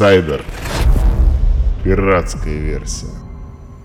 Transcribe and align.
Инсайдер. 0.00 0.42
Пиратская 1.84 2.54
версия. 2.54 3.29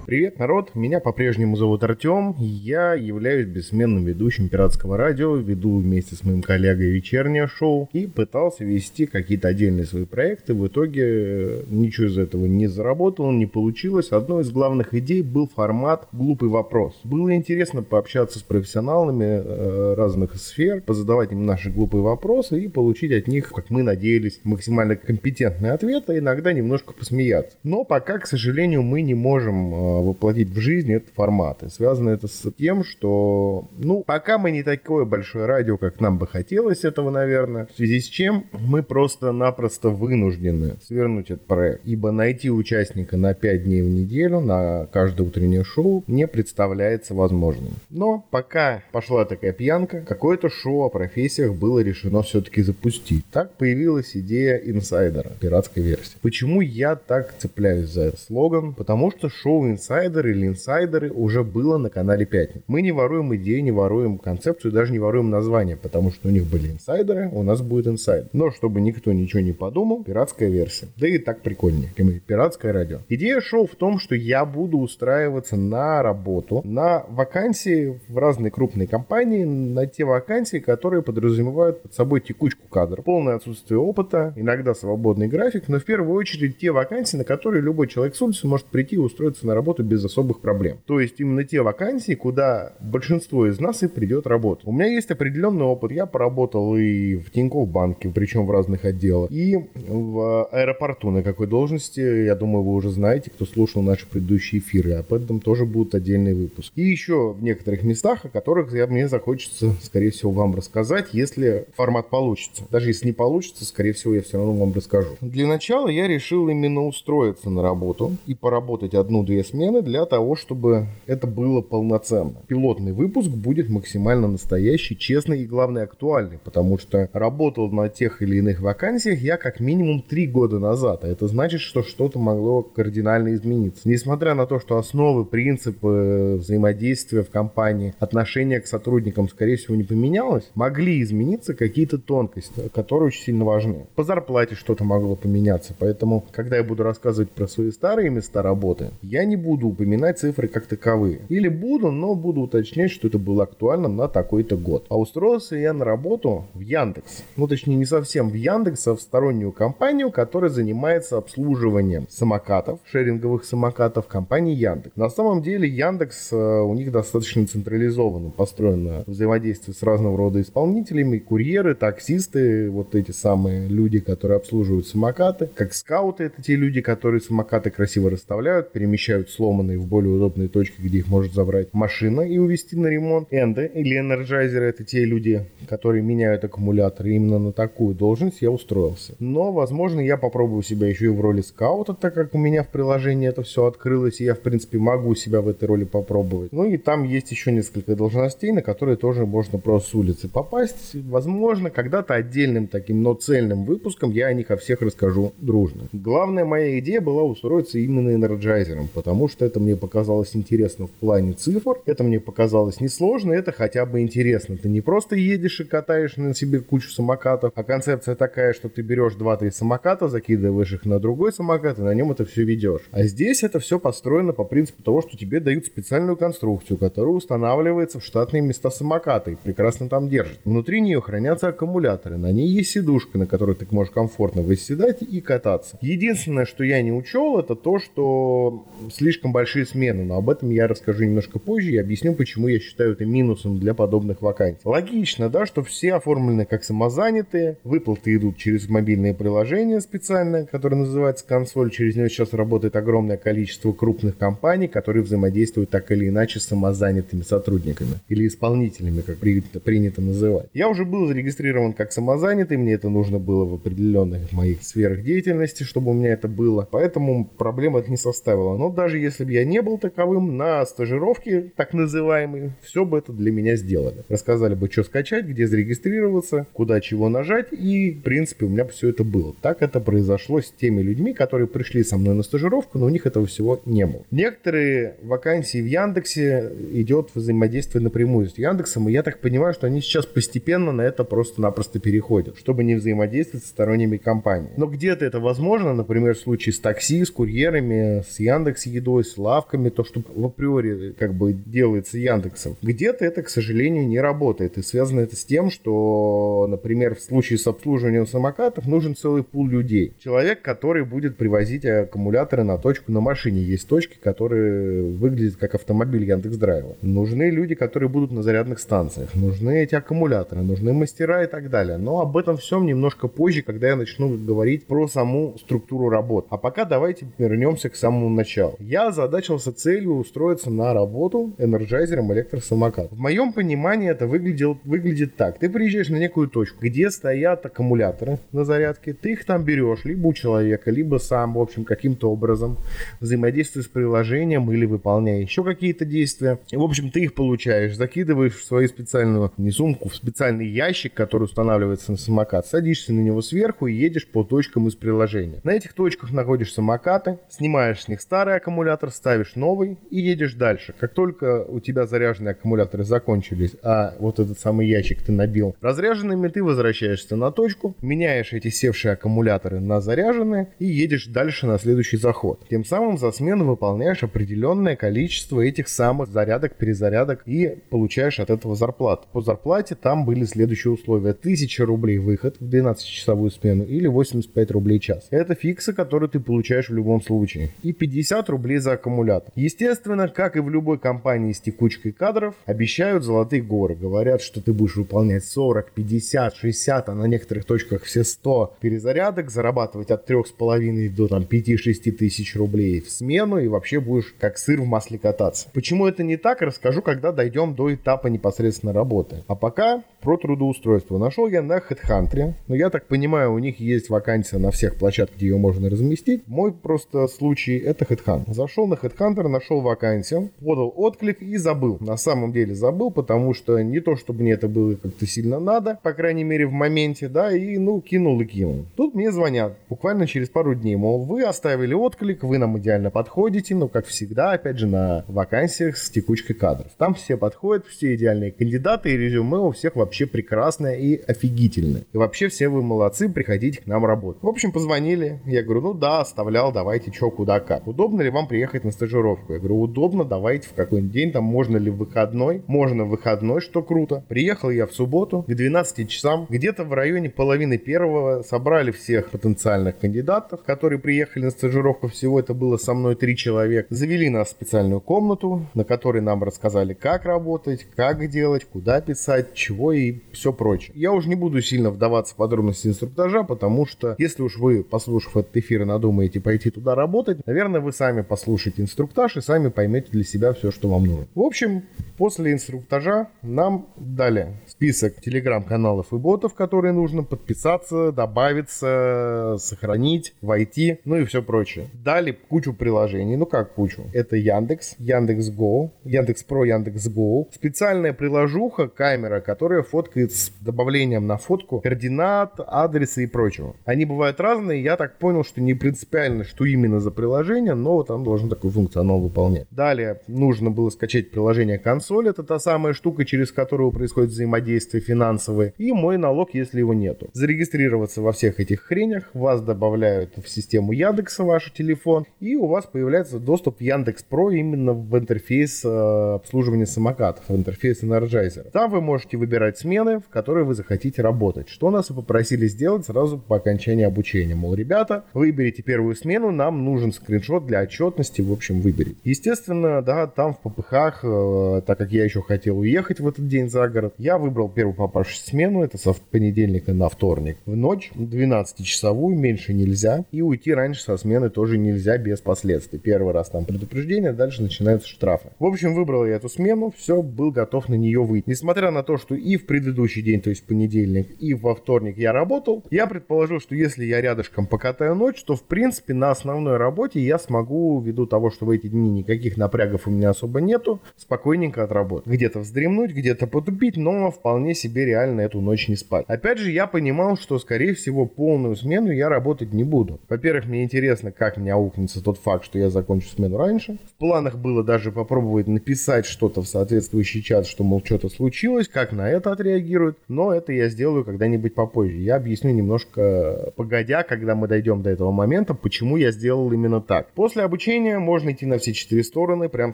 Привет, 0.05 0.37
народ! 0.37 0.75
Меня 0.75 0.99
по-прежнему 0.99 1.55
зовут 1.55 1.83
Артем. 1.83 2.35
Я 2.37 2.93
являюсь 2.93 3.47
бессменным 3.47 4.05
ведущим 4.05 4.49
пиратского 4.49 4.97
радио, 4.97 5.35
веду 5.35 5.79
вместе 5.79 6.13
с 6.13 6.23
моим 6.23 6.43
коллегой 6.43 6.91
вечернее 6.91 7.47
шоу 7.47 7.89
и 7.91 8.05
пытался 8.05 8.63
вести 8.65 9.07
какие-то 9.07 9.47
отдельные 9.47 9.85
свои 9.85 10.05
проекты. 10.05 10.53
В 10.53 10.67
итоге 10.67 11.01
э, 11.05 11.63
ничего 11.69 12.05
из 12.05 12.19
этого 12.19 12.45
не 12.45 12.67
заработало, 12.67 13.31
не 13.31 13.47
получилось. 13.47 14.11
Одной 14.11 14.43
из 14.43 14.51
главных 14.51 14.93
идей 14.93 15.23
был 15.23 15.47
формат 15.47 16.07
«Глупый 16.11 16.49
вопрос». 16.49 16.93
Было 17.03 17.33
интересно 17.33 17.81
пообщаться 17.81 18.37
с 18.37 18.43
профессионалами 18.43 19.41
э, 19.43 19.95
разных 19.97 20.35
сфер, 20.35 20.81
позадавать 20.81 21.31
им 21.31 21.47
наши 21.47 21.71
глупые 21.71 22.03
вопросы 22.03 22.61
и 22.61 22.67
получить 22.67 23.11
от 23.11 23.27
них, 23.27 23.49
как 23.49 23.71
мы 23.71 23.81
надеялись, 23.81 24.39
максимально 24.43 24.97
компетентные 24.97 25.71
ответы, 25.71 26.13
а 26.13 26.19
иногда 26.19 26.53
немножко 26.53 26.93
посмеяться. 26.93 27.57
Но 27.63 27.83
пока, 27.83 28.19
к 28.19 28.27
сожалению, 28.27 28.83
мы 28.83 29.01
не 29.01 29.15
можем 29.15 29.73
э, 29.73 29.94
воплотить 30.01 30.49
в 30.49 30.59
жизнь 30.59 30.91
этот 30.91 31.13
формат. 31.13 31.63
И 31.63 31.69
связано 31.69 32.09
это 32.09 32.27
с 32.27 32.51
тем, 32.57 32.83
что, 32.83 33.67
ну, 33.77 34.03
пока 34.05 34.37
мы 34.37 34.51
не 34.51 34.63
такое 34.63 35.05
большое 35.05 35.45
радио, 35.45 35.77
как 35.77 35.99
нам 35.99 36.17
бы 36.17 36.27
хотелось 36.27 36.83
этого, 36.83 37.09
наверное, 37.09 37.67
в 37.67 37.75
связи 37.75 37.99
с 37.99 38.05
чем 38.05 38.45
мы 38.51 38.83
просто-напросто 38.83 39.89
вынуждены 39.89 40.75
свернуть 40.85 41.31
этот 41.31 41.45
проект. 41.45 41.81
Ибо 41.85 42.11
найти 42.11 42.49
участника 42.49 43.17
на 43.17 43.33
5 43.33 43.63
дней 43.63 43.81
в 43.81 43.89
неделю 43.89 44.39
на 44.39 44.87
каждое 44.91 45.23
утреннее 45.27 45.63
шоу 45.63 46.03
не 46.07 46.27
представляется 46.27 47.13
возможным. 47.13 47.73
Но 47.89 48.25
пока 48.31 48.83
пошла 48.91 49.25
такая 49.25 49.53
пьянка, 49.53 50.01
какое-то 50.01 50.49
шоу 50.49 50.83
о 50.83 50.89
профессиях 50.89 51.53
было 51.53 51.79
решено 51.79 52.21
все-таки 52.21 52.61
запустить. 52.61 53.25
Так 53.31 53.53
появилась 53.53 54.15
идея 54.15 54.57
инсайдера, 54.57 55.31
пиратской 55.39 55.83
версии. 55.83 56.17
Почему 56.21 56.61
я 56.61 56.95
так 56.95 57.33
цепляюсь 57.37 57.89
за 57.89 58.03
этот 58.03 58.19
слоган? 58.19 58.73
Потому 58.73 59.11
что 59.11 59.29
шоу 59.29 59.67
инсайдер 59.85 60.27
или 60.27 60.47
инсайдеры 60.47 61.11
уже 61.11 61.43
было 61.43 61.77
на 61.77 61.91
канале 61.91 62.25
Пятница. 62.25 62.63
Мы 62.67 62.81
не 62.81 62.91
воруем 62.91 63.35
идеи, 63.35 63.59
не 63.59 63.71
воруем 63.71 64.17
концепцию, 64.17 64.71
даже 64.71 64.91
не 64.91 64.97
воруем 64.97 65.29
название, 65.29 65.77
потому 65.77 66.11
что 66.11 66.27
у 66.27 66.31
них 66.31 66.45
были 66.45 66.71
инсайдеры, 66.71 67.29
у 67.31 67.43
нас 67.43 67.61
будет 67.61 67.85
инсайдер. 67.87 68.29
Но 68.33 68.49
чтобы 68.49 68.81
никто 68.81 69.13
ничего 69.13 69.41
не 69.41 69.51
подумал, 69.51 70.03
пиратская 70.03 70.49
версия. 70.49 70.87
Да 70.97 71.07
и 71.07 71.19
так 71.19 71.41
прикольнее. 71.41 71.91
Пиратское 72.25 72.73
радио. 72.73 72.99
Идея 73.09 73.41
шоу 73.41 73.67
в 73.67 73.75
том, 73.75 73.99
что 73.99 74.15
я 74.15 74.43
буду 74.45 74.79
устраиваться 74.79 75.55
на 75.55 76.01
работу, 76.01 76.61
на 76.63 77.05
вакансии 77.07 77.99
в 78.07 78.17
разные 78.17 78.49
крупные 78.49 78.87
компании, 78.87 79.43
на 79.43 79.85
те 79.85 80.03
вакансии, 80.03 80.57
которые 80.57 81.03
подразумевают 81.03 81.83
под 81.83 81.93
собой 81.93 82.21
текучку 82.21 82.67
кадров, 82.67 83.05
полное 83.05 83.35
отсутствие 83.35 83.79
опыта, 83.79 84.33
иногда 84.35 84.73
свободный 84.73 85.27
график, 85.27 85.67
но 85.67 85.79
в 85.79 85.85
первую 85.85 86.15
очередь 86.15 86.57
те 86.57 86.71
вакансии, 86.71 87.17
на 87.17 87.23
которые 87.23 87.61
любой 87.61 87.87
человек 87.87 88.15
с 88.15 88.21
улицы 88.21 88.47
может 88.47 88.65
прийти 88.65 88.95
и 88.95 88.99
устроиться 88.99 89.45
на 89.45 89.53
работу 89.53 89.74
работу 89.75 89.83
без 89.83 90.05
особых 90.05 90.39
проблем. 90.39 90.77
То 90.85 90.99
есть 90.99 91.19
именно 91.19 91.43
те 91.43 91.61
вакансии, 91.61 92.15
куда 92.15 92.73
большинство 92.79 93.47
из 93.47 93.59
нас 93.59 93.83
и 93.83 93.87
придет 93.87 94.27
работать. 94.27 94.65
У 94.65 94.71
меня 94.71 94.87
есть 94.87 95.11
определенный 95.11 95.65
опыт. 95.65 95.91
Я 95.91 96.05
поработал 96.05 96.75
и 96.75 97.15
в 97.15 97.31
Тинькофф 97.31 97.67
банке, 97.67 98.09
причем 98.13 98.45
в 98.45 98.51
разных 98.51 98.85
отделах, 98.85 99.31
и 99.31 99.57
в 99.75 100.45
аэропорту 100.51 101.11
на 101.11 101.23
какой 101.23 101.47
должности, 101.47 102.25
я 102.25 102.35
думаю, 102.35 102.63
вы 102.63 102.73
уже 102.73 102.89
знаете, 102.89 103.31
кто 103.31 103.45
слушал 103.45 103.81
наши 103.81 104.07
предыдущие 104.07 104.59
эфиры. 104.59 104.93
Об 104.93 105.13
этом 105.13 105.39
тоже 105.39 105.65
будут 105.65 105.95
отдельные 105.95 106.35
выпуски. 106.35 106.71
И 106.75 106.83
еще 106.83 107.33
в 107.33 107.43
некоторых 107.43 107.83
местах, 107.83 108.25
о 108.25 108.29
которых 108.29 108.73
я, 108.73 108.87
мне 108.87 109.07
захочется, 109.07 109.73
скорее 109.81 110.09
всего, 110.11 110.31
вам 110.31 110.55
рассказать, 110.55 111.09
если 111.13 111.65
формат 111.75 112.09
получится. 112.09 112.63
Даже 112.71 112.89
если 112.89 113.07
не 113.07 113.13
получится, 113.13 113.65
скорее 113.65 113.93
всего, 113.93 114.15
я 114.15 114.21
все 114.21 114.37
равно 114.37 114.53
вам 114.53 114.73
расскажу. 114.73 115.09
Для 115.21 115.47
начала 115.47 115.87
я 115.87 116.07
решил 116.07 116.49
именно 116.49 116.85
устроиться 116.85 117.49
на 117.49 117.61
работу 117.61 118.13
и 118.25 118.35
поработать 118.35 118.93
одну-две 118.93 119.43
смены 119.43 119.64
смены 119.65 119.81
для 119.81 120.05
того, 120.05 120.35
чтобы 120.35 120.87
это 121.07 121.27
было 121.27 121.61
полноценно. 121.61 122.35
Пилотный 122.47 122.91
выпуск 122.91 123.29
будет 123.29 123.69
максимально 123.69 124.27
настоящий, 124.27 124.97
честный 124.97 125.41
и, 125.41 125.45
главное, 125.45 125.83
актуальный, 125.83 126.39
потому 126.43 126.77
что 126.77 127.09
работал 127.13 127.71
на 127.71 127.89
тех 127.89 128.21
или 128.21 128.37
иных 128.37 128.61
вакансиях 128.61 129.19
я 129.19 129.37
как 129.37 129.59
минимум 129.59 130.01
три 130.01 130.27
года 130.27 130.59
назад, 130.59 131.03
а 131.03 131.07
это 131.07 131.27
значит, 131.27 131.61
что 131.61 131.83
что-то 131.83 132.19
могло 132.19 132.61
кардинально 132.61 133.33
измениться. 133.33 133.87
Несмотря 133.89 134.35
на 134.35 134.45
то, 134.45 134.59
что 134.59 134.77
основы, 134.77 135.25
принципы 135.25 136.37
взаимодействия 136.39 137.23
в 137.23 137.29
компании, 137.29 137.95
отношение 137.99 138.59
к 138.59 138.67
сотрудникам, 138.67 139.27
скорее 139.29 139.55
всего, 139.55 139.75
не 139.75 139.83
поменялось, 139.83 140.49
могли 140.53 141.01
измениться 141.01 141.53
какие-то 141.53 141.97
тонкости, 141.97 142.69
которые 142.73 143.07
очень 143.07 143.23
сильно 143.23 143.45
важны. 143.45 143.87
По 143.95 144.03
зарплате 144.03 144.55
что-то 144.55 144.83
могло 144.83 145.15
поменяться, 145.15 145.73
поэтому, 145.77 146.25
когда 146.31 146.57
я 146.57 146.63
буду 146.63 146.83
рассказывать 146.83 147.31
про 147.31 147.47
свои 147.47 147.71
старые 147.71 148.09
места 148.09 148.41
работы, 148.41 148.91
я 149.01 149.25
не 149.25 149.35
буду 149.35 149.54
буду 149.55 149.69
упоминать 149.69 150.19
цифры 150.19 150.49
как 150.49 150.65
таковые. 150.65 151.21
Или 151.29 151.47
буду, 151.47 151.89
но 151.89 152.13
буду 152.13 152.41
уточнять, 152.41 152.91
что 152.91 153.07
это 153.07 153.17
было 153.17 153.43
актуально 153.43 153.87
на 153.87 154.09
такой-то 154.09 154.57
год. 154.57 154.85
А 154.89 154.99
устроился 154.99 155.55
я 155.55 155.71
на 155.71 155.85
работу 155.85 156.43
в 156.53 156.59
Яндекс. 156.59 157.23
Ну, 157.37 157.47
точнее, 157.47 157.75
не 157.75 157.85
совсем 157.85 158.29
в 158.29 158.33
Яндекс, 158.33 158.85
а 158.87 158.95
в 158.95 159.01
стороннюю 159.01 159.53
компанию, 159.53 160.11
которая 160.11 160.49
занимается 160.49 161.17
обслуживанием 161.17 162.05
самокатов, 162.09 162.79
шеринговых 162.91 163.45
самокатов 163.45 164.07
компании 164.07 164.55
Яндекс. 164.55 164.97
На 164.97 165.09
самом 165.09 165.41
деле 165.41 165.69
Яндекс 165.69 166.33
э, 166.33 166.35
у 166.35 166.73
них 166.73 166.91
достаточно 166.91 167.47
централизованно 167.47 168.31
построено 168.31 169.05
взаимодействие 169.07 169.73
с 169.73 169.83
разного 169.83 170.17
рода 170.17 170.41
исполнителями, 170.41 171.17
курьеры, 171.19 171.75
таксисты, 171.75 172.69
вот 172.69 172.93
эти 172.93 173.11
самые 173.11 173.69
люди, 173.69 173.99
которые 173.99 174.35
обслуживают 174.35 174.85
самокаты, 174.85 175.49
как 175.55 175.73
скауты, 175.73 176.25
это 176.25 176.41
те 176.41 176.57
люди, 176.57 176.81
которые 176.81 177.21
самокаты 177.21 177.69
красиво 177.69 178.09
расставляют, 178.09 178.73
перемещают 178.73 179.29
слой 179.29 179.44
сломанные 179.45 179.77
в 179.77 179.85
более 179.85 180.15
удобные 180.15 180.47
точки, 180.47 180.81
где 180.81 180.99
их 180.99 181.07
может 181.07 181.33
забрать 181.33 181.67
машина 181.71 182.21
и 182.21 182.39
увезти 182.39 182.75
на 182.75 182.87
ремонт. 182.87 183.27
Энды 183.29 183.69
или 183.75 183.99
энерджайзеры 183.99 184.65
это 184.65 184.83
те 184.83 185.05
люди, 185.05 185.45
которые 185.69 186.01
меняют 186.01 186.43
аккумуляторы. 186.43 187.13
Именно 187.13 187.37
на 187.37 187.51
такую 187.51 187.93
должность 187.93 188.41
я 188.41 188.49
устроился. 188.49 189.13
Но, 189.19 189.51
возможно, 189.51 189.99
я 189.99 190.17
попробую 190.17 190.63
себя 190.63 190.87
еще 190.87 191.05
и 191.05 191.09
в 191.09 191.21
роли 191.21 191.41
скаута, 191.41 191.93
так 191.93 192.15
как 192.15 192.33
у 192.33 192.39
меня 192.39 192.63
в 192.63 192.69
приложении 192.69 193.29
это 193.29 193.43
все 193.43 193.65
открылось, 193.65 194.19
и 194.19 194.23
я, 194.23 194.33
в 194.33 194.39
принципе, 194.39 194.79
могу 194.79 195.13
себя 195.13 195.41
в 195.41 195.47
этой 195.47 195.65
роли 195.65 195.83
попробовать. 195.83 196.51
Ну 196.51 196.65
и 196.65 196.77
там 196.77 197.03
есть 197.03 197.29
еще 197.29 197.51
несколько 197.51 197.95
должностей, 197.95 198.51
на 198.51 198.63
которые 198.63 198.97
тоже 198.97 199.27
можно 199.27 199.59
просто 199.59 199.89
с 199.89 199.93
улицы 199.93 200.27
попасть. 200.27 200.95
Возможно, 200.95 201.69
когда-то 201.69 202.15
отдельным 202.15 202.65
таким, 202.65 203.03
но 203.03 203.13
цельным 203.13 203.65
выпуском 203.65 204.09
я 204.09 204.27
о 204.27 204.33
них 204.33 204.49
о 204.49 204.57
всех 204.57 204.81
расскажу 204.81 205.33
дружно. 205.37 205.83
Главная 205.93 206.45
моя 206.45 206.79
идея 206.79 206.99
была 206.99 207.21
устроиться 207.21 207.77
именно 207.77 208.15
энерджайзером, 208.15 208.87
потому 208.91 209.27
что 209.27 209.34
что 209.35 209.43
это 209.43 209.59
мне 209.59 209.75
показалось 209.75 210.33
интересно 210.33 210.87
в 210.87 210.91
плане 210.91 211.33
цифр, 211.33 211.81
это 211.85 212.05
мне 212.05 212.21
показалось 212.21 212.79
несложно, 212.79 213.33
это 213.33 213.51
хотя 213.51 213.85
бы 213.85 213.99
интересно. 213.99 214.55
Ты 214.55 214.69
не 214.69 214.79
просто 214.79 215.17
едешь 215.17 215.59
и 215.59 215.65
катаешь 215.65 216.15
на 216.15 216.33
себе 216.33 216.61
кучу 216.61 216.89
самокатов, 216.89 217.51
а 217.53 217.63
концепция 217.63 218.15
такая, 218.15 218.53
что 218.53 218.69
ты 218.69 218.81
берешь 218.81 219.17
2-3 219.19 219.51
самоката, 219.51 220.07
закидываешь 220.07 220.71
их 220.71 220.85
на 220.85 220.99
другой 220.99 221.33
самокат 221.33 221.79
и 221.79 221.81
на 221.81 221.93
нем 221.93 222.11
это 222.11 222.23
все 222.23 222.43
ведешь. 222.43 222.83
А 222.91 223.03
здесь 223.03 223.43
это 223.43 223.59
все 223.59 223.77
построено 223.77 224.31
по 224.31 224.45
принципу 224.45 224.81
того, 224.83 225.01
что 225.01 225.17
тебе 225.17 225.41
дают 225.41 225.65
специальную 225.65 226.15
конструкцию, 226.15 226.77
которая 226.77 227.13
устанавливается 227.13 227.99
в 227.99 228.05
штатные 228.05 228.41
места 228.41 228.69
самоката 228.69 229.31
и 229.31 229.35
прекрасно 229.35 229.89
там 229.89 230.07
держит. 230.07 230.39
Внутри 230.45 230.79
нее 230.79 231.01
хранятся 231.01 231.49
аккумуляторы, 231.49 232.15
на 232.15 232.31
ней 232.31 232.47
есть 232.47 232.71
сидушка, 232.71 233.17
на 233.17 233.27
которой 233.27 233.57
ты 233.57 233.67
можешь 233.69 233.91
комфортно 233.91 234.43
восседать 234.43 235.01
и 235.01 235.19
кататься. 235.19 235.77
Единственное, 235.81 236.45
что 236.45 236.63
я 236.63 236.81
не 236.81 236.93
учел, 236.93 237.37
это 237.37 237.55
то, 237.55 237.79
что 237.79 238.65
слишком 238.93 239.24
слишком 239.25 239.31
большие 239.31 239.65
смены, 239.65 240.03
но 240.03 240.17
об 240.17 240.29
этом 240.29 240.49
я 240.51 240.67
расскажу 240.67 241.03
немножко 241.03 241.39
позже 241.39 241.71
и 241.71 241.77
объясню, 241.77 242.13
почему 242.13 242.47
я 242.47 242.59
считаю 242.59 242.93
это 242.93 243.05
минусом 243.05 243.59
для 243.59 243.73
подобных 243.73 244.21
вакансий. 244.21 244.61
Логично, 244.63 245.29
да, 245.29 245.45
что 245.45 245.63
все 245.63 245.95
оформлены 245.95 246.45
как 246.45 246.63
самозанятые, 246.63 247.57
выплаты 247.63 248.15
идут 248.15 248.37
через 248.37 248.69
мобильное 248.69 249.13
приложение 249.13 249.81
специальное, 249.81 250.45
которое 250.45 250.75
называется 250.75 251.25
консоль, 251.27 251.71
через 251.71 251.95
нее 251.95 252.09
сейчас 252.09 252.33
работает 252.33 252.75
огромное 252.75 253.17
количество 253.17 253.71
крупных 253.71 254.17
компаний, 254.17 254.67
которые 254.67 255.03
взаимодействуют 255.03 255.69
так 255.69 255.91
или 255.91 256.09
иначе 256.09 256.39
с 256.39 256.43
самозанятыми 256.43 257.21
сотрудниками 257.21 257.95
или 258.09 258.27
исполнителями, 258.27 259.01
как 259.01 259.17
принято 259.17 260.01
называть. 260.01 260.49
Я 260.53 260.69
уже 260.69 260.85
был 260.85 261.07
зарегистрирован 261.07 261.73
как 261.73 261.91
самозанятый, 261.91 262.57
мне 262.57 262.73
это 262.73 262.89
нужно 262.89 263.17
было 263.17 263.45
в 263.45 263.53
определенных 263.55 264.31
моих 264.31 264.61
сферах 264.63 265.03
деятельности, 265.03 265.63
чтобы 265.63 265.91
у 265.91 265.93
меня 265.93 266.13
это 266.13 266.27
было, 266.27 266.67
поэтому 266.69 267.25
проблема 267.25 267.79
это 267.79 267.89
не 267.89 267.97
составила. 267.97 268.57
Но 268.57 268.69
даже 268.69 268.99
если 269.05 269.23
бы 269.23 269.31
я 269.31 269.45
не 269.45 269.61
был 269.61 269.77
таковым, 269.77 270.37
на 270.37 270.65
стажировке, 270.65 271.51
так 271.55 271.73
называемой, 271.73 272.51
все 272.61 272.85
бы 272.85 272.97
это 272.97 273.11
для 273.13 273.31
меня 273.31 273.55
сделали. 273.55 274.03
Рассказали 274.09 274.55
бы, 274.55 274.69
что 274.71 274.83
скачать, 274.83 275.25
где 275.25 275.47
зарегистрироваться, 275.47 276.47
куда 276.53 276.81
чего 276.81 277.09
нажать, 277.09 277.47
и, 277.51 277.91
в 277.91 278.01
принципе, 278.01 278.45
у 278.45 278.49
меня 278.49 278.65
бы 278.65 278.71
все 278.71 278.89
это 278.89 279.03
было. 279.03 279.35
Так 279.41 279.61
это 279.61 279.79
произошло 279.79 280.41
с 280.41 280.51
теми 280.51 280.81
людьми, 280.81 281.13
которые 281.13 281.47
пришли 281.47 281.83
со 281.83 281.97
мной 281.97 282.15
на 282.15 282.23
стажировку, 282.23 282.77
но 282.77 282.85
у 282.85 282.89
них 282.89 283.05
этого 283.05 283.25
всего 283.25 283.61
не 283.65 283.85
было. 283.85 284.03
Некоторые 284.11 284.95
вакансии 285.01 285.61
в 285.61 285.65
Яндексе 285.65 286.51
идет 286.73 287.09
взаимодействие 287.13 287.83
напрямую 287.83 288.27
с 288.27 288.37
Яндексом, 288.37 288.89
и 288.89 288.91
я 288.91 289.03
так 289.03 289.19
понимаю, 289.19 289.53
что 289.53 289.67
они 289.67 289.81
сейчас 289.81 290.05
постепенно 290.05 290.71
на 290.71 290.81
это 290.81 291.03
просто-напросто 291.03 291.79
переходят, 291.79 292.37
чтобы 292.37 292.63
не 292.63 292.75
взаимодействовать 292.75 293.45
с 293.45 293.49
сторонними 293.49 293.97
компаниями. 293.97 294.53
Но 294.57 294.67
где-то 294.67 295.05
это 295.05 295.19
возможно, 295.19 295.73
например, 295.73 296.15
в 296.15 296.19
случае 296.19 296.53
с 296.53 296.59
такси, 296.59 297.03
с 297.05 297.11
курьерами, 297.11 298.03
с 298.09 298.19
Яндекс 298.19 298.65
едой, 298.65 298.94
с 299.03 299.17
лавками, 299.17 299.69
то, 299.69 299.83
что 299.83 300.01
в 300.07 300.25
априори 300.25 300.93
как 300.97 301.13
бы 301.13 301.33
делается 301.33 301.97
Яндексом. 301.97 302.55
Где-то 302.61 303.05
это, 303.05 303.21
к 303.21 303.29
сожалению, 303.29 303.87
не 303.87 303.99
работает. 303.99 304.57
И 304.57 304.61
связано 304.61 305.01
это 305.01 305.15
с 305.15 305.25
тем, 305.25 305.49
что, 305.49 306.47
например, 306.49 306.95
в 306.95 307.01
случае 307.01 307.37
с 307.37 307.47
обслуживанием 307.47 308.07
самокатов 308.07 308.67
нужен 308.67 308.95
целый 308.95 309.23
пул 309.23 309.47
людей. 309.47 309.93
Человек, 309.99 310.41
который 310.41 310.85
будет 310.85 311.17
привозить 311.17 311.65
аккумуляторы 311.65 312.43
на 312.43 312.57
точку 312.57 312.91
на 312.91 313.01
машине. 313.01 313.41
Есть 313.41 313.67
точки, 313.67 313.97
которые 314.01 314.83
выглядят 314.83 315.37
как 315.37 315.55
автомобиль 315.55 316.09
Яндекс 316.09 316.37
Драйва. 316.37 316.75
Нужны 316.81 317.29
люди, 317.29 317.55
которые 317.55 317.89
будут 317.89 318.11
на 318.11 318.23
зарядных 318.23 318.59
станциях. 318.59 319.13
Нужны 319.15 319.63
эти 319.63 319.75
аккумуляторы, 319.75 320.41
нужны 320.41 320.73
мастера 320.73 321.23
и 321.23 321.27
так 321.27 321.49
далее. 321.49 321.77
Но 321.77 322.01
об 322.01 322.17
этом 322.17 322.37
всем 322.37 322.65
немножко 322.65 323.07
позже, 323.07 323.41
когда 323.41 323.67
я 323.69 323.75
начну 323.75 324.17
говорить 324.17 324.65
про 324.65 324.87
саму 324.87 325.35
структуру 325.39 325.89
работ. 325.89 326.27
А 326.29 326.37
пока 326.37 326.65
давайте 326.65 327.07
вернемся 327.17 327.69
к 327.69 327.75
самому 327.75 328.09
началу. 328.09 328.55
Я 328.59 328.84
озадачился 328.87 329.51
целью 329.51 329.95
устроиться 329.95 330.49
на 330.49 330.73
работу 330.73 331.33
энерджайзером 331.37 332.13
электросамокат. 332.13 332.91
В 332.91 332.99
моем 332.99 333.33
понимании 333.33 333.89
это 333.89 334.07
выглядел, 334.07 334.59
выглядит 334.63 335.15
так. 335.15 335.39
Ты 335.39 335.49
приезжаешь 335.49 335.89
на 335.89 335.97
некую 335.97 336.27
точку, 336.27 336.57
где 336.61 336.89
стоят 336.89 337.45
аккумуляторы 337.45 338.19
на 338.31 338.45
зарядке, 338.45 338.93
ты 338.93 339.13
их 339.13 339.25
там 339.25 339.43
берешь 339.43 339.85
либо 339.85 340.07
у 340.07 340.13
человека, 340.13 340.71
либо 340.71 340.97
сам, 340.97 341.33
в 341.33 341.39
общем, 341.39 341.65
каким-то 341.65 342.11
образом 342.11 342.57
взаимодействуя 342.99 343.63
с 343.63 343.67
приложением 343.67 344.51
или 344.51 344.65
выполняя 344.65 345.21
еще 345.21 345.43
какие-то 345.43 345.85
действия. 345.85 346.39
И, 346.51 346.57
в 346.57 346.63
общем, 346.63 346.91
ты 346.91 347.01
их 347.01 347.13
получаешь, 347.13 347.75
закидываешь 347.75 348.35
в 348.35 348.45
свою 348.45 348.67
специальную, 348.67 349.31
не 349.37 349.51
сумку, 349.51 349.89
в 349.89 349.95
специальный 349.95 350.47
ящик, 350.47 350.93
который 350.93 351.23
устанавливается 351.23 351.91
на 351.91 351.97
самокат, 351.97 352.47
садишься 352.47 352.93
на 352.93 353.01
него 353.01 353.21
сверху 353.21 353.67
и 353.67 353.73
едешь 353.73 354.07
по 354.07 354.23
точкам 354.23 354.67
из 354.67 354.75
приложения. 354.75 355.41
На 355.43 355.51
этих 355.51 355.73
точках 355.73 356.11
находишь 356.11 356.53
самокаты, 356.53 357.19
снимаешь 357.29 357.83
с 357.83 357.87
них 357.87 358.01
старый 358.01 358.35
аккумулятор, 358.75 358.91
ставишь 358.91 359.35
новый 359.35 359.77
и 359.89 359.99
едешь 359.99 360.33
дальше. 360.33 360.73
Как 360.79 360.93
только 360.93 361.43
у 361.45 361.59
тебя 361.59 361.85
заряженные 361.85 362.31
аккумуляторы 362.31 362.83
закончились, 362.83 363.55
а 363.63 363.93
вот 363.99 364.19
этот 364.19 364.39
самый 364.39 364.67
ящик 364.67 365.01
ты 365.01 365.11
набил 365.11 365.55
разряженными, 365.61 366.27
ты 366.27 366.43
возвращаешься 366.43 367.15
на 367.15 367.31
точку, 367.31 367.75
меняешь 367.81 368.33
эти 368.33 368.49
севшие 368.49 368.93
аккумуляторы 368.93 369.59
на 369.59 369.81
заряженные 369.81 370.47
и 370.59 370.65
едешь 370.65 371.07
дальше 371.07 371.47
на 371.47 371.57
следующий 371.57 371.97
заход. 371.97 372.45
Тем 372.49 372.65
самым 372.65 372.97
за 372.97 373.11
смену 373.11 373.45
выполняешь 373.45 374.03
определенное 374.03 374.75
количество 374.75 375.41
этих 375.41 375.67
самых 375.67 376.09
зарядок, 376.09 376.55
перезарядок 376.55 377.23
и 377.25 377.57
получаешь 377.69 378.19
от 378.19 378.29
этого 378.29 378.55
зарплату. 378.55 379.07
По 379.11 379.21
зарплате 379.21 379.75
там 379.75 380.05
были 380.05 380.25
следующие 380.25 380.73
условия. 380.73 381.11
1000 381.11 381.65
рублей 381.65 381.97
выход 381.97 382.35
в 382.39 382.43
12-часовую 382.43 383.31
смену 383.31 383.63
или 383.63 383.87
85 383.87 384.51
рублей 384.51 384.79
час. 384.79 385.07
Это 385.11 385.35
фиксы, 385.35 385.73
которые 385.73 386.09
ты 386.09 386.19
получаешь 386.19 386.69
в 386.69 386.73
любом 386.73 387.01
случае. 387.01 387.51
И 387.63 387.73
50 387.73 388.29
рублей 388.29 388.59
за 388.65 388.73
аккумулятор. 388.73 389.31
Естественно, 389.35 390.07
как 390.09 390.35
и 390.35 390.39
в 390.39 390.49
любой 390.49 390.79
компании 390.79 391.31
с 391.31 391.39
текучкой 391.39 391.91
кадров, 391.91 392.35
обещают 392.45 393.03
золотые 393.03 393.41
горы. 393.41 393.75
Говорят, 393.75 394.21
что 394.21 394.41
ты 394.41 394.51
будешь 394.53 394.75
выполнять 394.75 395.23
40, 395.23 395.71
50, 395.71 396.35
60, 396.35 396.89
а 396.89 396.95
на 396.95 397.05
некоторых 397.05 397.45
точках 397.45 397.83
все 397.83 398.03
100 398.03 398.55
перезарядок, 398.59 399.29
зарабатывать 399.29 399.91
от 399.91 400.09
3,5 400.09 400.89
до 400.89 401.07
там 401.07 401.23
5-6 401.23 401.91
тысяч 401.91 402.35
рублей 402.35 402.81
в 402.81 402.89
смену 402.89 403.37
и 403.37 403.47
вообще 403.47 403.79
будешь 403.79 404.15
как 404.19 404.37
сыр 404.37 404.61
в 404.61 404.65
масле 404.65 404.97
кататься. 404.97 405.47
Почему 405.53 405.85
это 405.85 406.03
не 406.03 406.17
так, 406.17 406.41
расскажу, 406.41 406.81
когда 406.81 407.11
дойдем 407.11 407.53
до 407.53 407.73
этапа 407.73 408.07
непосредственно 408.07 408.73
работы. 408.73 409.23
А 409.27 409.35
пока 409.35 409.83
про 410.05 410.17
трудоустройство. 410.17 410.99
Нашел 410.99 411.27
я 411.27 411.41
на 411.41 411.57
HeadHunter, 411.57 412.35
но 412.47 412.55
я 412.55 412.69
так 412.69 412.85
понимаю, 412.85 413.33
у 413.33 413.39
них 413.39 413.59
есть 413.59 413.89
вакансия 413.89 414.37
на 414.37 414.51
всех 414.51 414.75
площадках, 414.75 415.17
где 415.17 415.27
ее 415.27 415.37
можно 415.37 415.67
разместить. 415.67 416.27
Мой 416.27 416.53
просто 416.53 417.07
случай 417.07 417.57
это 417.57 417.85
HeadHunter. 417.85 418.31
Зашел 418.31 418.54
на 418.65 418.75
HeadHunter, 418.75 419.27
нашел 419.27 419.61
вакансию, 419.61 420.31
подал 420.39 420.73
отклик 420.75 421.21
и 421.21 421.35
забыл. 421.37 421.77
На 421.81 421.97
самом 421.97 422.31
деле 422.31 422.55
забыл, 422.55 422.91
потому 422.91 423.33
что 423.33 423.59
не 423.59 423.81
то, 423.81 423.97
чтобы 423.97 424.21
мне 424.21 424.31
это 424.31 424.47
было 424.47 424.75
как-то 424.75 425.05
сильно 425.05 425.39
надо, 425.39 425.79
по 425.83 425.91
крайней 425.93 426.23
мере 426.23 426.47
в 426.47 426.51
моменте, 426.51 427.09
да, 427.09 427.35
и 427.35 427.57
ну 427.57 427.81
кинул 427.81 428.21
и 428.21 428.25
кинул. 428.25 428.65
Тут 428.77 428.95
мне 428.95 429.11
звонят 429.11 429.57
буквально 429.69 430.07
через 430.07 430.29
пару 430.29 430.55
дней, 430.55 430.75
мол, 430.77 431.03
вы 431.03 431.23
оставили 431.23 431.73
отклик, 431.73 432.23
вы 432.23 432.37
нам 432.37 432.57
идеально 432.57 432.91
подходите, 432.91 433.55
ну 433.55 433.67
как 433.67 433.85
всегда, 433.85 434.31
опять 434.31 434.57
же, 434.57 434.67
на 434.67 435.03
вакансиях 435.07 435.77
с 435.77 435.89
текучкой 435.89 436.35
кадров. 436.35 436.71
Там 436.77 436.93
все 436.93 437.17
подходят, 437.17 437.65
все 437.67 437.95
идеальные 437.95 438.31
кандидаты, 438.31 438.93
и 438.93 438.97
резюме 438.97 439.39
у 439.39 439.51
всех 439.51 439.75
вообще 439.75 440.05
прекрасная 440.05 440.75
и 440.75 440.95
офигительная. 440.95 441.83
И 441.91 441.97
вообще 441.97 442.29
все 442.29 442.47
вы 442.47 442.61
молодцы, 442.61 443.09
приходите 443.09 443.61
к 443.61 443.67
нам 443.67 443.85
работать. 443.85 444.23
В 444.23 444.27
общем, 444.27 444.51
позвонили. 444.51 445.19
Я 445.25 445.43
говорю, 445.43 445.61
ну 445.61 445.73
да, 445.73 446.01
оставлял, 446.01 446.51
давайте, 446.51 446.91
что, 446.91 447.09
куда, 447.09 447.39
как. 447.39 447.67
Удобно 447.67 448.01
ли 448.01 448.09
вам 448.09 448.27
приехать 448.27 448.44
на 448.53 448.71
стажировку? 448.71 449.33
Я 449.33 449.39
говорю, 449.39 449.61
удобно, 449.61 450.05
давайте 450.05 450.47
в 450.47 450.53
какой-нибудь 450.53 450.91
день, 450.91 451.11
там 451.11 451.23
можно 451.23 451.57
ли 451.57 451.69
выходной? 451.69 452.43
Можно 452.47 452.85
выходной, 452.85 453.41
что 453.41 453.61
круто. 453.61 454.03
Приехал 454.07 454.49
я 454.49 454.67
в 454.67 454.73
субботу 454.73 455.23
к 455.23 455.33
12 455.33 455.89
часам. 455.89 456.27
Где-то 456.29 456.63
в 456.63 456.73
районе 456.73 457.09
половины 457.09 457.57
первого 457.57 458.21
собрали 458.21 458.71
всех 458.71 459.09
потенциальных 459.09 459.79
кандидатов, 459.79 460.43
которые 460.43 460.79
приехали 460.79 461.25
на 461.25 461.31
стажировку. 461.31 461.87
Всего 461.87 462.19
это 462.19 462.33
было 462.33 462.57
со 462.57 462.73
мной 462.73 462.95
три 462.95 463.17
человека. 463.17 463.67
Завели 463.69 464.09
нас 464.09 464.29
в 464.29 464.31
специальную 464.31 464.81
комнату, 464.81 465.47
на 465.53 465.63
которой 465.63 466.01
нам 466.01 466.23
рассказали, 466.23 466.73
как 466.73 467.05
работать, 467.05 467.67
как 467.75 468.07
делать, 468.09 468.45
куда 468.45 468.81
писать, 468.81 469.33
чего 469.33 469.71
и 469.71 469.99
все 470.11 470.31
прочее. 470.31 470.71
Я 470.75 470.93
уже 470.93 471.09
не 471.09 471.15
буду 471.15 471.41
сильно 471.41 471.71
вдаваться 471.71 472.13
в 472.13 472.17
подробности 472.17 472.67
инструктажа, 472.67 473.23
потому 473.23 473.65
что 473.65 473.95
если 473.97 474.21
уж 474.23 474.37
вы, 474.37 474.63
послушав 474.63 475.17
этот 475.17 475.35
эфир, 475.37 475.65
надумаете 475.65 476.19
пойти 476.19 476.49
туда 476.49 476.75
работать, 476.75 477.25
наверное, 477.25 477.61
вы 477.61 477.71
сами 477.71 478.01
послушаете 478.01 478.34
инструктаж 478.57 479.17
и 479.17 479.21
сами 479.21 479.49
поймете 479.49 479.87
для 479.91 480.03
себя 480.03 480.33
все, 480.33 480.51
что 480.51 480.69
вам 480.69 480.85
нужно. 480.85 481.07
В 481.15 481.21
общем, 481.21 481.63
после 481.97 482.33
инструктажа 482.33 483.07
нам 483.21 483.67
дали 483.77 484.33
список 484.47 485.01
телеграм-каналов 485.01 485.93
и 485.93 485.97
ботов, 485.97 486.33
которые 486.33 486.73
нужно 486.73 487.03
подписаться, 487.03 487.91
добавиться, 487.91 489.35
сохранить, 489.39 490.13
войти, 490.21 490.79
ну 490.85 490.97
и 490.97 491.05
все 491.05 491.21
прочее. 491.21 491.67
Дали 491.73 492.11
кучу 492.11 492.53
приложений, 492.53 493.17
ну 493.17 493.25
как 493.25 493.53
кучу? 493.53 493.83
Это 493.93 494.15
Яндекс, 494.15 494.75
Яндекс 494.79 495.29
Го, 495.29 495.71
Яндекс 495.83 496.23
Про, 496.23 496.45
Яндекс 496.45 496.87
Го, 496.89 497.27
специальная 497.33 497.93
приложуха, 497.93 498.67
камера, 498.67 499.21
которая 499.21 499.63
фоткает 499.63 500.11
с 500.11 500.31
добавлением 500.41 501.07
на 501.07 501.17
фотку 501.17 501.61
координат, 501.61 502.39
адреса 502.45 503.01
и 503.01 503.07
прочего. 503.07 503.55
Они 503.65 503.85
бывают 503.85 504.19
разные, 504.19 504.63
я 504.63 504.77
так 504.77 504.97
понял, 504.97 505.23
что 505.23 505.41
не 505.41 505.53
принципиально, 505.53 506.23
что 506.23 506.45
именно 506.45 506.79
за 506.79 506.91
приложение, 506.91 507.53
но 507.53 507.73
вот 507.73 507.89
оно 507.89 508.03
должно 508.03 508.29
такой 508.29 508.51
функционал 508.51 508.99
выполнять. 508.99 509.47
Далее 509.51 510.01
нужно 510.07 510.51
было 510.51 510.69
скачать 510.69 511.11
приложение 511.11 511.57
консоль, 511.57 511.84
это 511.89 512.23
та 512.23 512.39
самая 512.39 512.73
штука, 512.73 513.05
через 513.05 513.31
которую 513.31 513.71
происходит 513.71 514.11
взаимодействие 514.11 514.81
финансовое, 514.81 515.53
и 515.57 515.71
мой 515.71 515.97
налог, 515.97 516.33
если 516.33 516.59
его 516.59 516.73
нету. 516.73 517.09
Зарегистрироваться 517.13 518.01
во 518.01 518.11
всех 518.11 518.39
этих 518.39 518.61
хренях, 518.61 519.09
вас 519.13 519.41
добавляют 519.41 520.17
в 520.17 520.27
систему 520.29 520.71
Яндекса 520.71 521.23
ваш 521.23 521.51
телефон, 521.51 522.05
и 522.19 522.35
у 522.35 522.47
вас 522.47 522.65
появляется 522.65 523.19
доступ 523.19 523.59
в 523.59 523.61
Яндекс 523.61 524.03
Про 524.03 524.31
именно 524.31 524.73
в 524.73 524.97
интерфейс 524.97 525.63
э, 525.63 526.15
обслуживания 526.15 526.65
самокатов, 526.65 527.23
в 527.27 527.35
интерфейс 527.35 527.83
Energizer. 527.83 528.49
Там 528.51 528.71
вы 528.71 528.81
можете 528.81 529.17
выбирать 529.17 529.57
смены, 529.57 529.99
в 529.99 530.09
которые 530.09 530.45
вы 530.45 530.53
захотите 530.55 531.01
работать. 531.01 531.49
Что 531.49 531.71
нас 531.71 531.89
и 531.89 531.93
попросили 531.93 532.47
сделать 532.47 532.85
сразу 532.85 533.17
по 533.17 533.37
окончании 533.37 533.85
обучения. 533.85 534.35
Мол, 534.35 534.55
ребята, 534.55 535.05
выберите 535.13 535.63
первую 535.63 535.95
смену, 535.95 536.31
нам 536.31 536.65
нужен 536.65 536.91
скриншот 536.91 537.45
для 537.45 537.61
отчетности, 537.61 538.21
в 538.21 538.31
общем, 538.31 538.61
выберите. 538.61 538.97
Естественно, 539.03 539.81
да, 539.81 540.07
там 540.07 540.33
в 540.33 540.39
ППХ 540.39 541.03
э, 541.03 541.61
так 541.75 541.85
как 541.85 541.93
я 541.93 542.03
еще 542.03 542.23
хотел 542.23 542.57
уехать 542.57 542.99
в 542.99 543.07
этот 543.07 543.27
день 543.27 543.47
за 543.47 543.67
город, 543.67 543.93
я 543.99 544.17
выбрал 544.17 544.49
первую 544.49 544.75
попавшую 544.75 545.17
смену, 545.17 545.63
это 545.63 545.77
со 545.77 545.93
понедельника 545.93 546.73
на 546.73 546.89
вторник 546.89 547.37
в 547.45 547.55
ночь, 547.55 547.91
12-часовую, 547.93 549.15
меньше 549.15 549.53
нельзя, 549.53 550.03
и 550.11 550.23
уйти 550.23 550.51
раньше 550.51 550.81
со 550.81 550.97
смены 550.97 551.29
тоже 551.29 551.59
нельзя 551.59 551.99
без 551.99 552.21
последствий. 552.21 552.79
Первый 552.79 553.13
раз 553.13 553.29
там 553.29 553.45
предупреждение, 553.45 554.13
дальше 554.13 554.41
начинаются 554.41 554.87
штрафы. 554.87 555.29
В 555.37 555.45
общем, 555.45 555.75
выбрал 555.75 556.07
я 556.07 556.15
эту 556.15 556.27
смену, 556.27 556.73
все, 556.75 557.03
был 557.03 557.31
готов 557.31 557.69
на 557.69 557.75
нее 557.75 558.03
выйти. 558.03 558.27
Несмотря 558.27 558.71
на 558.71 558.81
то, 558.81 558.97
что 558.97 559.13
и 559.13 559.37
в 559.37 559.45
предыдущий 559.45 560.01
день, 560.01 560.21
то 560.21 560.31
есть 560.31 560.47
понедельник, 560.47 561.09
и 561.19 561.35
во 561.35 561.53
вторник 561.53 561.99
я 561.99 562.13
работал, 562.13 562.63
я 562.71 562.87
предположил, 562.87 563.39
что 563.39 563.53
если 563.53 563.85
я 563.85 564.01
рядышком 564.01 564.47
покатаю 564.47 564.95
ночь, 564.95 565.23
то 565.23 565.35
в 565.35 565.43
принципе 565.43 565.93
на 565.93 566.09
основной 566.09 566.57
работе 566.57 566.99
я 566.99 567.19
смогу, 567.19 567.79
ввиду 567.79 568.07
того, 568.07 568.31
что 568.31 568.47
в 568.47 568.49
эти 568.49 568.65
дни 568.65 568.89
никаких 568.89 569.37
напрягов 569.37 569.85
у 569.85 569.91
меня 569.91 570.09
особо 570.09 570.41
нету, 570.41 570.81
спокойненько 570.97 571.63
отработать. 571.65 572.11
Где-то 572.11 572.39
вздремнуть, 572.39 572.91
где-то 572.91 573.27
потупить, 573.27 573.77
но 573.77 574.11
вполне 574.11 574.55
себе 574.55 574.85
реально 574.85 575.21
эту 575.21 575.41
ночь 575.41 575.67
не 575.67 575.75
спать. 575.75 576.05
Опять 576.07 576.37
же, 576.37 576.51
я 576.51 576.67
понимал, 576.67 577.17
что 577.17 577.37
скорее 577.39 577.73
всего 577.73 578.05
полную 578.05 578.55
смену 578.55 578.91
я 578.91 579.09
работать 579.09 579.53
не 579.53 579.63
буду. 579.63 579.99
Во-первых, 580.09 580.45
мне 580.45 580.63
интересно, 580.63 581.11
как 581.11 581.37
мне 581.37 581.53
аукнется 581.53 582.03
тот 582.03 582.17
факт, 582.17 582.45
что 582.45 582.57
я 582.57 582.69
закончу 582.69 583.09
смену 583.09 583.37
раньше. 583.37 583.77
В 583.95 583.99
планах 583.99 584.37
было 584.37 584.63
даже 584.63 584.91
попробовать 584.91 585.47
написать 585.47 586.05
что-то 586.05 586.41
в 586.41 586.47
соответствующий 586.47 587.21
чат, 587.21 587.45
что, 587.47 587.63
мол, 587.63 587.81
что-то 587.83 588.09
случилось, 588.09 588.67
как 588.67 588.91
на 588.91 589.09
это 589.09 589.31
отреагируют. 589.31 589.97
Но 590.07 590.33
это 590.33 590.53
я 590.53 590.69
сделаю 590.69 591.03
когда-нибудь 591.03 591.53
попозже. 591.53 591.97
Я 591.97 592.15
объясню 592.15 592.51
немножко 592.51 593.51
погодя, 593.55 594.03
когда 594.03 594.35
мы 594.35 594.47
дойдем 594.47 594.81
до 594.81 594.89
этого 594.89 595.11
момента, 595.11 595.53
почему 595.53 595.97
я 595.97 596.11
сделал 596.11 596.51
именно 596.51 596.81
так. 596.81 597.11
После 597.13 597.43
обучения 597.43 597.99
можно 597.99 598.31
идти 598.31 598.45
на 598.45 598.57
все 598.57 598.73
четыре 598.73 599.03
стороны, 599.03 599.49
прям 599.49 599.73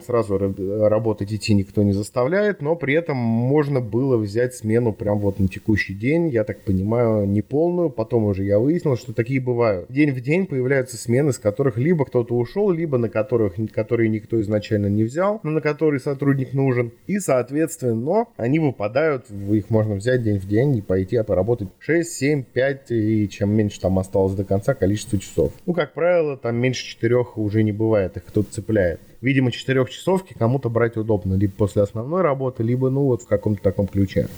сразу 0.00 0.38
работать 0.38 1.32
идти 1.32 1.54
никто 1.54 1.81
не 1.82 1.92
заставляет, 1.92 2.62
но 2.62 2.76
при 2.76 2.94
этом 2.94 3.16
можно 3.16 3.80
было 3.80 4.16
взять 4.16 4.54
смену 4.54 4.92
прям 4.92 5.18
вот 5.18 5.38
на 5.38 5.48
текущий 5.48 5.94
день, 5.94 6.28
я 6.28 6.44
так 6.44 6.60
понимаю, 6.60 7.26
не 7.26 7.42
полную, 7.42 7.90
потом 7.90 8.24
уже 8.24 8.44
я 8.44 8.58
выяснил, 8.58 8.96
что 8.96 9.12
такие 9.12 9.40
бывают. 9.40 9.86
День 9.90 10.12
в 10.12 10.20
день 10.20 10.46
появляются 10.46 10.96
смены, 10.96 11.32
с 11.32 11.38
которых 11.38 11.76
либо 11.76 12.04
кто-то 12.04 12.34
ушел, 12.34 12.70
либо 12.70 12.98
на 12.98 13.08
которых, 13.08 13.54
которые 13.72 14.08
никто 14.08 14.40
изначально 14.40 14.86
не 14.86 15.04
взял, 15.04 15.40
но 15.42 15.50
на 15.50 15.60
которые 15.60 16.00
сотрудник 16.00 16.52
нужен, 16.52 16.92
и 17.06 17.18
соответственно 17.18 18.26
они 18.36 18.58
выпадают, 18.58 19.26
их 19.30 19.70
можно 19.70 19.94
взять 19.94 20.22
день 20.22 20.38
в 20.38 20.46
день 20.46 20.76
и 20.76 20.82
пойти 20.82 21.22
поработать 21.22 21.68
6, 21.78 22.10
7, 22.10 22.42
5 22.42 22.90
и 22.90 23.28
чем 23.28 23.50
меньше 23.50 23.80
там 23.80 23.98
осталось 23.98 24.34
до 24.34 24.44
конца 24.44 24.74
количество 24.74 25.18
часов. 25.18 25.52
Ну, 25.66 25.74
как 25.74 25.92
правило, 25.92 26.36
там 26.36 26.56
меньше 26.56 26.84
4 26.84 27.16
уже 27.36 27.62
не 27.62 27.72
бывает, 27.72 28.16
их 28.16 28.24
кто-то 28.24 28.52
цепляет. 28.52 29.00
Видимо, 29.22 29.52
четырехчасовки 29.52 30.34
кому-то 30.34 30.68
брать 30.68 30.96
удобно, 30.96 31.34
либо 31.34 31.52
после 31.54 31.82
основной 31.82 32.22
работы, 32.22 32.64
либо, 32.64 32.90
ну, 32.90 33.04
вот 33.04 33.22
в 33.22 33.26
каком-то 33.26 33.62
таком 33.62 33.86
ключе. 33.86 34.28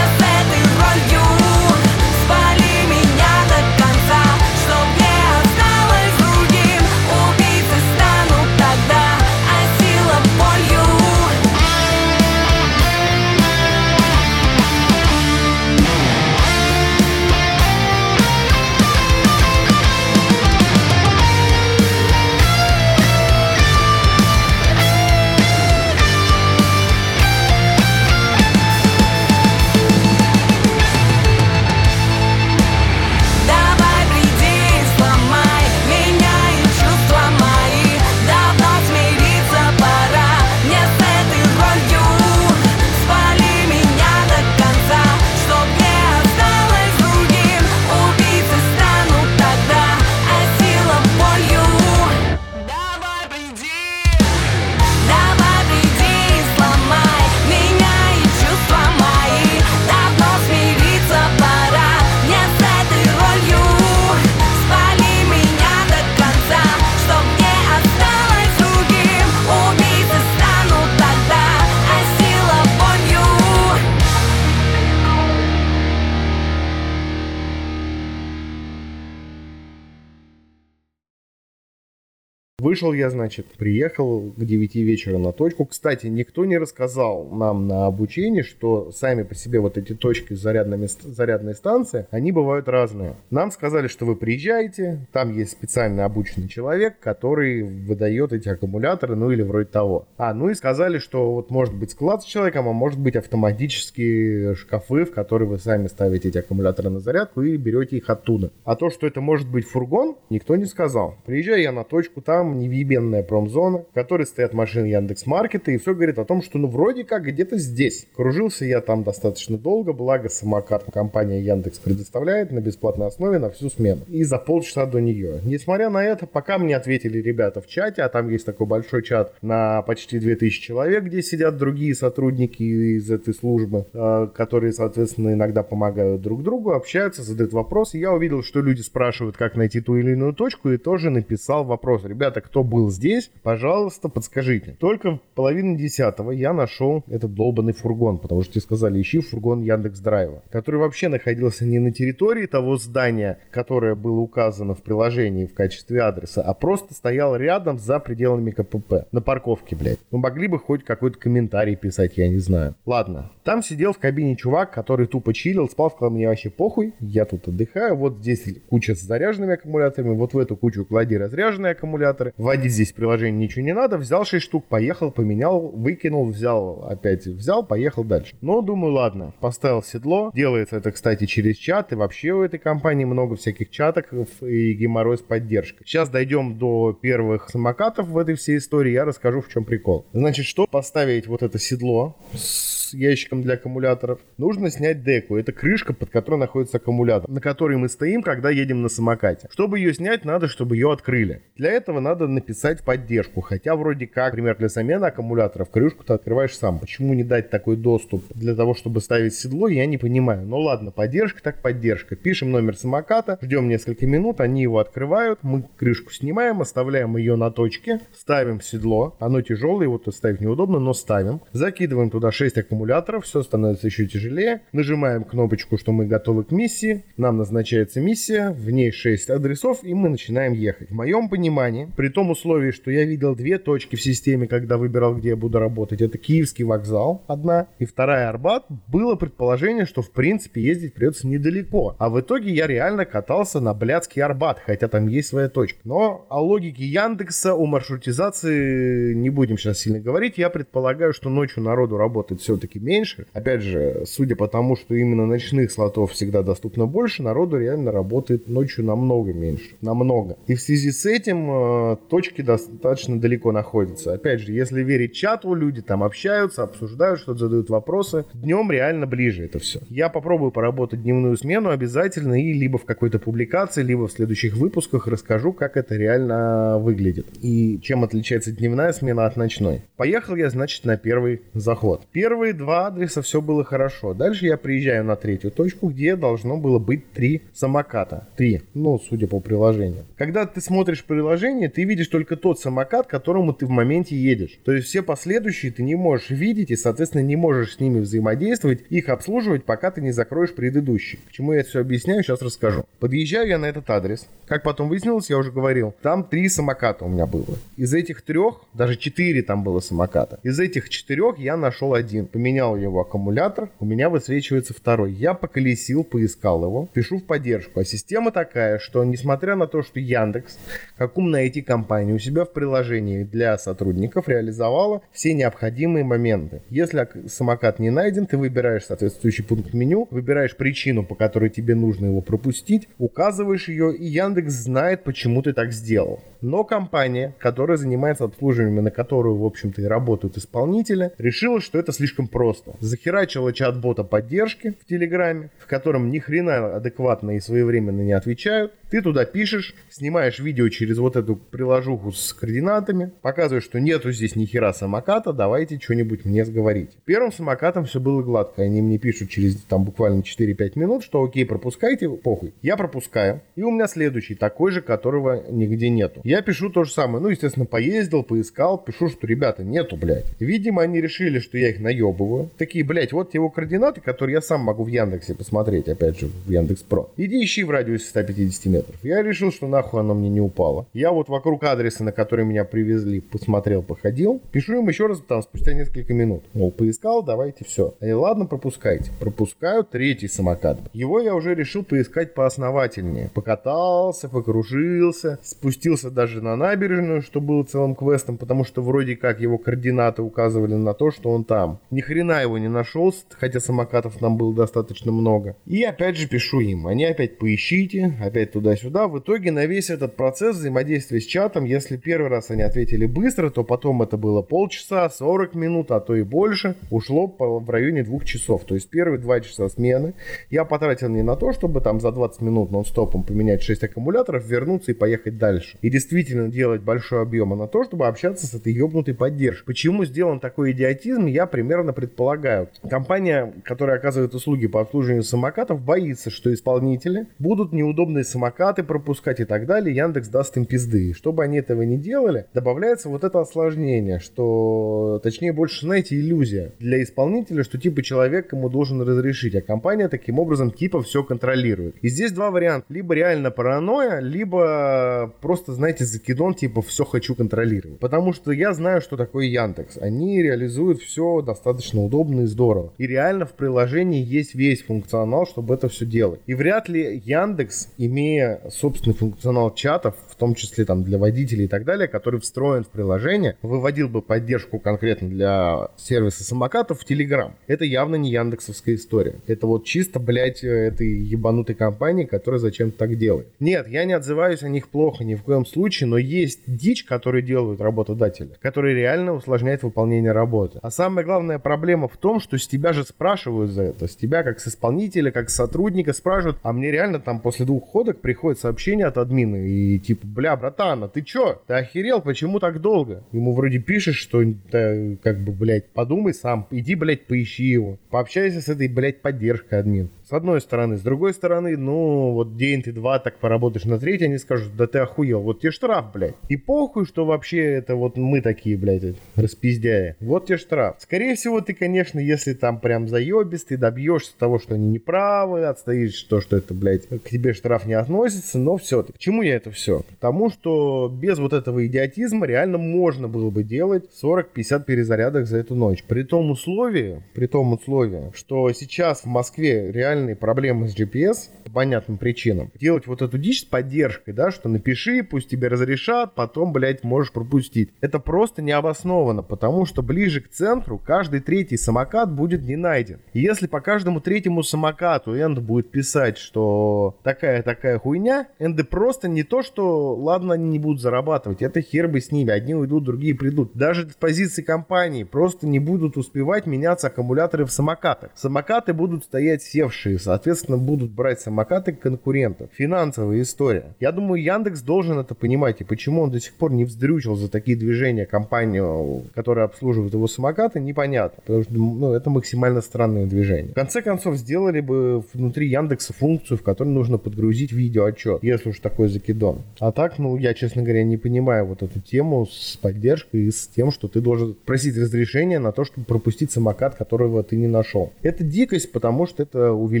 Вышел 82.81 82.93
я, 82.93 83.11
значит, 83.11 83.45
приехал 83.59 84.31
к 84.35 84.43
9 84.43 84.75
вечера 84.77 85.19
на 85.19 85.31
точку. 85.31 85.65
Кстати, 85.65 86.07
никто 86.07 86.45
не 86.45 86.57
рассказал 86.57 87.25
нам 87.25 87.67
на 87.67 87.85
обучении, 87.85 88.41
что 88.41 88.91
сами 88.91 89.21
по 89.21 89.35
себе 89.35 89.59
вот 89.59 89.77
эти 89.77 89.93
точки 89.93 90.33
зарядными, 90.33 90.87
зарядной 90.87 91.53
станции, 91.53 92.07
они 92.09 92.31
бывают 92.31 92.67
разные. 92.67 93.13
Нам 93.29 93.51
сказали, 93.51 93.87
что 93.87 94.07
вы 94.07 94.15
приезжаете, 94.15 95.05
там 95.11 95.31
есть 95.31 95.51
специально 95.51 96.05
обученный 96.05 96.47
человек, 96.47 96.95
который 96.99 97.61
выдает 97.61 98.33
эти 98.33 98.49
аккумуляторы, 98.49 99.15
ну 99.15 99.29
или 99.29 99.43
вроде 99.43 99.67
того. 99.67 100.07
А, 100.17 100.33
ну 100.33 100.49
и 100.49 100.55
сказали, 100.55 100.97
что 100.97 101.35
вот 101.35 101.51
может 101.51 101.75
быть 101.75 101.91
склад 101.91 102.23
с 102.23 102.25
человеком, 102.25 102.67
а 102.67 102.73
может 102.73 102.99
быть 102.99 103.15
автоматические 103.15 104.55
шкафы, 104.55 105.05
в 105.05 105.11
которые 105.11 105.47
вы 105.47 105.59
сами 105.59 105.85
ставите 105.85 106.29
эти 106.29 106.39
аккумуляторы 106.39 106.89
на 106.89 106.99
зарядку 106.99 107.43
и 107.43 107.57
берете 107.57 107.97
их 107.97 108.09
оттуда. 108.09 108.49
А 108.63 108.75
то, 108.75 108.89
что 108.89 109.05
это 109.05 109.21
может 109.21 109.47
быть 109.47 109.67
фургон, 109.67 110.15
никто 110.31 110.55
не 110.55 110.65
сказал. 110.65 111.13
Приезжаю 111.27 111.61
я 111.61 111.71
на 111.71 111.83
точку, 111.83 112.21
там 112.21 112.57
невъебенная 112.71 113.23
промзона, 113.23 113.79
в 113.79 113.93
которой 113.93 114.25
стоят 114.25 114.53
машины 114.53 114.85
Яндекс 114.85 115.25
Маркета, 115.25 115.71
и 115.71 115.77
все 115.77 115.93
говорит 115.93 116.17
о 116.17 116.25
том, 116.25 116.41
что 116.41 116.57
ну 116.57 116.67
вроде 116.67 117.03
как 117.03 117.23
где-то 117.23 117.57
здесь. 117.57 118.07
Кружился 118.15 118.65
я 118.65 118.81
там 118.81 119.03
достаточно 119.03 119.57
долго, 119.57 119.93
благо 119.93 120.29
самокат 120.29 120.85
компания 120.91 121.41
Яндекс 121.41 121.79
предоставляет 121.79 122.51
на 122.51 122.59
бесплатной 122.59 123.07
основе 123.07 123.39
на 123.39 123.49
всю 123.49 123.69
смену. 123.69 124.01
И 124.07 124.23
за 124.23 124.37
полчаса 124.37 124.85
до 124.85 124.99
нее. 124.99 125.41
Несмотря 125.43 125.89
на 125.89 126.03
это, 126.03 126.25
пока 126.25 126.57
мне 126.57 126.75
ответили 126.75 127.19
ребята 127.19 127.61
в 127.61 127.67
чате, 127.67 128.01
а 128.01 128.09
там 128.09 128.29
есть 128.29 128.45
такой 128.45 128.67
большой 128.67 129.03
чат 129.03 129.33
на 129.41 129.81
почти 129.81 130.19
2000 130.19 130.61
человек, 130.61 131.03
где 131.03 131.21
сидят 131.21 131.57
другие 131.57 131.93
сотрудники 131.93 132.63
из 132.63 133.11
этой 133.11 133.33
службы, 133.33 133.85
э, 133.93 134.27
которые, 134.33 134.71
соответственно, 134.73 135.33
иногда 135.33 135.63
помогают 135.63 136.21
друг 136.21 136.43
другу, 136.43 136.71
общаются, 136.71 137.23
задают 137.23 137.53
вопросы. 137.53 137.97
Я 137.97 138.13
увидел, 138.13 138.43
что 138.43 138.61
люди 138.61 138.81
спрашивают, 138.81 139.37
как 139.37 139.55
найти 139.55 139.81
ту 139.81 139.97
или 139.97 140.11
иную 140.11 140.33
точку, 140.33 140.69
и 140.71 140.77
тоже 140.77 141.09
написал 141.09 141.65
вопрос. 141.65 142.05
Ребята, 142.05 142.41
кто 142.51 142.65
был 142.65 142.91
здесь, 142.91 143.31
пожалуйста, 143.43 144.09
подскажите. 144.09 144.75
Только 144.77 145.11
в 145.11 145.19
половине 145.35 145.77
десятого 145.77 146.31
я 146.31 146.51
нашел 146.51 147.01
этот 147.09 147.33
долбанный 147.33 147.71
фургон, 147.71 148.17
потому 148.17 148.43
что 148.43 148.51
тебе 148.51 148.61
сказали, 148.61 149.01
ищи 149.01 149.21
фургон 149.21 149.61
Яндекс 149.61 150.01
Драйва, 150.01 150.43
который 150.51 150.81
вообще 150.81 151.07
находился 151.07 151.65
не 151.65 151.79
на 151.79 151.93
территории 151.93 152.47
того 152.47 152.75
здания, 152.75 153.39
которое 153.51 153.95
было 153.95 154.19
указано 154.19 154.75
в 154.75 154.83
приложении 154.83 155.45
в 155.45 155.53
качестве 155.53 156.01
адреса, 156.01 156.41
а 156.41 156.53
просто 156.53 156.93
стоял 156.93 157.37
рядом 157.37 157.79
за 157.79 157.99
пределами 157.99 158.51
КПП, 158.51 159.07
на 159.13 159.21
парковке, 159.21 159.77
блядь. 159.77 159.99
Ну, 160.11 160.17
могли 160.17 160.49
бы 160.49 160.59
хоть 160.59 160.83
какой-то 160.83 161.17
комментарий 161.17 161.77
писать, 161.77 162.17
я 162.17 162.27
не 162.27 162.39
знаю. 162.39 162.75
Ладно. 162.85 163.31
Там 163.45 163.63
сидел 163.63 163.93
в 163.93 163.97
кабине 163.97 164.35
чувак, 164.35 164.71
который 164.71 165.07
тупо 165.07 165.33
чилил, 165.33 165.69
спал, 165.69 165.89
сказал, 165.89 166.11
мне 166.11 166.27
вообще 166.27 166.49
похуй, 166.49 166.93
я 166.99 167.23
тут 167.23 167.47
отдыхаю, 167.47 167.95
вот 167.95 168.17
здесь 168.17 168.43
куча 168.69 168.93
с 168.93 168.99
заряженными 168.99 169.53
аккумуляторами, 169.53 170.15
вот 170.15 170.33
в 170.33 170.37
эту 170.37 170.57
кучу 170.57 170.83
клади 170.83 171.15
разряженные 171.15 171.71
аккумуляторы, 171.71 172.33
вводить 172.41 172.71
здесь 172.71 172.91
приложение 172.91 173.39
ничего 173.39 173.63
не 173.63 173.73
надо, 173.73 173.97
взял 173.97 174.25
6 174.25 174.43
штук, 174.43 174.65
поехал, 174.67 175.11
поменял, 175.11 175.59
выкинул, 175.59 176.25
взял, 176.25 176.85
опять 176.89 177.25
взял, 177.27 177.65
поехал 177.65 178.03
дальше. 178.03 178.35
Но 178.41 178.61
думаю, 178.61 178.93
ладно, 178.93 179.33
поставил 179.39 179.83
седло, 179.83 180.31
делается 180.33 180.77
это, 180.77 180.91
кстати, 180.91 181.25
через 181.25 181.57
чат, 181.57 181.91
и 181.91 181.95
вообще 181.95 182.31
у 182.31 182.41
этой 182.41 182.59
компании 182.59 183.05
много 183.05 183.35
всяких 183.35 183.69
чаток 183.69 184.07
и 184.41 184.73
геморрой 184.73 185.17
с 185.17 185.21
поддержкой. 185.21 185.85
Сейчас 185.85 186.09
дойдем 186.09 186.57
до 186.57 186.97
первых 186.99 187.49
самокатов 187.49 188.07
в 188.07 188.17
этой 188.17 188.35
всей 188.35 188.57
истории, 188.57 188.91
я 188.91 189.05
расскажу, 189.05 189.41
в 189.41 189.49
чем 189.49 189.63
прикол. 189.63 190.07
Значит, 190.13 190.45
что 190.45 190.65
поставить 190.65 191.27
вот 191.27 191.43
это 191.43 191.59
седло 191.59 192.15
с 192.33 192.80
ящиком 192.93 193.41
для 193.41 193.55
аккумуляторов, 193.55 194.19
нужно 194.37 194.69
снять 194.69 195.03
деку. 195.03 195.37
Это 195.37 195.51
крышка, 195.51 195.93
под 195.93 196.09
которой 196.09 196.37
находится 196.37 196.77
аккумулятор, 196.77 197.29
на 197.29 197.41
которой 197.41 197.77
мы 197.77 197.89
стоим, 197.89 198.21
когда 198.21 198.49
едем 198.49 198.81
на 198.81 198.89
самокате. 198.89 199.47
Чтобы 199.51 199.79
ее 199.79 199.93
снять, 199.93 200.25
надо, 200.25 200.47
чтобы 200.47 200.75
ее 200.75 200.91
открыли. 200.91 201.43
Для 201.55 201.71
этого 201.71 201.99
надо 201.99 202.27
написать 202.27 202.83
поддержку. 202.83 203.41
Хотя 203.41 203.75
вроде 203.75 204.07
как, 204.07 204.33
например, 204.33 204.57
для 204.57 204.69
замены 204.69 205.05
аккумуляторов 205.05 205.69
крышку 205.69 206.03
ты 206.03 206.13
открываешь 206.13 206.57
сам. 206.57 206.79
Почему 206.79 207.13
не 207.13 207.23
дать 207.23 207.49
такой 207.49 207.75
доступ 207.75 208.23
для 208.33 208.55
того, 208.55 208.73
чтобы 208.73 209.01
ставить 209.01 209.33
седло, 209.33 209.67
я 209.67 209.85
не 209.85 209.97
понимаю. 209.97 210.45
Ну 210.45 210.57
ладно, 210.59 210.91
поддержка 210.91 211.41
так 211.41 211.61
поддержка. 211.61 212.15
Пишем 212.15 212.51
номер 212.51 212.75
самоката, 212.75 213.37
ждем 213.41 213.67
несколько 213.67 214.05
минут, 214.05 214.41
они 214.41 214.61
его 214.63 214.79
открывают, 214.79 215.39
мы 215.41 215.63
крышку 215.77 216.11
снимаем, 216.11 216.61
оставляем 216.61 217.17
ее 217.17 217.35
на 217.35 217.51
точке, 217.51 217.99
ставим 218.13 218.61
седло. 218.61 219.15
Оно 219.19 219.41
тяжелое, 219.41 219.85
его 219.85 219.97
тут 219.97 220.15
ставить 220.15 220.41
неудобно, 220.41 220.79
но 220.79 220.93
ставим. 220.93 221.41
Закидываем 221.51 222.09
туда 222.09 222.31
6 222.31 222.57
аккумуляторов 222.57 222.80
аккумуляторов, 222.81 223.25
все 223.25 223.43
становится 223.43 223.87
еще 223.87 224.07
тяжелее. 224.07 224.61
Нажимаем 224.71 225.23
кнопочку, 225.23 225.77
что 225.77 225.91
мы 225.91 226.07
готовы 226.07 226.43
к 226.43 226.51
миссии. 226.51 227.03
Нам 227.17 227.37
назначается 227.37 228.01
миссия, 228.01 228.49
в 228.49 228.69
ней 228.71 228.91
6 228.91 229.29
адресов, 229.29 229.83
и 229.83 229.93
мы 229.93 230.09
начинаем 230.09 230.53
ехать. 230.53 230.89
В 230.89 230.93
моем 230.93 231.29
понимании, 231.29 231.87
при 231.95 232.09
том 232.09 232.31
условии, 232.31 232.71
что 232.71 232.89
я 232.89 233.05
видел 233.05 233.35
две 233.35 233.59
точки 233.59 233.95
в 233.95 234.01
системе, 234.01 234.47
когда 234.47 234.77
выбирал, 234.77 235.15
где 235.15 235.29
я 235.29 235.35
буду 235.35 235.59
работать, 235.59 236.01
это 236.01 236.17
Киевский 236.17 236.65
вокзал, 236.65 237.23
одна, 237.27 237.67
и 237.79 237.85
вторая 237.85 238.29
Арбат, 238.29 238.65
было 238.87 239.15
предположение, 239.15 239.85
что 239.85 240.01
в 240.01 240.11
принципе 240.11 240.61
ездить 240.61 240.93
придется 240.93 241.27
недалеко. 241.27 241.95
А 241.99 242.09
в 242.09 242.19
итоге 242.19 242.51
я 242.51 242.67
реально 242.67 243.05
катался 243.05 243.59
на 243.59 243.73
блядский 243.73 244.23
Арбат, 244.23 244.59
хотя 244.65 244.87
там 244.87 245.07
есть 245.07 245.29
своя 245.29 245.49
точка. 245.49 245.79
Но 245.83 246.25
о 246.29 246.41
логике 246.41 246.83
Яндекса, 246.83 247.53
о 247.53 247.65
маршрутизации 247.65 249.13
не 249.13 249.29
будем 249.29 249.57
сейчас 249.57 249.79
сильно 249.79 249.99
говорить. 249.99 250.37
Я 250.37 250.49
предполагаю, 250.49 251.13
что 251.13 251.29
ночью 251.29 251.63
народу 251.63 251.97
работает 251.97 252.41
все-таки 252.41 252.70
все-таки 252.71 252.79
меньше. 252.79 253.25
Опять 253.33 253.61
же, 253.61 254.03
судя 254.05 254.35
по 254.35 254.47
тому, 254.47 254.75
что 254.75 254.95
именно 254.95 255.25
ночных 255.25 255.71
слотов 255.71 256.11
всегда 256.11 256.43
доступно 256.43 256.85
больше, 256.85 257.23
народу 257.23 257.57
реально 257.57 257.91
работает 257.91 258.47
ночью 258.47 258.85
намного 258.85 259.33
меньше. 259.33 259.75
Намного. 259.81 260.37
И 260.47 260.55
в 260.55 260.61
связи 260.61 260.91
с 260.91 261.05
этим 261.05 261.49
э, 261.49 261.97
точки 262.09 262.41
достаточно 262.41 263.19
далеко 263.19 263.51
находятся. 263.51 264.13
Опять 264.13 264.41
же, 264.41 264.53
если 264.53 264.83
верить 264.83 265.13
чату, 265.13 265.53
люди 265.53 265.81
там 265.81 266.03
общаются, 266.03 266.63
обсуждают, 266.63 267.19
что-то 267.19 267.39
задают 267.39 267.69
вопросы. 267.69 268.25
Днем 268.33 268.71
реально 268.71 269.07
ближе 269.07 269.45
это 269.45 269.59
все. 269.59 269.79
Я 269.89 270.09
попробую 270.09 270.51
поработать 270.51 271.01
дневную 271.03 271.37
смену 271.37 271.69
обязательно 271.69 272.41
и 272.41 272.53
либо 272.53 272.77
в 272.77 272.85
какой-то 272.85 273.19
публикации, 273.19 273.83
либо 273.83 274.07
в 274.07 274.11
следующих 274.11 274.55
выпусках 274.55 275.07
расскажу, 275.07 275.53
как 275.53 275.77
это 275.77 275.95
реально 275.95 276.77
выглядит 276.79 277.27
и 277.41 277.79
чем 277.81 278.03
отличается 278.03 278.51
дневная 278.51 278.93
смена 278.93 279.25
от 279.25 279.35
ночной. 279.35 279.81
Поехал 279.97 280.35
я, 280.35 280.49
значит, 280.49 280.85
на 280.85 280.97
первый 280.97 281.41
заход. 281.53 282.07
Первые 282.11 282.53
два 282.61 282.87
адреса 282.87 283.21
все 283.21 283.41
было 283.41 283.63
хорошо. 283.63 284.13
Дальше 284.13 284.45
я 284.45 284.55
приезжаю 284.57 285.03
на 285.03 285.15
третью 285.15 285.51
точку, 285.51 285.89
где 285.89 286.15
должно 286.15 286.57
было 286.57 286.79
быть 286.79 287.11
три 287.11 287.41
самоката. 287.53 288.27
Три, 288.37 288.61
ну, 288.73 288.99
судя 288.99 289.27
по 289.27 289.39
приложению. 289.39 290.05
Когда 290.15 290.45
ты 290.45 290.61
смотришь 290.61 291.03
приложение, 291.03 291.69
ты 291.69 291.83
видишь 291.83 292.07
только 292.07 292.35
тот 292.35 292.59
самокат, 292.59 293.07
которому 293.07 293.53
ты 293.53 293.65
в 293.65 293.69
моменте 293.69 294.15
едешь. 294.15 294.59
То 294.63 294.71
есть 294.71 294.87
все 294.87 295.01
последующие 295.01 295.71
ты 295.71 295.83
не 295.83 295.95
можешь 295.95 296.29
видеть 296.29 296.71
и, 296.71 296.75
соответственно, 296.75 297.23
не 297.23 297.35
можешь 297.35 297.75
с 297.75 297.79
ними 297.79 297.99
взаимодействовать, 297.99 298.83
их 298.89 299.09
обслуживать, 299.09 299.65
пока 299.65 299.91
ты 299.91 300.01
не 300.01 300.11
закроешь 300.11 300.53
предыдущий. 300.53 301.19
К 301.27 301.31
чему 301.31 301.53
я 301.53 301.61
это 301.61 301.69
все 301.69 301.79
объясняю, 301.79 302.23
сейчас 302.23 302.41
расскажу. 302.41 302.85
Подъезжаю 302.99 303.47
я 303.47 303.57
на 303.57 303.65
этот 303.65 303.89
адрес. 303.89 304.27
Как 304.47 304.63
потом 304.63 304.89
выяснилось, 304.89 305.29
я 305.29 305.37
уже 305.37 305.51
говорил, 305.51 305.95
там 306.01 306.23
три 306.23 306.47
самоката 306.49 307.05
у 307.05 307.09
меня 307.09 307.25
было. 307.25 307.57
Из 307.77 307.93
этих 307.93 308.21
трех, 308.21 308.61
даже 308.73 308.97
четыре 308.97 309.41
там 309.41 309.63
было 309.63 309.79
самоката. 309.79 310.39
Из 310.43 310.59
этих 310.59 310.89
четырех 310.89 311.39
я 311.39 311.57
нашел 311.57 311.93
один. 311.93 312.27
Поменял 312.27 312.50
поменял 312.51 312.75
его 312.75 312.99
аккумулятор, 312.99 313.69
у 313.79 313.85
меня 313.85 314.09
высвечивается 314.09 314.73
второй. 314.73 315.13
Я 315.13 315.33
поколесил, 315.33 316.03
поискал 316.03 316.65
его, 316.65 316.89
пишу 316.93 317.19
в 317.19 317.23
поддержку. 317.23 317.79
А 317.79 317.85
система 317.85 318.31
такая, 318.31 318.77
что 318.77 319.05
несмотря 319.05 319.55
на 319.55 319.67
то, 319.67 319.81
что 319.81 320.01
Яндекс, 320.01 320.59
как 320.97 321.17
умная 321.17 321.47
IT-компания, 321.47 322.13
у 322.13 322.19
себя 322.19 322.43
в 322.43 322.51
приложении 322.51 323.23
для 323.23 323.57
сотрудников 323.57 324.27
реализовала 324.27 325.01
все 325.13 325.33
необходимые 325.33 326.03
моменты. 326.03 326.61
Если 326.69 327.07
самокат 327.27 327.79
не 327.79 327.89
найден, 327.89 328.25
ты 328.25 328.37
выбираешь 328.37 328.85
соответствующий 328.85 329.45
пункт 329.45 329.73
меню, 329.73 330.09
выбираешь 330.11 330.57
причину, 330.57 331.05
по 331.05 331.15
которой 331.15 331.49
тебе 331.49 331.73
нужно 331.75 332.07
его 332.07 332.19
пропустить, 332.19 332.89
указываешь 332.97 333.69
ее, 333.69 333.95
и 333.95 334.05
Яндекс 334.05 334.51
знает, 334.51 335.05
почему 335.05 335.41
ты 335.41 335.53
так 335.53 335.71
сделал. 335.71 336.19
Но 336.41 336.63
компания, 336.63 337.33
которая 337.37 337.77
занимается 337.77 338.23
обслуживанием, 338.23 338.83
на 338.83 338.91
которую, 338.91 339.37
в 339.37 339.45
общем-то, 339.45 339.81
и 339.81 339.85
работают 339.85 340.37
исполнители, 340.37 341.11
решила, 341.17 341.61
что 341.61 341.77
это 341.77 341.93
слишком 341.93 342.27
просто. 342.27 342.40
Захерачила 342.79 343.53
чат-бота 343.53 344.03
поддержки 344.03 344.75
в 344.81 344.85
Телеграме, 344.85 345.49
в 345.59 345.67
котором 345.67 346.09
ни 346.09 346.19
хрена 346.19 346.75
адекватно 346.75 347.31
и 347.31 347.39
своевременно 347.39 348.01
не 348.01 348.13
отвечают. 348.13 348.73
Ты 348.91 349.01
туда 349.01 349.23
пишешь, 349.23 349.73
снимаешь 349.89 350.39
видео 350.39 350.67
через 350.67 350.97
вот 350.97 351.15
эту 351.15 351.37
приложуху 351.37 352.11
с 352.11 352.33
координатами, 352.33 353.13
показываешь, 353.21 353.63
что 353.63 353.79
нету 353.79 354.11
здесь 354.11 354.35
ни 354.35 354.43
хера 354.43 354.73
самоката, 354.73 355.31
давайте 355.31 355.79
что-нибудь 355.81 356.25
мне 356.25 356.43
сговорить. 356.43 356.89
Первым 357.05 357.31
самокатом 357.31 357.85
все 357.85 358.01
было 358.01 358.21
гладко. 358.21 358.63
Они 358.63 358.81
мне 358.81 358.97
пишут 358.97 359.29
через 359.29 359.55
там 359.61 359.85
буквально 359.85 360.23
4-5 360.23 360.73
минут, 360.75 361.05
что 361.05 361.23
окей, 361.23 361.45
пропускайте, 361.45 362.09
похуй. 362.09 362.51
Я 362.61 362.75
пропускаю. 362.75 363.39
И 363.55 363.63
у 363.63 363.71
меня 363.71 363.87
следующий, 363.87 364.35
такой 364.35 364.73
же, 364.73 364.81
которого 364.81 365.41
нигде 365.49 365.89
нету. 365.89 366.19
Я 366.25 366.41
пишу 366.41 366.69
то 366.69 366.83
же 366.83 366.91
самое. 366.91 367.23
Ну, 367.23 367.29
естественно, 367.29 367.65
поездил, 367.65 368.23
поискал, 368.23 368.77
пишу, 368.77 369.07
что 369.07 369.25
ребята 369.25 369.63
нету, 369.63 369.95
блядь. 369.95 370.25
Видимо, 370.41 370.81
они 370.81 370.99
решили, 370.99 371.39
что 371.39 371.57
я 371.57 371.69
их 371.69 371.79
наебываю. 371.79 372.49
Такие, 372.57 372.83
блядь, 372.83 373.13
вот 373.13 373.33
его 373.35 373.49
координаты, 373.49 374.01
которые 374.01 374.33
я 374.33 374.41
сам 374.41 374.59
могу 374.59 374.83
в 374.83 374.87
Яндексе 374.87 375.33
посмотреть, 375.33 375.87
опять 375.87 376.19
же, 376.19 376.27
в 376.27 376.51
Яндекс 376.51 376.81
Про. 376.81 377.09
Иди 377.15 377.41
ищи 377.41 377.63
в 377.63 377.69
радиусе 377.69 378.09
150 378.09 378.65
метров 378.65 378.80
километров. 378.81 378.99
Я 379.03 379.21
решил, 379.21 379.51
что 379.51 379.67
нахуй 379.67 380.01
оно 380.01 380.13
мне 380.13 380.29
не 380.29 380.41
упало. 380.41 380.87
Я 380.93 381.11
вот 381.11 381.29
вокруг 381.29 381.63
адреса, 381.63 382.03
на 382.03 382.11
который 382.11 382.45
меня 382.45 382.65
привезли, 382.65 383.21
посмотрел, 383.21 383.83
походил. 383.83 384.41
Пишу 384.51 384.79
им 384.79 384.87
еще 384.87 385.07
раз 385.07 385.21
там 385.21 385.41
спустя 385.41 385.73
несколько 385.73 386.13
минут. 386.13 386.43
Мол, 386.53 386.71
поискал, 386.71 387.23
давайте 387.23 387.65
все. 387.65 387.93
Они, 387.99 388.13
ладно, 388.13 388.45
пропускайте. 388.45 389.11
Пропускаю 389.19 389.83
третий 389.83 390.27
самокат. 390.27 390.79
Его 390.93 391.19
я 391.19 391.35
уже 391.35 391.55
решил 391.55 391.83
поискать 391.83 392.33
поосновательнее. 392.33 393.29
Покатался, 393.33 394.29
покружился, 394.29 395.39
спустился 395.43 396.09
даже 396.09 396.41
на 396.41 396.55
набережную, 396.55 397.21
что 397.21 397.41
было 397.41 397.63
целым 397.63 397.95
квестом, 397.95 398.37
потому 398.37 398.63
что 398.63 398.81
вроде 398.81 399.15
как 399.15 399.39
его 399.39 399.57
координаты 399.57 400.21
указывали 400.21 400.73
на 400.73 400.93
то, 400.93 401.11
что 401.11 401.31
он 401.31 401.43
там. 401.43 401.79
Ни 401.89 402.01
хрена 402.01 402.41
его 402.41 402.57
не 402.57 402.67
нашел, 402.67 403.13
хотя 403.31 403.59
самокатов 403.59 404.21
нам 404.21 404.37
было 404.37 404.53
достаточно 404.53 405.11
много. 405.11 405.55
И 405.65 405.83
опять 405.83 406.15
же 406.15 406.27
пишу 406.27 406.59
им. 406.59 406.87
Они 406.87 407.03
опять 407.03 407.37
поищите, 407.37 408.13
опять 408.21 408.51
туда-сюда. 408.71 409.07
В 409.07 409.19
итоге 409.19 409.51
на 409.51 409.65
весь 409.65 409.89
этот 409.89 410.15
процесс 410.15 410.55
взаимодействия 410.55 411.19
с 411.19 411.25
чатом, 411.25 411.65
если 411.65 411.97
первый 411.97 412.29
раз 412.29 412.49
они 412.51 412.61
ответили 412.63 413.05
быстро, 413.05 413.49
то 413.49 413.63
потом 413.63 414.01
это 414.01 414.17
было 414.17 414.41
полчаса, 414.41 415.09
40 415.09 415.55
минут, 415.55 415.91
а 415.91 415.99
то 415.99 416.15
и 416.15 416.23
больше, 416.23 416.75
ушло 416.89 417.27
в 417.37 417.69
районе 417.69 418.03
двух 418.03 418.25
часов. 418.25 418.63
То 418.65 418.75
есть 418.75 418.89
первые 418.89 419.19
два 419.19 419.39
часа 419.41 419.67
смены 419.69 420.13
я 420.49 420.65
потратил 420.65 421.09
не 421.09 421.23
на 421.23 421.35
то, 421.35 421.51
чтобы 421.53 421.81
там 421.81 421.99
за 421.99 422.11
20 422.11 422.41
минут 422.41 422.71
нон-стопом 422.71 423.23
поменять 423.23 423.61
6 423.63 423.83
аккумуляторов, 423.83 424.45
вернуться 424.45 424.91
и 424.91 424.93
поехать 424.93 425.37
дальше. 425.37 425.77
И 425.81 425.89
действительно 425.89 426.49
делать 426.49 426.81
большой 426.81 427.21
объем, 427.21 427.53
а 427.53 427.55
на 427.55 427.67
то, 427.67 427.83
чтобы 427.83 428.07
общаться 428.07 428.47
с 428.47 428.53
этой 428.53 428.73
ебнутой 428.73 429.13
поддержкой. 429.13 429.65
Почему 429.65 430.05
сделан 430.05 430.39
такой 430.39 430.71
идиотизм, 430.71 431.25
я 431.25 431.45
примерно 431.45 431.93
предполагаю. 431.93 432.69
Компания, 432.89 433.53
которая 433.63 433.97
оказывает 433.97 434.33
услуги 434.33 434.67
по 434.67 434.81
обслуживанию 434.81 435.23
самокатов, 435.23 435.81
боится, 435.81 436.29
что 436.29 436.53
исполнители 436.53 437.27
будут 437.39 437.73
неудобные 437.73 438.23
самокаты 438.23 438.60
пропускать 438.83 439.39
и 439.39 439.45
так 439.45 439.65
далее, 439.65 439.95
Яндекс 439.95 440.29
даст 440.29 440.55
им 440.57 440.65
пизды. 440.65 441.13
Чтобы 441.13 441.43
они 441.43 441.57
этого 441.57 441.81
не 441.81 441.97
делали, 441.97 442.45
добавляется 442.53 443.09
вот 443.09 443.23
это 443.23 443.39
осложнение, 443.41 444.19
что, 444.19 445.19
точнее, 445.23 445.53
больше, 445.53 445.85
знаете, 445.85 446.15
иллюзия 446.15 446.71
для 446.79 447.01
исполнителя, 447.03 447.63
что 447.63 447.77
типа 447.77 448.01
человек 448.03 448.53
ему 448.53 448.69
должен 448.69 449.01
разрешить, 449.01 449.55
а 449.55 449.61
компания 449.61 450.07
таким 450.07 450.39
образом 450.39 450.71
типа 450.71 451.01
все 451.01 451.23
контролирует. 451.23 451.95
И 452.01 452.09
здесь 452.09 452.31
два 452.31 452.51
варианта. 452.51 452.85
Либо 452.89 453.13
реально 453.13 453.51
паранойя, 453.51 454.19
либо 454.19 455.33
просто, 455.41 455.73
знаете, 455.73 456.05
закидон, 456.05 456.53
типа 456.53 456.81
все 456.81 457.05
хочу 457.05 457.35
контролировать. 457.35 457.99
Потому 457.99 458.33
что 458.33 458.51
я 458.51 458.73
знаю, 458.73 459.01
что 459.01 459.17
такое 459.17 459.45
Яндекс. 459.45 459.97
Они 459.97 460.41
реализуют 460.41 461.01
все 461.01 461.41
достаточно 461.41 462.03
удобно 462.03 462.41
и 462.41 462.45
здорово. 462.45 462.93
И 462.97 463.07
реально 463.07 463.45
в 463.45 463.53
приложении 463.53 464.23
есть 464.23 464.55
весь 464.55 464.83
функционал, 464.83 465.47
чтобы 465.47 465.73
это 465.73 465.89
все 465.89 466.05
делать. 466.05 466.41
И 466.45 466.53
вряд 466.53 466.89
ли 466.89 467.21
Яндекс, 467.25 467.89
имея 467.97 468.50
собственный 468.69 469.15
функционал 469.15 469.73
чатов, 469.73 470.15
том 470.41 470.55
числе 470.55 470.85
там 470.85 471.03
для 471.03 471.19
водителей 471.19 471.65
и 471.65 471.67
так 471.67 471.85
далее, 471.85 472.07
который 472.07 472.39
встроен 472.39 472.83
в 472.83 472.87
приложение, 472.87 473.57
выводил 473.61 474.09
бы 474.09 474.23
поддержку 474.23 474.79
конкретно 474.79 475.29
для 475.29 475.89
сервиса 475.97 476.43
самокатов 476.43 477.01
в 477.01 477.05
Telegram. 477.07 477.51
Это 477.67 477.85
явно 477.85 478.15
не 478.15 478.31
яндексовская 478.31 478.95
история. 478.95 479.35
Это 479.45 479.67
вот 479.67 479.85
чисто, 479.85 480.19
блядь, 480.19 480.63
этой 480.63 481.07
ебанутой 481.07 481.75
компании, 481.75 482.23
которая 482.23 482.59
зачем-то 482.59 482.97
так 482.97 483.19
делает. 483.19 483.49
Нет, 483.59 483.87
я 483.87 484.03
не 484.03 484.13
отзываюсь 484.13 484.63
о 484.63 484.69
них 484.69 484.87
плохо 484.87 485.23
ни 485.23 485.35
в 485.35 485.43
коем 485.43 485.63
случае, 485.63 486.07
но 486.07 486.17
есть 486.17 486.61
дичь, 486.65 487.03
которую 487.03 487.43
делают 487.43 487.79
работодатели, 487.79 488.49
которая 488.61 488.95
реально 488.95 489.33
усложняет 489.33 489.83
выполнение 489.83 490.31
работы. 490.31 490.79
А 490.81 490.89
самая 490.89 491.23
главная 491.23 491.59
проблема 491.59 492.07
в 492.07 492.17
том, 492.17 492.39
что 492.39 492.57
с 492.57 492.67
тебя 492.67 492.93
же 492.93 493.03
спрашивают 493.03 493.69
за 493.69 493.83
это. 493.83 494.07
С 494.07 494.15
тебя 494.15 494.41
как 494.41 494.59
с 494.59 494.67
исполнителя, 494.67 495.29
как 495.29 495.51
с 495.51 495.55
сотрудника 495.55 496.13
спрашивают, 496.13 496.57
а 496.63 496.73
мне 496.73 496.89
реально 496.89 497.19
там 497.19 497.41
после 497.41 497.67
двух 497.67 497.87
ходок 497.87 498.21
приходит 498.21 498.59
сообщение 498.59 499.05
от 499.05 499.19
админа 499.19 499.57
и 499.67 499.99
типа, 499.99 500.25
бля, 500.33 500.55
братан, 500.55 501.03
а 501.03 501.07
ты 501.07 501.21
чё? 501.21 501.61
Ты 501.67 501.73
охерел? 501.75 502.21
Почему 502.21 502.59
так 502.59 502.81
долго? 502.81 503.23
Ему 503.31 503.53
вроде 503.53 503.79
пишешь, 503.79 504.17
что 504.17 504.41
да, 504.71 505.15
как 505.21 505.43
бы, 505.43 505.51
блядь, 505.51 505.89
подумай 505.91 506.33
сам, 506.33 506.67
иди, 506.71 506.95
блядь, 506.95 507.27
поищи 507.27 507.65
его. 507.65 507.99
Пообщайся 508.09 508.61
с 508.61 508.69
этой, 508.69 508.87
блядь, 508.87 509.21
поддержкой 509.21 509.79
админ. 509.79 510.09
С 510.31 510.33
одной 510.33 510.61
стороны. 510.61 510.95
С 510.95 511.01
другой 511.01 511.33
стороны, 511.33 511.75
ну, 511.75 512.31
вот 512.31 512.55
день 512.55 512.81
ты 512.81 512.93
два 512.93 513.19
так 513.19 513.39
поработаешь 513.39 513.83
на 513.83 513.99
третий, 513.99 514.23
они 514.23 514.37
скажут, 514.37 514.77
да 514.77 514.87
ты 514.87 514.99
охуел, 514.99 515.41
вот 515.41 515.59
тебе 515.59 515.71
штраф, 515.71 516.05
блядь. 516.13 516.35
И 516.47 516.55
похуй, 516.55 517.05
что 517.05 517.25
вообще 517.25 517.59
это 517.59 517.97
вот 517.97 518.15
мы 518.15 518.39
такие, 518.39 518.77
блядь, 518.77 519.17
распиздяя. 519.35 520.15
Вот 520.21 520.45
тебе 520.45 520.57
штраф. 520.57 520.95
Скорее 520.99 521.35
всего, 521.35 521.59
ты, 521.59 521.73
конечно, 521.73 522.17
если 522.17 522.53
там 522.53 522.79
прям 522.79 523.09
заебись, 523.09 523.65
ты 523.65 523.75
добьешься 523.75 524.31
того, 524.39 524.57
что 524.57 524.75
они 524.75 524.87
неправы, 524.87 525.65
отстоишь 525.65 526.23
то, 526.23 526.39
что 526.39 526.55
это, 526.55 526.73
блядь, 526.73 527.09
к 527.09 527.29
тебе 527.29 527.51
штраф 527.51 527.85
не 527.85 527.95
относится, 527.95 528.57
но 528.57 528.77
все-таки. 528.77 529.17
К 529.17 529.19
чему 529.19 529.41
я 529.41 529.57
это 529.57 529.71
все? 529.71 529.99
К 529.99 530.15
тому, 530.21 530.49
что 530.49 531.13
без 531.13 531.39
вот 531.39 531.51
этого 531.51 531.85
идиотизма 531.85 532.45
реально 532.47 532.77
можно 532.77 533.27
было 533.27 533.49
бы 533.49 533.63
делать 533.65 534.05
40-50 534.23 534.85
перезарядок 534.85 535.45
за 535.45 535.57
эту 535.57 535.75
ночь. 535.75 536.05
При 536.07 536.23
том 536.23 536.51
условии, 536.51 537.21
при 537.33 537.47
том 537.47 537.73
условии, 537.73 538.31
что 538.33 538.71
сейчас 538.71 539.23
в 539.23 539.25
Москве 539.25 539.91
реально 539.91 540.20
реальные 540.21 540.35
проблемы 540.35 540.87
с 540.87 540.95
GPS 540.95 541.49
по 541.65 541.71
понятным 541.71 542.17
причинам. 542.17 542.71
Делать 542.79 543.07
вот 543.07 543.21
эту 543.21 543.37
дичь 543.37 543.61
с 543.61 543.63
поддержкой, 543.63 544.33
да, 544.33 544.51
что 544.51 544.69
напиши, 544.69 545.23
пусть 545.23 545.49
тебе 545.49 545.67
разрешат, 545.67 546.35
потом, 546.35 546.73
блядь, 546.73 547.03
можешь 547.03 547.31
пропустить. 547.31 547.89
Это 548.01 548.19
просто 548.19 548.61
необоснованно, 548.61 549.41
потому 549.41 549.85
что 549.85 550.03
ближе 550.03 550.41
к 550.41 550.49
центру 550.49 550.99
каждый 550.99 551.39
третий 551.39 551.77
самокат 551.77 552.31
будет 552.31 552.61
не 552.61 552.75
найден. 552.75 553.19
И 553.33 553.39
если 553.39 553.67
по 553.67 553.81
каждому 553.81 554.21
третьему 554.21 554.63
самокату 554.63 555.35
Энд 555.35 555.59
будет 555.59 555.89
писать, 555.89 556.37
что 556.37 557.17
такая-такая 557.23 557.97
хуйня, 557.97 558.47
Энды 558.59 558.83
просто 558.83 559.27
не 559.27 559.43
то, 559.43 559.63
что 559.63 560.15
ладно, 560.15 560.53
они 560.53 560.69
не 560.69 560.79
будут 560.79 561.01
зарабатывать, 561.01 561.61
это 561.61 561.81
хер 561.81 562.07
бы 562.07 562.21
с 562.21 562.31
ними, 562.31 562.51
одни 562.51 562.75
уйдут, 562.75 563.03
другие 563.03 563.33
придут. 563.33 563.71
Даже 563.73 564.09
с 564.09 564.13
позиции 564.13 564.61
компании 564.61 565.23
просто 565.23 565.65
не 565.67 565.79
будут 565.79 566.17
успевать 566.17 566.67
меняться 566.67 567.07
аккумуляторы 567.07 567.65
в 567.65 567.71
самокатах. 567.71 568.31
Самокаты 568.35 568.93
будут 568.93 569.23
стоять 569.23 569.63
севшие 569.63 570.10
и, 570.11 570.17
соответственно, 570.17 570.77
будут 570.77 571.11
брать 571.11 571.41
самокаты 571.41 571.93
конкурентов. 571.93 572.69
Финансовая 572.73 573.41
история. 573.41 573.95
Я 573.99 574.11
думаю, 574.11 574.43
Яндекс 574.43 574.81
должен 574.81 575.19
это 575.19 575.35
понимать, 575.35 575.81
и 575.81 575.83
почему 575.83 576.21
он 576.23 576.31
до 576.31 576.39
сих 576.39 576.53
пор 576.53 576.71
не 576.71 576.85
вздрючил 576.85 577.35
за 577.35 577.49
такие 577.49 577.77
движения 577.77 578.25
компанию, 578.25 579.23
которая 579.33 579.65
обслуживает 579.65 580.13
его 580.13 580.27
самокаты, 580.27 580.79
непонятно, 580.79 581.41
потому 581.45 581.63
что 581.63 581.73
ну, 581.73 582.13
это 582.13 582.29
максимально 582.29 582.81
странное 582.81 583.25
движение. 583.25 583.71
В 583.71 583.75
конце 583.75 584.01
концов, 584.01 584.37
сделали 584.37 584.81
бы 584.81 585.23
внутри 585.33 585.67
Яндекса 585.67 586.13
функцию, 586.13 586.57
в 586.57 586.63
которой 586.63 586.89
нужно 586.89 587.17
подгрузить 587.17 587.71
видеоотчет, 587.71 588.43
если 588.43 588.69
уж 588.69 588.79
такой 588.79 589.07
закидон. 589.07 589.61
А 589.79 589.91
так, 589.91 590.19
ну, 590.19 590.37
я, 590.37 590.53
честно 590.53 590.81
говоря, 590.81 591.03
не 591.03 591.17
понимаю 591.17 591.65
вот 591.65 591.83
эту 591.83 591.99
тему 591.99 592.47
с 592.51 592.77
поддержкой 592.77 593.43
и 593.43 593.51
с 593.51 593.67
тем, 593.67 593.91
что 593.91 594.07
ты 594.07 594.21
должен 594.21 594.55
просить 594.65 594.97
разрешения 594.97 595.59
на 595.59 595.71
то, 595.71 595.83
чтобы 595.85 596.05
пропустить 596.05 596.51
самокат, 596.51 596.95
которого 596.95 597.43
ты 597.43 597.55
не 597.55 597.67
нашел. 597.67 598.11
Это 598.21 598.43
дикость, 598.43 598.91
потому 598.91 599.25
что 599.25 599.43
это 599.43 599.71
увеличивает 599.71 600.00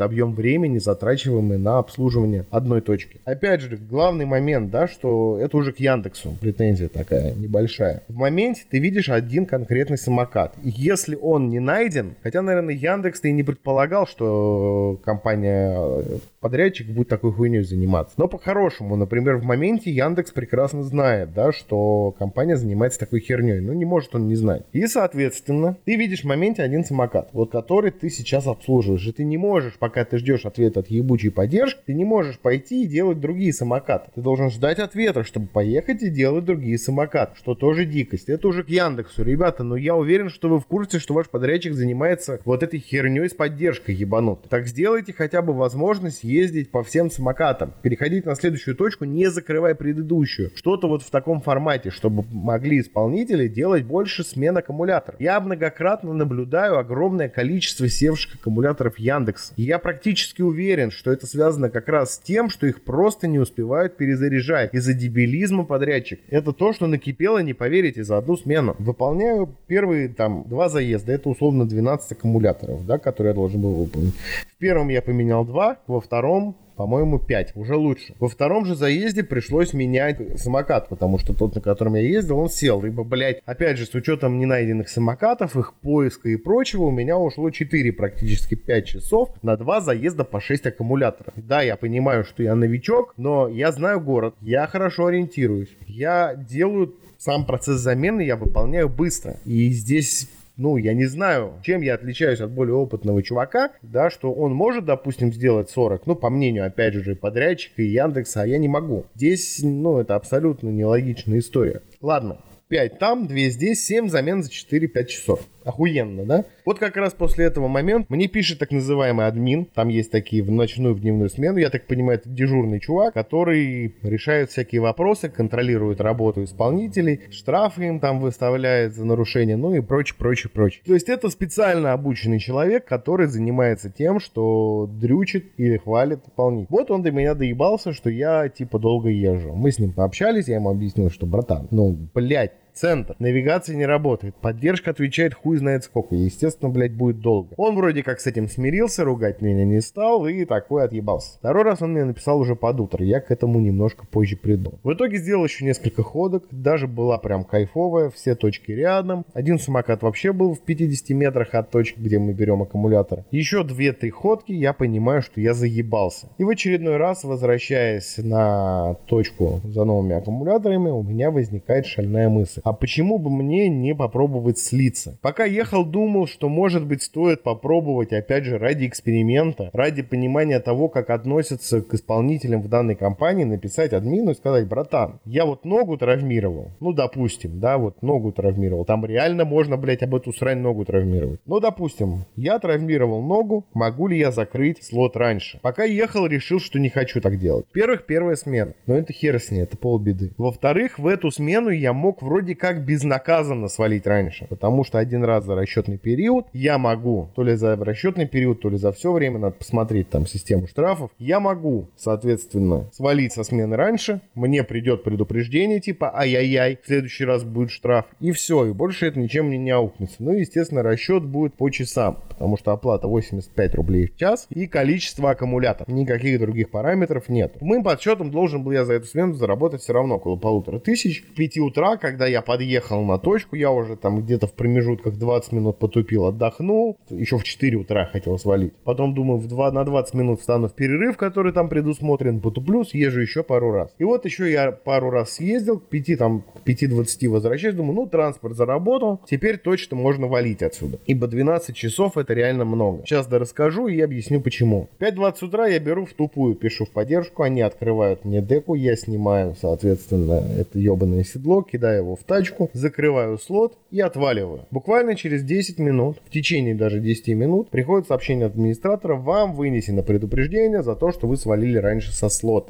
объем 0.00 0.34
времени, 0.34 0.78
затрачиваемый 0.78 1.58
на 1.58 1.78
обслуживание 1.78 2.46
одной 2.50 2.80
точки. 2.80 3.20
Опять 3.24 3.60
же, 3.60 3.76
главный 3.76 4.24
момент, 4.24 4.70
да, 4.70 4.88
что 4.88 5.38
это 5.40 5.56
уже 5.56 5.72
к 5.72 5.80
Яндексу 5.80 6.36
претензия 6.40 6.88
такая 6.88 7.34
небольшая. 7.34 8.02
В 8.08 8.16
моменте 8.16 8.62
ты 8.68 8.78
видишь 8.78 9.08
один 9.08 9.46
конкретный 9.46 9.98
самокат. 9.98 10.54
Если 10.62 11.16
он 11.20 11.50
не 11.50 11.60
найден, 11.60 12.14
хотя, 12.22 12.42
наверное, 12.42 12.74
Яндекс 12.74 13.20
ты 13.20 13.30
и 13.30 13.32
не 13.32 13.42
предполагал, 13.42 14.06
что 14.06 15.00
компания 15.04 15.76
э, 15.76 16.18
подрядчик 16.40 16.88
будет 16.88 17.08
такой 17.08 17.32
хуйней 17.32 17.62
заниматься. 17.62 18.14
Но 18.16 18.28
по-хорошему, 18.28 18.96
например, 18.96 19.36
в 19.36 19.44
моменте 19.44 19.90
Яндекс 19.90 20.32
прекрасно 20.32 20.82
знает, 20.82 21.32
да, 21.34 21.52
что 21.52 22.14
компания 22.18 22.56
занимается 22.56 22.98
такой 22.98 23.20
херней. 23.20 23.60
Ну, 23.60 23.72
не 23.72 23.84
может 23.84 24.14
он 24.14 24.28
не 24.28 24.34
знать. 24.34 24.64
И, 24.72 24.86
соответственно, 24.86 25.76
ты 25.84 25.96
видишь 25.96 26.22
в 26.22 26.26
моменте 26.26 26.62
один 26.62 26.84
самокат, 26.84 27.30
вот 27.32 27.52
который 27.52 27.90
ты 27.90 28.10
сейчас 28.10 28.46
обслуживаешь. 28.46 29.06
И 29.06 29.12
ты 29.12 29.24
не 29.30 29.38
можешь, 29.38 29.78
пока 29.78 30.04
ты 30.04 30.18
ждешь 30.18 30.44
ответ 30.44 30.76
от 30.76 30.88
ебучей 30.88 31.30
поддержки, 31.30 31.80
ты 31.86 31.94
не 31.94 32.04
можешь 32.04 32.38
пойти 32.38 32.84
и 32.84 32.86
делать 32.86 33.20
другие 33.20 33.52
самокаты. 33.52 34.10
Ты 34.14 34.20
должен 34.20 34.50
ждать 34.50 34.78
ответа, 34.78 35.24
чтобы 35.24 35.46
поехать 35.46 36.02
и 36.02 36.10
делать 36.10 36.44
другие 36.44 36.76
самокаты, 36.76 37.36
что 37.36 37.54
тоже 37.54 37.86
дикость. 37.86 38.28
Это 38.28 38.48
уже 38.48 38.64
к 38.64 38.68
Яндексу. 38.68 39.24
Ребята, 39.24 39.64
но 39.64 39.76
я 39.76 39.96
уверен, 39.96 40.28
что 40.28 40.48
вы 40.48 40.58
в 40.60 40.66
курсе, 40.66 40.98
что 40.98 41.14
ваш 41.14 41.28
подрядчик 41.28 41.72
занимается 41.72 42.40
вот 42.44 42.62
этой 42.62 42.80
херней 42.80 43.28
с 43.28 43.34
поддержкой 43.34 43.94
ебанут. 43.94 44.48
Так 44.48 44.66
сделайте 44.66 45.12
хотя 45.12 45.40
бы 45.40 45.52
возможность 45.52 46.24
ездить 46.24 46.70
по 46.70 46.82
всем 46.82 47.10
самокатам, 47.10 47.72
переходить 47.82 48.26
на 48.26 48.34
следующую 48.34 48.76
точку, 48.76 49.04
не 49.04 49.30
закрывая 49.30 49.74
предыдущую. 49.74 50.50
Что-то 50.56 50.88
вот 50.88 51.02
в 51.02 51.10
таком 51.10 51.40
формате, 51.40 51.90
чтобы 51.90 52.24
могли 52.30 52.80
исполнители 52.80 53.46
делать 53.46 53.84
больше 53.84 54.24
смен 54.24 54.56
аккумуляторов. 54.56 55.20
Я 55.20 55.40
многократно 55.40 56.12
наблюдаю 56.12 56.78
огромное 56.78 57.28
количество 57.28 57.88
севших 57.88 58.34
аккумуляторов 58.34 58.98
Яндекса 58.98 59.19
Яндекс. 59.20 59.52
И 59.56 59.62
я 59.62 59.78
практически 59.78 60.42
уверен, 60.42 60.90
что 60.90 61.12
это 61.12 61.26
связано 61.26 61.70
как 61.70 61.88
раз 61.88 62.14
с 62.14 62.18
тем, 62.18 62.50
что 62.50 62.66
их 62.66 62.82
просто 62.82 63.28
не 63.28 63.38
успевают 63.38 63.96
перезаряжать 63.96 64.74
из-за 64.74 64.94
дебилизма 64.94 65.64
подрядчик. 65.64 66.20
Это 66.28 66.52
то, 66.52 66.72
что 66.72 66.86
накипело, 66.86 67.38
не 67.38 67.54
поверите, 67.54 68.02
за 68.04 68.18
одну 68.18 68.36
смену. 68.36 68.74
Выполняю 68.78 69.54
первые 69.66 70.08
там 70.08 70.44
два 70.48 70.68
заезда, 70.68 71.12
это 71.12 71.28
условно 71.28 71.68
12 71.68 72.12
аккумуляторов, 72.12 72.86
да, 72.86 72.98
которые 72.98 73.30
я 73.30 73.34
должен 73.34 73.60
был 73.60 73.74
выполнить. 73.74 74.14
В 74.54 74.58
первом 74.58 74.88
я 74.88 75.02
поменял 75.02 75.44
два, 75.44 75.78
во 75.86 76.00
втором 76.00 76.56
по-моему, 76.80 77.18
5, 77.18 77.56
уже 77.56 77.76
лучше. 77.76 78.14
Во 78.18 78.26
втором 78.26 78.64
же 78.64 78.74
заезде 78.74 79.22
пришлось 79.22 79.74
менять 79.74 80.40
самокат, 80.40 80.88
потому 80.88 81.18
что 81.18 81.34
тот, 81.34 81.54
на 81.54 81.60
котором 81.60 81.94
я 81.94 82.00
ездил, 82.00 82.38
он 82.38 82.48
сел. 82.48 82.80
Либо, 82.80 83.04
блядь, 83.04 83.42
опять 83.44 83.76
же, 83.76 83.84
с 83.84 83.94
учетом 83.94 84.38
ненайденных 84.38 84.88
самокатов, 84.88 85.58
их 85.58 85.74
поиска 85.74 86.30
и 86.30 86.36
прочего, 86.36 86.84
у 86.84 86.90
меня 86.90 87.18
ушло 87.18 87.50
4, 87.50 87.92
практически 87.92 88.54
5 88.54 88.86
часов 88.86 89.28
на 89.42 89.58
2 89.58 89.80
заезда 89.82 90.24
по 90.24 90.40
6 90.40 90.68
аккумуляторов. 90.68 91.34
Да, 91.36 91.60
я 91.60 91.76
понимаю, 91.76 92.24
что 92.24 92.42
я 92.42 92.54
новичок, 92.54 93.12
но 93.18 93.46
я 93.46 93.72
знаю 93.72 94.00
город, 94.00 94.34
я 94.40 94.66
хорошо 94.66 95.04
ориентируюсь. 95.04 95.76
Я 95.86 96.34
делаю 96.34 96.94
сам 97.20 97.44
процесс 97.44 97.80
замены 97.80 98.22
я 98.22 98.36
выполняю 98.36 98.88
быстро. 98.88 99.36
И 99.44 99.68
здесь 99.72 100.26
ну, 100.60 100.76
я 100.76 100.92
не 100.92 101.06
знаю, 101.06 101.54
чем 101.62 101.80
я 101.80 101.94
отличаюсь 101.94 102.40
от 102.40 102.50
более 102.50 102.74
опытного 102.74 103.22
чувака, 103.22 103.70
да, 103.82 104.10
что 104.10 104.32
он 104.32 104.52
может, 104.52 104.84
допустим, 104.84 105.32
сделать 105.32 105.70
40, 105.70 106.06
ну, 106.06 106.14
по 106.14 106.28
мнению, 106.28 106.66
опять 106.66 106.94
же, 106.94 107.16
подрядчика 107.16 107.80
и 107.82 107.86
Яндекса, 107.86 108.42
а 108.42 108.46
я 108.46 108.58
не 108.58 108.68
могу. 108.68 109.06
Здесь, 109.14 109.60
ну, 109.62 109.98
это 109.98 110.16
абсолютно 110.16 110.68
нелогичная 110.68 111.38
история. 111.38 111.80
Ладно, 112.02 112.38
5 112.68 112.98
там, 112.98 113.26
2 113.26 113.36
здесь, 113.48 113.84
7 113.86 114.08
замен 114.08 114.42
за 114.42 114.50
4-5 114.50 115.04
часов. 115.06 115.40
Охуенно, 115.64 116.24
да? 116.24 116.44
Вот 116.64 116.78
как 116.78 116.96
раз 116.96 117.12
после 117.12 117.44
этого 117.44 117.68
момента 117.68 118.06
мне 118.12 118.28
пишет 118.28 118.58
так 118.58 118.70
называемый 118.70 119.26
админ. 119.26 119.66
Там 119.66 119.88
есть 119.88 120.10
такие 120.10 120.42
в 120.42 120.50
ночную, 120.50 120.94
в 120.94 121.00
дневную 121.00 121.28
смену. 121.28 121.58
Я 121.58 121.70
так 121.70 121.86
понимаю, 121.86 122.18
это 122.18 122.28
дежурный 122.28 122.80
чувак, 122.80 123.14
который 123.14 123.94
решает 124.02 124.50
всякие 124.50 124.80
вопросы, 124.80 125.28
контролирует 125.28 126.00
работу 126.00 126.44
исполнителей, 126.44 127.20
штрафы 127.30 127.86
им 127.86 128.00
там 128.00 128.20
выставляет 128.20 128.94
за 128.94 129.04
нарушение, 129.04 129.56
ну 129.56 129.74
и 129.74 129.80
прочее, 129.80 130.16
прочее, 130.18 130.50
прочее. 130.52 130.82
То 130.86 130.94
есть 130.94 131.08
это 131.08 131.28
специально 131.28 131.92
обученный 131.92 132.38
человек, 132.38 132.86
который 132.86 133.26
занимается 133.26 133.90
тем, 133.90 134.20
что 134.20 134.88
дрючит 134.90 135.52
или 135.56 135.76
хвалит 135.76 136.20
исполнитель. 136.26 136.66
Вот 136.70 136.90
он 136.90 137.02
до 137.02 137.10
меня 137.10 137.34
доебался, 137.34 137.92
что 137.92 138.10
я 138.10 138.48
типа 138.48 138.78
долго 138.78 139.08
езжу. 139.08 139.52
Мы 139.54 139.70
с 139.70 139.78
ним 139.78 139.92
пообщались, 139.92 140.48
я 140.48 140.56
ему 140.56 140.70
объяснил, 140.70 141.10
что, 141.10 141.26
братан, 141.26 141.68
ну, 141.70 141.96
блядь, 142.14 142.52
центр. 142.72 143.14
Навигация 143.18 143.76
не 143.76 143.86
работает. 143.86 144.34
Поддержка 144.36 144.90
отвечает 144.90 145.34
хуй 145.34 145.56
знает 145.56 145.84
сколько. 145.84 146.14
Естественно, 146.14 146.70
блядь, 146.70 146.94
будет 146.94 147.20
долго. 147.20 147.54
Он 147.56 147.76
вроде 147.76 148.02
как 148.02 148.20
с 148.20 148.26
этим 148.26 148.48
смирился, 148.48 149.04
ругать 149.04 149.40
меня 149.40 149.64
не 149.64 149.80
стал 149.80 150.26
и 150.26 150.44
такой 150.44 150.84
отъебался. 150.84 151.38
Второй 151.38 151.64
раз 151.64 151.82
он 151.82 151.92
мне 151.92 152.04
написал 152.04 152.40
уже 152.40 152.56
под 152.56 152.80
утро. 152.80 153.04
Я 153.04 153.20
к 153.20 153.30
этому 153.30 153.60
немножко 153.60 154.06
позже 154.06 154.36
приду. 154.36 154.74
В 154.82 154.92
итоге 154.92 155.18
сделал 155.18 155.44
еще 155.44 155.64
несколько 155.64 156.02
ходок. 156.02 156.44
Даже 156.50 156.86
была 156.86 157.18
прям 157.18 157.44
кайфовая. 157.44 158.10
Все 158.10 158.34
точки 158.34 158.72
рядом. 158.72 159.24
Один 159.34 159.58
самокат 159.58 160.02
вообще 160.02 160.32
был 160.32 160.54
в 160.54 160.60
50 160.60 161.10
метрах 161.10 161.54
от 161.54 161.70
точки, 161.70 161.98
где 161.98 162.18
мы 162.18 162.32
берем 162.32 162.62
аккумулятор. 162.62 163.24
Еще 163.30 163.64
две-три 163.64 164.10
ходки, 164.10 164.52
я 164.52 164.72
понимаю, 164.72 165.22
что 165.22 165.40
я 165.40 165.54
заебался. 165.54 166.28
И 166.38 166.44
в 166.44 166.48
очередной 166.48 166.96
раз, 166.96 167.24
возвращаясь 167.24 168.16
на 168.18 168.94
точку 169.06 169.60
за 169.64 169.84
новыми 169.84 170.16
аккумуляторами, 170.16 170.90
у 170.90 171.02
меня 171.02 171.30
возникает 171.30 171.86
шальная 171.86 172.28
мысль 172.28 172.59
а 172.64 172.72
почему 172.72 173.18
бы 173.18 173.30
мне 173.30 173.68
не 173.68 173.94
попробовать 173.94 174.58
слиться? 174.58 175.18
Пока 175.22 175.44
ехал, 175.44 175.84
думал, 175.84 176.26
что 176.26 176.48
может 176.48 176.86
быть 176.86 177.02
стоит 177.02 177.42
попробовать, 177.42 178.12
опять 178.12 178.44
же, 178.44 178.58
ради 178.58 178.86
эксперимента, 178.86 179.70
ради 179.72 180.02
понимания 180.02 180.60
того, 180.60 180.88
как 180.88 181.10
относятся 181.10 181.82
к 181.82 181.94
исполнителям 181.94 182.62
в 182.62 182.68
данной 182.68 182.94
компании, 182.94 183.44
написать 183.44 183.92
админу 183.92 184.32
и 184.32 184.34
сказать, 184.34 184.68
братан, 184.68 185.20
я 185.24 185.46
вот 185.46 185.64
ногу 185.64 185.96
травмировал, 185.96 186.68
ну, 186.80 186.92
допустим, 186.92 187.60
да, 187.60 187.78
вот 187.78 188.02
ногу 188.02 188.32
травмировал, 188.32 188.84
там 188.84 189.04
реально 189.04 189.44
можно, 189.44 189.76
блядь, 189.76 190.02
об 190.02 190.14
эту 190.14 190.32
срань 190.32 190.58
ногу 190.58 190.84
травмировать. 190.84 191.40
Ну, 191.46 191.60
допустим, 191.60 192.24
я 192.36 192.58
травмировал 192.58 193.22
ногу, 193.22 193.66
могу 193.74 194.08
ли 194.08 194.18
я 194.18 194.30
закрыть 194.30 194.82
слот 194.82 195.16
раньше? 195.16 195.58
Пока 195.62 195.84
ехал, 195.84 196.26
решил, 196.26 196.60
что 196.60 196.78
не 196.78 196.88
хочу 196.88 197.20
так 197.20 197.38
делать. 197.38 197.66
Во-первых, 197.68 198.06
первая 198.06 198.36
смена, 198.36 198.74
но 198.86 198.96
это 198.96 199.12
хер 199.12 199.40
с 199.40 199.50
ней, 199.50 199.62
это 199.62 199.76
полбеды. 199.76 200.32
Во-вторых, 200.38 200.98
в 200.98 201.06
эту 201.06 201.30
смену 201.30 201.70
я 201.70 201.92
мог 201.92 202.22
вроде 202.22 202.49
как 202.54 202.84
безнаказанно 202.84 203.68
свалить 203.68 204.06
раньше. 204.06 204.46
Потому 204.48 204.84
что 204.84 204.98
один 204.98 205.24
раз 205.24 205.44
за 205.44 205.54
расчетный 205.54 205.98
период 205.98 206.46
я 206.52 206.78
могу, 206.78 207.30
то 207.34 207.42
ли 207.42 207.54
за 207.54 207.76
расчетный 207.76 208.26
период, 208.26 208.60
то 208.60 208.68
ли 208.68 208.76
за 208.76 208.92
все 208.92 209.12
время, 209.12 209.38
надо 209.38 209.56
посмотреть 209.56 210.10
там 210.10 210.26
систему 210.26 210.66
штрафов, 210.66 211.10
я 211.18 211.40
могу, 211.40 211.88
соответственно, 211.96 212.88
свалить 212.92 213.32
со 213.32 213.44
смены 213.44 213.76
раньше, 213.76 214.20
мне 214.34 214.64
придет 214.64 215.04
предупреждение 215.04 215.80
типа 215.80 216.16
ай-яй-яй, 216.16 216.78
в 216.82 216.86
следующий 216.86 217.24
раз 217.24 217.44
будет 217.44 217.70
штраф, 217.70 218.06
и 218.20 218.32
все, 218.32 218.66
и 218.66 218.72
больше 218.72 219.06
это 219.06 219.18
ничем 219.18 219.46
мне 219.46 219.58
не 219.58 219.70
аукнется. 219.70 220.16
Ну, 220.18 220.32
естественно, 220.32 220.82
расчет 220.82 221.24
будет 221.24 221.54
по 221.54 221.70
часам, 221.70 222.18
потому 222.40 222.56
что 222.56 222.72
оплата 222.72 223.06
85 223.06 223.74
рублей 223.74 224.06
в 224.06 224.16
час 224.16 224.46
и 224.48 224.66
количество 224.66 225.30
аккумуляторов. 225.32 225.92
Никаких 225.92 226.40
других 226.40 226.70
параметров 226.70 227.28
нет. 227.28 227.58
По 227.58 227.66
моим 227.66 227.84
подсчетам 227.84 228.30
должен 228.30 228.64
был 228.64 228.72
я 228.72 228.86
за 228.86 228.94
эту 228.94 229.06
смену 229.06 229.34
заработать 229.34 229.82
все 229.82 229.92
равно 229.92 230.16
около 230.16 230.36
полутора 230.36 230.78
тысяч. 230.78 231.22
В 231.22 231.34
5 231.34 231.58
утра, 231.58 231.98
когда 231.98 232.26
я 232.26 232.40
подъехал 232.40 233.04
на 233.04 233.18
точку, 233.18 233.56
я 233.56 233.70
уже 233.70 233.94
там 233.96 234.22
где-то 234.22 234.46
в 234.46 234.54
промежутках 234.54 235.18
20 235.18 235.52
минут 235.52 235.78
потупил, 235.78 236.24
отдохнул, 236.24 236.96
еще 237.10 237.36
в 237.36 237.44
4 237.44 237.76
утра 237.76 238.06
хотел 238.06 238.38
свалить. 238.38 238.72
Потом 238.84 239.14
думаю, 239.14 239.38
в 239.38 239.46
2, 239.46 239.70
на 239.72 239.84
20 239.84 240.14
минут 240.14 240.40
встану 240.40 240.68
в 240.68 240.72
перерыв, 240.72 241.18
который 241.18 241.52
там 241.52 241.68
предусмотрен, 241.68 242.40
потуплю, 242.40 242.84
съезжу 242.84 243.20
еще 243.20 243.42
пару 243.42 243.70
раз. 243.70 243.94
И 243.98 244.04
вот 244.04 244.24
еще 244.24 244.50
я 244.50 244.72
пару 244.72 245.10
раз 245.10 245.32
съездил, 245.32 245.78
к 245.78 245.88
5, 245.90 246.18
там, 246.18 246.40
к 246.40 246.66
5.20 246.66 247.28
возвращаюсь, 247.28 247.74
думаю, 247.74 247.96
ну, 247.96 248.06
транспорт 248.06 248.56
заработал, 248.56 249.20
теперь 249.28 249.58
точно 249.58 249.98
можно 249.98 250.26
валить 250.26 250.62
отсюда. 250.62 250.98
Ибо 251.04 251.26
12 251.26 251.76
часов 251.76 252.16
это 252.16 252.29
реально 252.34 252.64
много. 252.64 253.02
Сейчас 253.04 253.26
да 253.26 253.38
расскажу 253.38 253.88
и 253.88 254.00
объясню 254.00 254.40
почему. 254.40 254.88
5.20 254.98 255.44
утра 255.46 255.66
я 255.66 255.78
беру 255.78 256.04
в 256.04 256.12
тупую, 256.12 256.54
пишу 256.54 256.84
в 256.84 256.90
поддержку, 256.90 257.42
они 257.42 257.60
открывают 257.60 258.24
мне 258.24 258.40
деку, 258.40 258.74
я 258.74 258.96
снимаю, 258.96 259.56
соответственно, 259.60 260.42
это 260.58 260.78
ебаное 260.78 261.24
седло, 261.24 261.62
кидаю 261.62 261.98
его 261.98 262.16
в 262.16 262.24
тачку, 262.24 262.70
закрываю 262.72 263.38
слот 263.38 263.76
и 263.90 264.00
отваливаю. 264.00 264.66
Буквально 264.70 265.14
через 265.14 265.42
10 265.42 265.78
минут, 265.78 266.18
в 266.24 266.30
течение 266.30 266.74
даже 266.74 267.00
10 267.00 267.28
минут, 267.28 267.70
приходит 267.70 268.08
сообщение 268.08 268.46
администратора, 268.46 269.16
вам 269.16 269.54
вынесено 269.54 270.02
предупреждение 270.02 270.82
за 270.82 270.94
то, 270.96 271.12
что 271.12 271.26
вы 271.26 271.36
свалили 271.36 271.78
раньше 271.78 272.12
со 272.12 272.28
слота. 272.28 272.69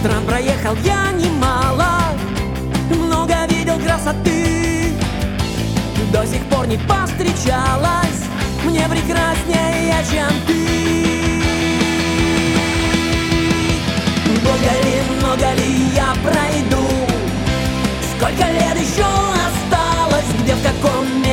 Стран 0.00 0.24
проехал 0.24 0.74
я 0.82 1.12
немало 1.12 1.90
Много 2.88 3.34
видел 3.50 3.78
красоты. 3.78 4.94
До 6.10 6.24
сих 6.26 6.42
пор 6.44 6.66
не 6.66 6.78
повстречалась 6.78 8.24
Мне 8.64 8.88
прекраснее, 8.88 10.02
чем 10.10 10.30
ты. 10.46 11.42
Много 14.24 14.70
ли, 14.84 15.02
много 15.18 15.52
ли 15.60 15.90
я 15.94 16.14
пройду? 16.24 16.88
Сколько 18.16 18.50
лет 18.50 18.80
еще 18.80 19.04
осталось, 19.04 20.24
где 20.42 20.54
в 20.54 20.62
каком 20.62 21.04
месте 21.18 21.29